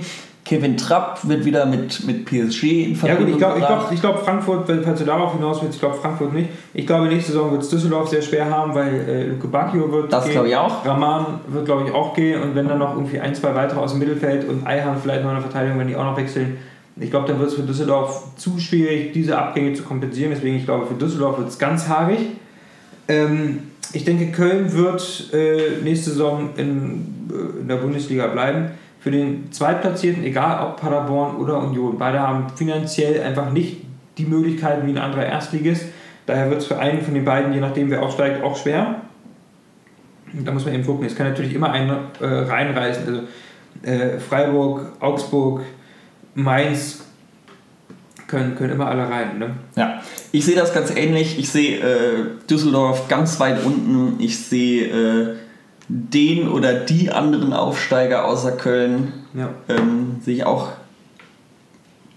Kevin 0.45 0.75
Trapp 0.75 1.19
wird 1.23 1.45
wieder 1.45 1.65
mit, 1.65 2.05
mit 2.05 2.25
PSG 2.25 2.63
in 2.63 2.95
Ja 2.95 3.15
gut, 3.15 3.29
Verbindung 3.29 3.29
ich 3.29 3.37
glaube, 3.37 3.59
ich 3.59 3.65
glaub, 3.65 3.91
ich 3.91 4.01
glaub 4.01 4.25
Frankfurt, 4.25 4.69
falls 4.83 4.99
du 4.99 5.05
darauf 5.05 5.33
hinaus 5.33 5.61
willst, 5.61 5.75
ich 5.75 5.79
glaube 5.79 5.95
Frankfurt 5.95 6.33
nicht. 6.33 6.49
Ich 6.73 6.85
glaube, 6.85 7.07
nächste 7.07 7.31
Saison 7.31 7.51
wird 7.51 7.61
es 7.63 7.69
Düsseldorf 7.69 8.09
sehr 8.09 8.21
schwer 8.21 8.49
haben, 8.49 8.75
weil 8.75 8.93
äh, 9.07 9.23
Luke 9.27 9.47
Bacchio 9.47 9.89
wird 9.89 10.11
Das 10.11 10.29
glaube 10.29 10.49
ich 10.49 10.55
auch. 10.57 10.85
Rahman 10.85 11.39
wird, 11.47 11.65
glaube 11.65 11.87
ich, 11.87 11.93
auch 11.93 12.13
gehen. 12.13 12.41
Und 12.41 12.55
wenn 12.55 12.67
dann 12.67 12.79
noch 12.79 12.93
irgendwie 12.93 13.21
ein, 13.21 13.33
zwei 13.33 13.55
weitere 13.55 13.79
aus 13.79 13.91
dem 13.91 13.99
Mittelfeld 13.99 14.47
und 14.47 14.67
Eihahn 14.67 14.97
vielleicht 15.01 15.23
noch 15.23 15.29
in 15.29 15.37
der 15.37 15.43
Verteidigung, 15.43 15.79
wenn 15.79 15.87
die 15.87 15.95
auch 15.95 16.03
noch 16.03 16.17
wechseln, 16.17 16.57
ich 16.99 17.09
glaube, 17.09 17.27
dann 17.27 17.39
wird 17.39 17.49
es 17.49 17.55
für 17.55 17.63
Düsseldorf 17.63 18.35
zu 18.35 18.59
schwierig, 18.59 19.13
diese 19.13 19.37
Abgänge 19.37 19.73
zu 19.73 19.83
kompensieren. 19.83 20.31
Deswegen, 20.31 20.57
ich 20.57 20.65
glaube, 20.65 20.85
für 20.85 20.93
Düsseldorf 20.93 21.39
wird 21.39 21.49
es 21.49 21.57
ganz 21.57 21.87
haarig. 21.87 22.19
Ähm, 23.07 23.59
ich 23.93 24.05
denke, 24.05 24.31
Köln 24.31 24.73
wird 24.73 25.33
äh, 25.33 25.81
nächste 25.83 26.11
Saison 26.11 26.49
in, 26.55 27.29
äh, 27.31 27.61
in 27.61 27.67
der 27.67 27.77
Bundesliga 27.77 28.27
bleiben. 28.27 28.71
Für 28.99 29.11
den 29.11 29.51
Zweitplatzierten, 29.51 30.23
egal 30.23 30.65
ob 30.65 30.79
Paderborn 30.79 31.35
oder 31.37 31.61
Union, 31.61 31.97
beide 31.97 32.19
haben 32.19 32.47
finanziell 32.55 33.21
einfach 33.21 33.51
nicht 33.51 33.77
die 34.17 34.25
Möglichkeiten 34.25 34.87
wie 34.87 34.91
ein 34.91 34.97
anderer 34.97 35.25
Erstligist. 35.25 35.85
Daher 36.25 36.49
wird 36.49 36.61
es 36.61 36.67
für 36.67 36.79
einen 36.79 37.01
von 37.01 37.13
den 37.13 37.25
beiden, 37.25 37.53
je 37.53 37.59
nachdem 37.59 37.89
wer 37.89 38.01
aufsteigt, 38.01 38.43
auch 38.43 38.55
schwer. 38.55 39.01
Und 40.31 40.47
Da 40.47 40.51
muss 40.51 40.65
man 40.65 40.73
eben 40.73 40.85
gucken. 40.85 41.05
Es 41.05 41.15
kann 41.15 41.27
natürlich 41.27 41.53
immer 41.53 41.71
einen 41.71 41.89
äh, 42.21 42.25
reinreißen. 42.25 43.07
Also 43.07 43.21
äh, 43.83 44.19
Freiburg, 44.19 44.93
Augsburg, 44.99 45.61
Mainz 46.35 46.99
können, 48.27 48.55
können 48.55 48.73
immer 48.73 48.87
alle 48.87 49.09
rein. 49.09 49.37
Ne? 49.37 49.55
Ja, 49.75 50.01
ich 50.31 50.45
sehe 50.45 50.55
das 50.55 50.73
ganz 50.73 50.91
ähnlich. 50.95 51.37
Ich 51.37 51.49
sehe 51.49 51.77
äh, 51.79 52.25
Düsseldorf 52.49 53.07
ganz 53.07 53.39
weit 53.39 53.63
unten. 53.63 54.19
Ich 54.19 54.39
sehe 54.39 54.87
äh, 54.87 55.35
den 55.87 56.47
oder 56.47 56.73
die 56.73 57.11
anderen 57.11 57.53
Aufsteiger 57.53 58.25
außer 58.25 58.53
Köln. 58.53 59.13
Ja. 59.33 59.49
Ähm, 59.69 60.17
sehe 60.23 60.35
ich 60.35 60.45
auch 60.45 60.69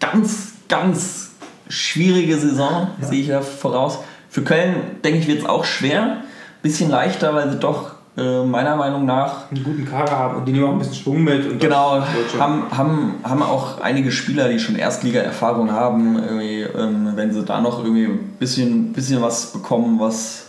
ganz, 0.00 0.52
ganz 0.68 1.32
schwierige 1.68 2.36
Saison, 2.38 2.88
Ja. 3.00 3.08
sehe 3.08 3.20
ich 3.22 3.28
da 3.28 3.40
voraus. 3.42 3.98
Für 4.30 4.42
Köln, 4.42 4.76
denke 5.04 5.18
ich, 5.18 5.26
wird 5.26 5.40
es 5.40 5.46
auch 5.46 5.64
schwer. 5.64 6.18
Bisschen 6.62 6.90
leichter, 6.90 7.34
weil 7.34 7.50
sie 7.50 7.58
doch 7.58 7.95
äh, 8.16 8.44
meiner 8.44 8.76
Meinung 8.76 9.04
nach 9.04 9.50
einen 9.50 9.62
guten 9.62 9.84
Kader 9.84 10.12
haben 10.12 10.36
und 10.36 10.46
die 10.46 10.52
nehmen 10.52 10.64
auch 10.64 10.72
ein 10.72 10.78
bisschen 10.78 10.94
Schwung 10.94 11.22
mit. 11.22 11.50
Und 11.50 11.60
Genau, 11.60 12.02
haben, 12.38 12.62
haben, 12.70 13.14
haben 13.22 13.42
auch 13.42 13.80
einige 13.80 14.10
Spieler, 14.10 14.48
die 14.48 14.58
schon 14.58 14.76
Erstliga-Erfahrung 14.76 15.70
haben. 15.70 16.18
Ähm, 16.18 17.12
wenn 17.14 17.32
sie 17.32 17.44
da 17.44 17.60
noch 17.60 17.84
irgendwie 17.84 18.06
ein 18.06 18.36
bisschen, 18.38 18.92
bisschen 18.94 19.20
was 19.20 19.52
bekommen, 19.52 20.00
was 20.00 20.46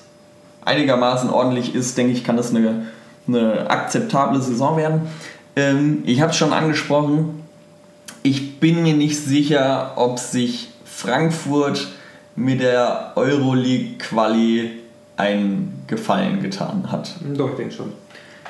einigermaßen 0.63 1.29
ordentlich 1.29 1.75
ist, 1.75 1.97
denke 1.97 2.13
ich, 2.13 2.23
kann 2.23 2.37
das 2.37 2.55
eine, 2.55 2.87
eine 3.27 3.69
akzeptable 3.69 4.41
Saison 4.41 4.77
werden. 4.77 5.01
Ähm, 5.57 6.03
ich 6.05 6.21
habe 6.21 6.31
es 6.31 6.37
schon 6.37 6.53
angesprochen, 6.53 7.43
ich 8.23 8.59
bin 8.59 8.83
mir 8.83 8.93
nicht 8.93 9.19
sicher, 9.19 9.93
ob 9.95 10.19
sich 10.19 10.69
Frankfurt 10.85 11.87
mit 12.35 12.61
der 12.61 13.13
Euroleague-Quali 13.15 14.71
einen 15.17 15.83
Gefallen 15.87 16.41
getan 16.41 16.91
hat. 16.91 17.15
Doch, 17.35 17.49
ich 17.51 17.55
denke 17.55 17.73
schon. 17.73 17.91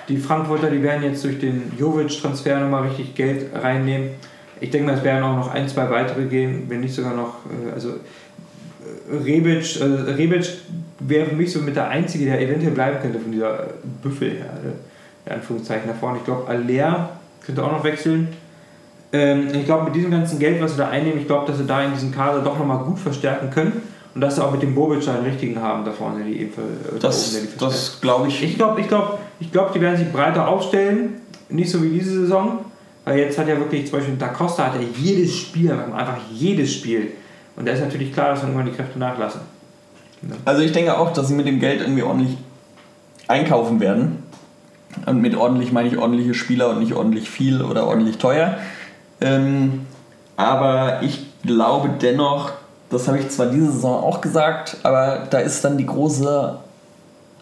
Die 0.09 0.18
Frankfurter, 0.18 0.70
die 0.70 0.82
werden 0.84 1.03
jetzt 1.03 1.24
durch 1.24 1.39
den 1.39 1.72
Jovic-Transfer 1.78 2.59
nochmal 2.59 2.88
richtig 2.88 3.15
Geld 3.15 3.47
reinnehmen. 3.53 4.09
Ich 4.59 4.70
denke 4.70 4.88
mal, 4.88 4.97
es 4.97 5.03
werden 5.03 5.24
auch 5.24 5.36
noch 5.36 5.53
ein, 5.53 5.68
zwei 5.68 5.89
weitere 5.89 6.26
gehen, 6.26 6.63
wenn 6.68 6.82
nicht 6.82 6.93
sogar 6.93 7.13
noch. 7.13 7.36
äh, 7.45 7.74
Also 7.74 7.89
äh, 7.89 9.15
Rebic, 9.24 9.80
äh, 9.82 9.84
Rebic 9.84 10.47
wäre 10.99 11.28
für 11.28 11.36
mich 11.36 11.51
so 11.51 11.59
mit 11.59 11.76
der 11.76 11.89
Einzige, 11.89 12.26
der 12.26 12.41
eventuell 12.41 12.72
bleiben 12.72 12.99
könnte 13.01 13.20
von 13.20 13.32
dieser 13.32 13.68
Büffelherde, 14.01 14.74
in 15.26 15.32
Anführungszeichen 15.32 15.88
da 15.88 15.93
vorne. 15.93 16.20
Ich 16.20 16.26
glaube, 16.26 16.47
Aller 16.47 17.09
könnte 17.45 17.63
auch 17.63 17.72
noch 17.72 17.84
wechseln. 17.84 18.30
Ähm, 19.13 19.47
ich 19.53 19.65
glaube, 19.65 19.86
mit 19.86 19.95
diesem 19.95 20.11
ganzen 20.11 20.39
Geld, 20.39 20.61
was 20.61 20.72
sie 20.72 20.78
da 20.78 20.89
einnehmen, 20.89 21.20
ich 21.20 21.28
glaube, 21.28 21.47
dass 21.47 21.57
sie 21.57 21.65
da 21.65 21.84
in 21.84 21.93
diesem 21.93 22.11
Kader 22.11 22.41
doch 22.41 22.57
nochmal 22.57 22.84
gut 22.84 22.99
verstärken 22.99 23.49
können. 23.51 23.82
Und 24.18 24.22
dass 24.22 24.36
sie 24.36 24.43
auch 24.43 24.51
mit 24.51 24.63
dem 24.63 24.74
Bobic 24.74 25.07
einen 25.07 25.26
richtigen 25.26 25.61
haben 25.61 25.86
da 25.86 25.91
vorne, 25.91 26.24
die 26.24 26.41
eben 26.41 26.53
äh, 26.53 26.93
da 26.93 26.97
Das, 27.07 27.36
oben, 27.36 27.47
das 27.59 28.01
glaube 28.01 28.28
ich. 28.28 28.43
Ich 28.43 28.55
glaube, 28.55 28.82
ich 28.82 28.88
glaub, 28.88 29.20
ich 29.39 29.51
glaub, 29.51 29.74
die 29.74 29.80
werden 29.80 29.95
sich 29.95 30.11
breiter 30.11 30.47
aufstellen. 30.47 31.22
Nicht 31.49 31.70
so 31.70 31.84
wie 31.84 31.89
diese 31.89 32.22
Saison. 32.22 32.65
Weil 33.05 33.20
jetzt 33.20 33.38
hat 33.38 33.47
ja 33.47 33.59
wirklich, 33.59 33.88
zum 33.88 33.99
Beispiel 33.99 34.15
Da 34.18 34.30
Costa 34.30 34.65
hat 34.65 34.74
ja 34.74 34.88
jedes 34.99 35.36
Spiel, 35.36 35.72
einfach 35.72 36.18
jedes 36.34 36.74
Spiel. 36.74 37.11
Und 37.55 37.68
da 37.68 37.74
ist 37.74 37.82
natürlich 37.82 38.11
klar, 38.11 38.30
dass 38.30 38.41
irgendwann 38.41 38.65
die 38.65 38.72
Kräfte 38.72 38.97
nachlassen. 38.97 39.41
Also 40.45 40.63
ich 40.63 40.72
denke 40.72 40.97
auch, 40.97 41.13
dass 41.13 41.28
sie 41.28 41.36
mit 41.36 41.45
dem 41.45 41.59
Geld 41.59 41.82
irgendwie 41.82 42.01
ordentlich 42.01 42.38
einkaufen 43.28 43.80
werden. 43.80 44.24
Und 45.05 45.22
mit 45.22 45.36
ordentlich 45.36 45.72
meine 45.72 45.89
ich 45.89 45.97
ordentliche 45.99 46.34
Spieler 46.34 46.72
und 46.72 46.80
nicht 46.80 46.93
ordentlich 46.93 47.30
viel 47.30 47.61
oder 47.61 47.86
ordentlich 47.86 48.18
teuer. 48.18 48.57
Ähm, 49.22 49.82
aber 50.38 51.03
ich 51.03 51.28
glaube 51.43 51.91
dennoch, 52.01 52.53
das 52.89 53.07
habe 53.07 53.19
ich 53.19 53.29
zwar 53.29 53.47
diese 53.47 53.71
Saison 53.71 54.03
auch 54.03 54.21
gesagt, 54.21 54.77
aber 54.83 55.27
da 55.29 55.39
ist 55.39 55.63
dann 55.63 55.77
die 55.77 55.85
große 55.85 56.57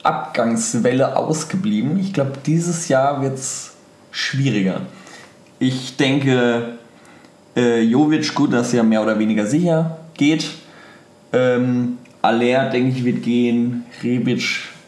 Abgangswelle 0.04 1.16
ausgeblieben. 1.16 2.00
Ich 2.00 2.14
glaube, 2.14 2.34
dieses 2.46 2.88
Jahr 2.88 3.22
wird 3.22 3.36
es 3.36 3.74
schwieriger. 4.12 4.82
Ich 5.60 5.98
denke, 5.98 6.78
äh, 7.56 7.82
Jovic, 7.82 8.34
gut, 8.34 8.54
das 8.54 8.68
ist 8.68 8.74
ja 8.74 8.84
mehr 8.84 9.02
oder 9.02 9.18
weniger 9.18 9.46
sicher, 9.46 9.98
geht. 10.16 10.50
Ähm, 11.34 11.98
Aller, 12.22 12.70
denke 12.70 12.90
ich, 12.90 13.04
wird 13.04 13.24
gehen. 13.24 13.86
Rebic 14.04 14.44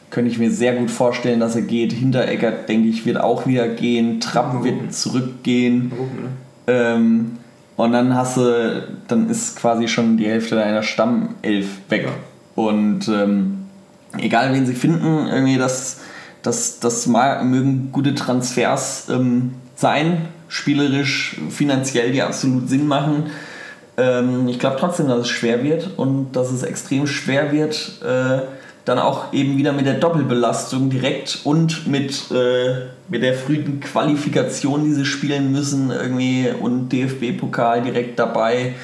könnte 0.09 0.31
ich 0.31 0.39
mir 0.39 0.51
sehr 0.51 0.75
gut 0.75 0.89
vorstellen, 0.89 1.39
dass 1.39 1.55
er 1.55 1.61
geht. 1.61 1.93
Hinteregger, 1.93 2.51
denke 2.51 2.87
ich, 2.89 3.05
wird 3.05 3.19
auch 3.19 3.45
wieder 3.45 3.67
gehen. 3.67 4.19
Trapp 4.19 4.63
wird 4.63 4.93
zurückgehen. 4.93 5.89
Ne? 5.89 6.29
Ähm, 6.67 7.37
und 7.77 7.93
dann 7.93 8.15
hast 8.15 8.35
du, 8.37 8.83
dann 9.07 9.29
ist 9.29 9.55
quasi 9.55 9.87
schon 9.87 10.17
die 10.17 10.27
Hälfte 10.27 10.55
deiner 10.55 10.83
Stammelf 10.83 11.67
weg. 11.89 12.09
Und 12.55 13.07
ähm, 13.07 13.67
egal 14.17 14.53
wen 14.53 14.65
sie 14.65 14.73
finden, 14.73 15.27
irgendwie 15.27 15.57
das, 15.57 15.99
das, 16.41 16.79
das 16.79 17.07
ma- 17.07 17.43
mögen 17.43 17.91
gute 17.91 18.15
Transfers 18.15 19.07
ähm, 19.09 19.53
sein, 19.75 20.25
spielerisch, 20.47 21.39
finanziell, 21.49 22.11
die 22.11 22.23
absolut 22.23 22.67
Sinn 22.67 22.87
machen. 22.87 23.27
Ähm, 23.95 24.47
ich 24.47 24.57
glaube 24.57 24.77
trotzdem, 24.79 25.07
dass 25.07 25.19
es 25.19 25.29
schwer 25.29 25.63
wird 25.63 25.97
und 25.97 26.31
dass 26.35 26.51
es 26.51 26.63
extrem 26.63 27.05
schwer 27.05 27.51
wird, 27.51 28.01
äh, 28.03 28.39
dann 28.87 28.99
auch 28.99 29.33
eben 29.33 29.57
wieder 29.57 29.73
mit 29.73 29.85
der 29.85 29.95
Doppelbelastung 29.95 30.89
direkt 30.89 31.41
und 31.43 31.87
mit, 31.87 32.31
äh, 32.31 32.85
mit 33.09 33.21
der 33.21 33.33
frühen 33.33 33.81
Qualifikation, 33.81 34.85
die 34.85 34.93
sie 34.93 35.05
spielen 35.05 35.51
müssen, 35.51 35.91
irgendwie 35.91 36.47
und 36.57 36.89
DFB-Pokal 36.89 37.81
direkt 37.81 38.17
dabei, 38.17 38.75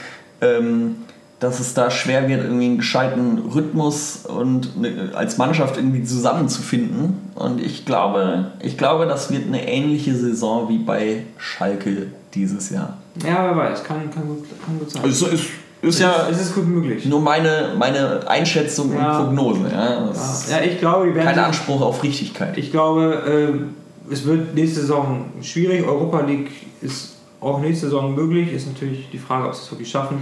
ähm, 0.41 0.95
dass 1.39 1.61
es 1.61 1.73
da 1.73 1.89
schwer 1.89 2.27
wird, 2.27 2.43
irgendwie 2.43 2.65
einen 2.65 2.77
gescheiten 2.79 3.39
Rhythmus 3.53 4.25
und 4.25 4.79
ne, 4.81 5.11
als 5.13 5.37
Mannschaft 5.37 5.77
irgendwie 5.77 6.03
zusammenzufinden. 6.03 7.19
Und 7.35 7.61
ich 7.61 7.85
glaube, 7.85 8.51
ich 8.61 8.77
glaube, 8.77 9.05
das 9.05 9.31
wird 9.31 9.47
eine 9.47 9.65
ähnliche 9.67 10.15
Saison 10.15 10.67
wie 10.67 10.79
bei 10.79 11.23
Schalke 11.37 12.07
dieses 12.33 12.69
Jahr. 12.71 12.97
Ja, 13.25 13.45
wer 13.45 13.55
weiß, 13.55 13.83
kann, 13.85 14.11
kann, 14.11 14.27
gut, 14.27 14.45
kann 14.65 14.79
gut 14.79 14.91
sein. 14.91 15.03
Also 15.03 15.27
ist, 15.27 15.45
ist 15.83 15.99
ja 15.99 16.27
es 16.31 16.39
ist 16.41 16.55
gut 16.55 16.67
möglich. 16.67 17.05
nur 17.05 17.19
meine, 17.21 17.73
meine 17.77 18.21
Einschätzung 18.27 18.93
Ja. 18.95 19.19
und 19.19 19.25
Prognose. 19.25 19.69
Ja? 19.71 20.07
Das 20.07 20.49
Ja, 20.51 20.61
ich 20.61 20.79
glaube, 20.79 21.07
die 21.07 21.15
werden 21.15 21.27
kein 21.27 21.39
Anspruch 21.39 21.81
auf 21.81 22.01
Richtigkeit. 22.03 22.57
Ich 22.57 22.71
glaube, 22.71 23.21
ähm, 23.27 23.69
es 24.11 24.25
wird 24.25 24.55
nächste 24.55 24.81
Saison 24.81 25.25
schwierig. 25.41 25.85
Europa 25.85 26.21
League 26.21 26.51
ist 26.81 27.15
auch 27.41 27.59
nächste 27.59 27.87
Saison 27.87 28.15
möglich. 28.15 28.53
Ist 28.53 28.67
natürlich 28.67 29.09
die 29.11 29.17
Frage, 29.17 29.47
ob 29.47 29.53
sie 29.55 29.61
es 29.63 29.71
wirklich 29.71 29.89
schaffen. 29.89 30.17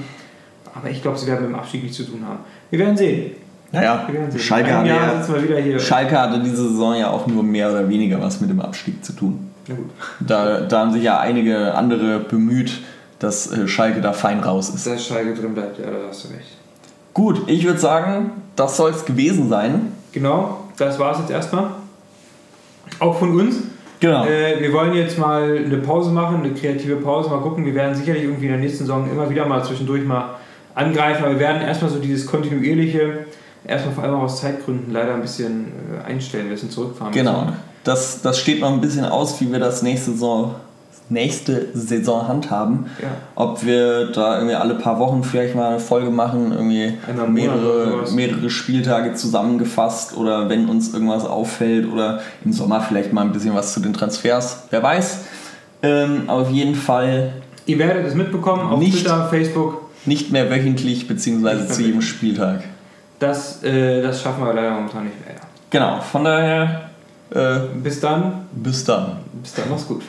Aber 0.73 0.89
ich 0.89 1.01
glaube, 1.01 1.17
sie 1.17 1.27
werden 1.27 1.41
mit 1.41 1.49
dem 1.51 1.55
Abstieg 1.59 1.83
nichts 1.83 1.97
zu 1.97 2.03
tun 2.03 2.21
haben. 2.27 2.39
Wir 2.69 2.79
werden 2.79 2.95
sehen. 2.97 3.31
Naja, 3.73 4.03
Wir 4.07 4.15
werden 4.19 4.31
sehen. 4.31 4.39
Schalke 4.41 4.73
hatte, 4.75 4.89
ja. 4.89 5.79
Schalke 5.79 6.19
hatte 6.19 6.39
diese 6.41 6.69
Saison 6.69 6.95
ja 6.95 7.09
auch 7.09 7.27
nur 7.27 7.43
mehr 7.43 7.69
oder 7.69 7.87
weniger 7.89 8.19
was 8.21 8.39
mit 8.41 8.49
dem 8.49 8.59
Abstieg 8.61 9.03
zu 9.03 9.13
tun. 9.13 9.49
Na 9.67 9.75
gut. 9.75 9.89
Da, 10.21 10.61
da 10.61 10.79
haben 10.79 10.91
sich 10.91 11.03
ja 11.03 11.19
einige 11.19 11.73
andere 11.75 12.19
bemüht, 12.19 12.79
dass 13.21 13.51
äh, 13.51 13.67
Schalke 13.67 14.01
da 14.01 14.13
fein 14.13 14.39
raus 14.39 14.69
ist. 14.69 14.85
Dass 14.87 15.05
Schalke 15.05 15.33
drin 15.33 15.53
bleibt, 15.53 15.79
ja, 15.79 15.85
da 15.85 16.07
hast 16.09 16.25
du 16.25 16.29
recht. 16.29 16.57
Gut, 17.13 17.43
ich 17.47 17.63
würde 17.65 17.79
sagen, 17.79 18.31
das 18.55 18.77
soll 18.77 18.91
es 18.91 19.05
gewesen 19.05 19.47
sein. 19.47 19.91
Genau, 20.11 20.65
das 20.77 20.97
war 20.97 21.13
es 21.13 21.19
jetzt 21.19 21.31
erstmal. 21.31 21.71
Auch 22.99 23.17
von 23.19 23.39
uns. 23.39 23.57
Genau. 23.99 24.25
Äh, 24.25 24.59
wir 24.59 24.73
wollen 24.73 24.95
jetzt 24.95 25.19
mal 25.19 25.63
eine 25.63 25.77
Pause 25.77 26.09
machen, 26.09 26.37
eine 26.37 26.53
kreative 26.53 26.95
Pause, 26.95 27.29
mal 27.29 27.41
gucken. 27.41 27.63
Wir 27.63 27.75
werden 27.75 27.95
sicherlich 27.95 28.23
irgendwie 28.23 28.45
in 28.45 28.51
der 28.53 28.59
nächsten 28.59 28.79
Saison 28.79 29.07
immer 29.09 29.29
wieder 29.29 29.45
mal 29.45 29.63
zwischendurch 29.63 30.03
mal 30.03 30.35
angreifen, 30.73 31.23
aber 31.23 31.33
wir 31.33 31.39
werden 31.39 31.61
erstmal 31.61 31.91
so 31.91 31.99
dieses 31.99 32.25
kontinuierliche, 32.25 33.25
erstmal 33.67 33.93
vor 33.93 34.03
allem 34.03 34.15
auch 34.15 34.23
aus 34.23 34.41
Zeitgründen 34.41 34.91
leider 34.91 35.13
ein 35.13 35.21
bisschen 35.21 35.71
äh, 35.93 36.09
einstellen, 36.09 36.49
wir 36.49 36.57
sind 36.57 36.71
zurückfahren. 36.71 37.13
Genau. 37.13 37.41
müssen. 37.41 37.57
Das, 37.83 38.21
das 38.21 38.39
steht 38.39 38.61
noch 38.61 38.71
ein 38.71 38.81
bisschen 38.81 39.05
aus, 39.05 39.39
wie 39.41 39.51
wir 39.51 39.59
das 39.59 39.83
nächste 39.83 40.11
Saison, 40.11 40.55
nächste 41.11 41.67
Saison 41.73 42.27
handhaben. 42.27 42.87
Ja. 43.01 43.09
Ob 43.35 43.63
wir 43.65 44.11
da 44.11 44.37
irgendwie 44.37 44.55
alle 44.55 44.75
paar 44.75 44.97
Wochen 44.99 45.23
vielleicht 45.23 45.55
mal 45.55 45.69
eine 45.69 45.79
Folge 45.79 46.09
machen, 46.09 46.51
irgendwie 46.51 46.93
mehrere, 47.29 48.09
mehrere 48.13 48.49
Spieltage 48.49 49.13
zusammengefasst 49.13 50.15
oder 50.17 50.49
wenn 50.49 50.69
uns 50.69 50.93
irgendwas 50.93 51.25
auffällt 51.25 51.91
oder 51.91 52.21
im 52.45 52.53
Sommer 52.53 52.81
vielleicht 52.81 53.13
mal 53.13 53.21
ein 53.21 53.31
bisschen 53.31 53.53
was 53.53 53.73
zu 53.73 53.79
den 53.81 53.93
Transfers. 53.93 54.63
Wer 54.69 54.81
weiß. 54.81 55.19
Ähm, 55.83 56.29
auf 56.29 56.49
jeden 56.49 56.75
Fall 56.75 57.33
Ihr 57.65 57.77
werdet 57.79 58.05
es 58.07 58.15
mitbekommen 58.15 58.69
auf 58.69 58.79
Nicht. 58.79 58.97
Twitter, 58.99 59.27
Facebook. 59.29 59.89
nicht 60.05 60.31
mehr 60.31 60.49
wöchentlich 60.49 61.07
beziehungsweise 61.07 61.67
zu 61.67 61.81
jedem. 61.81 62.01
Spieltag. 62.01 62.63
Das, 63.19 63.63
äh, 63.63 64.01
das 64.01 64.21
schaffen 64.21 64.43
wir 64.45 64.53
leider 64.53 64.71
momentan 64.71 65.05
nicht 65.05 65.25
mehr. 65.25 65.35
Genau, 65.69 66.01
von 66.01 66.23
daher 66.23 66.89
äh, 67.33 67.59
Bis 67.81 67.99
dann. 67.99 68.45
bis 68.51 68.83
dann. 68.83 69.17
Bis 69.41 69.53
dann. 69.53 69.65
Mach's 69.69 69.87
gut. 69.87 70.01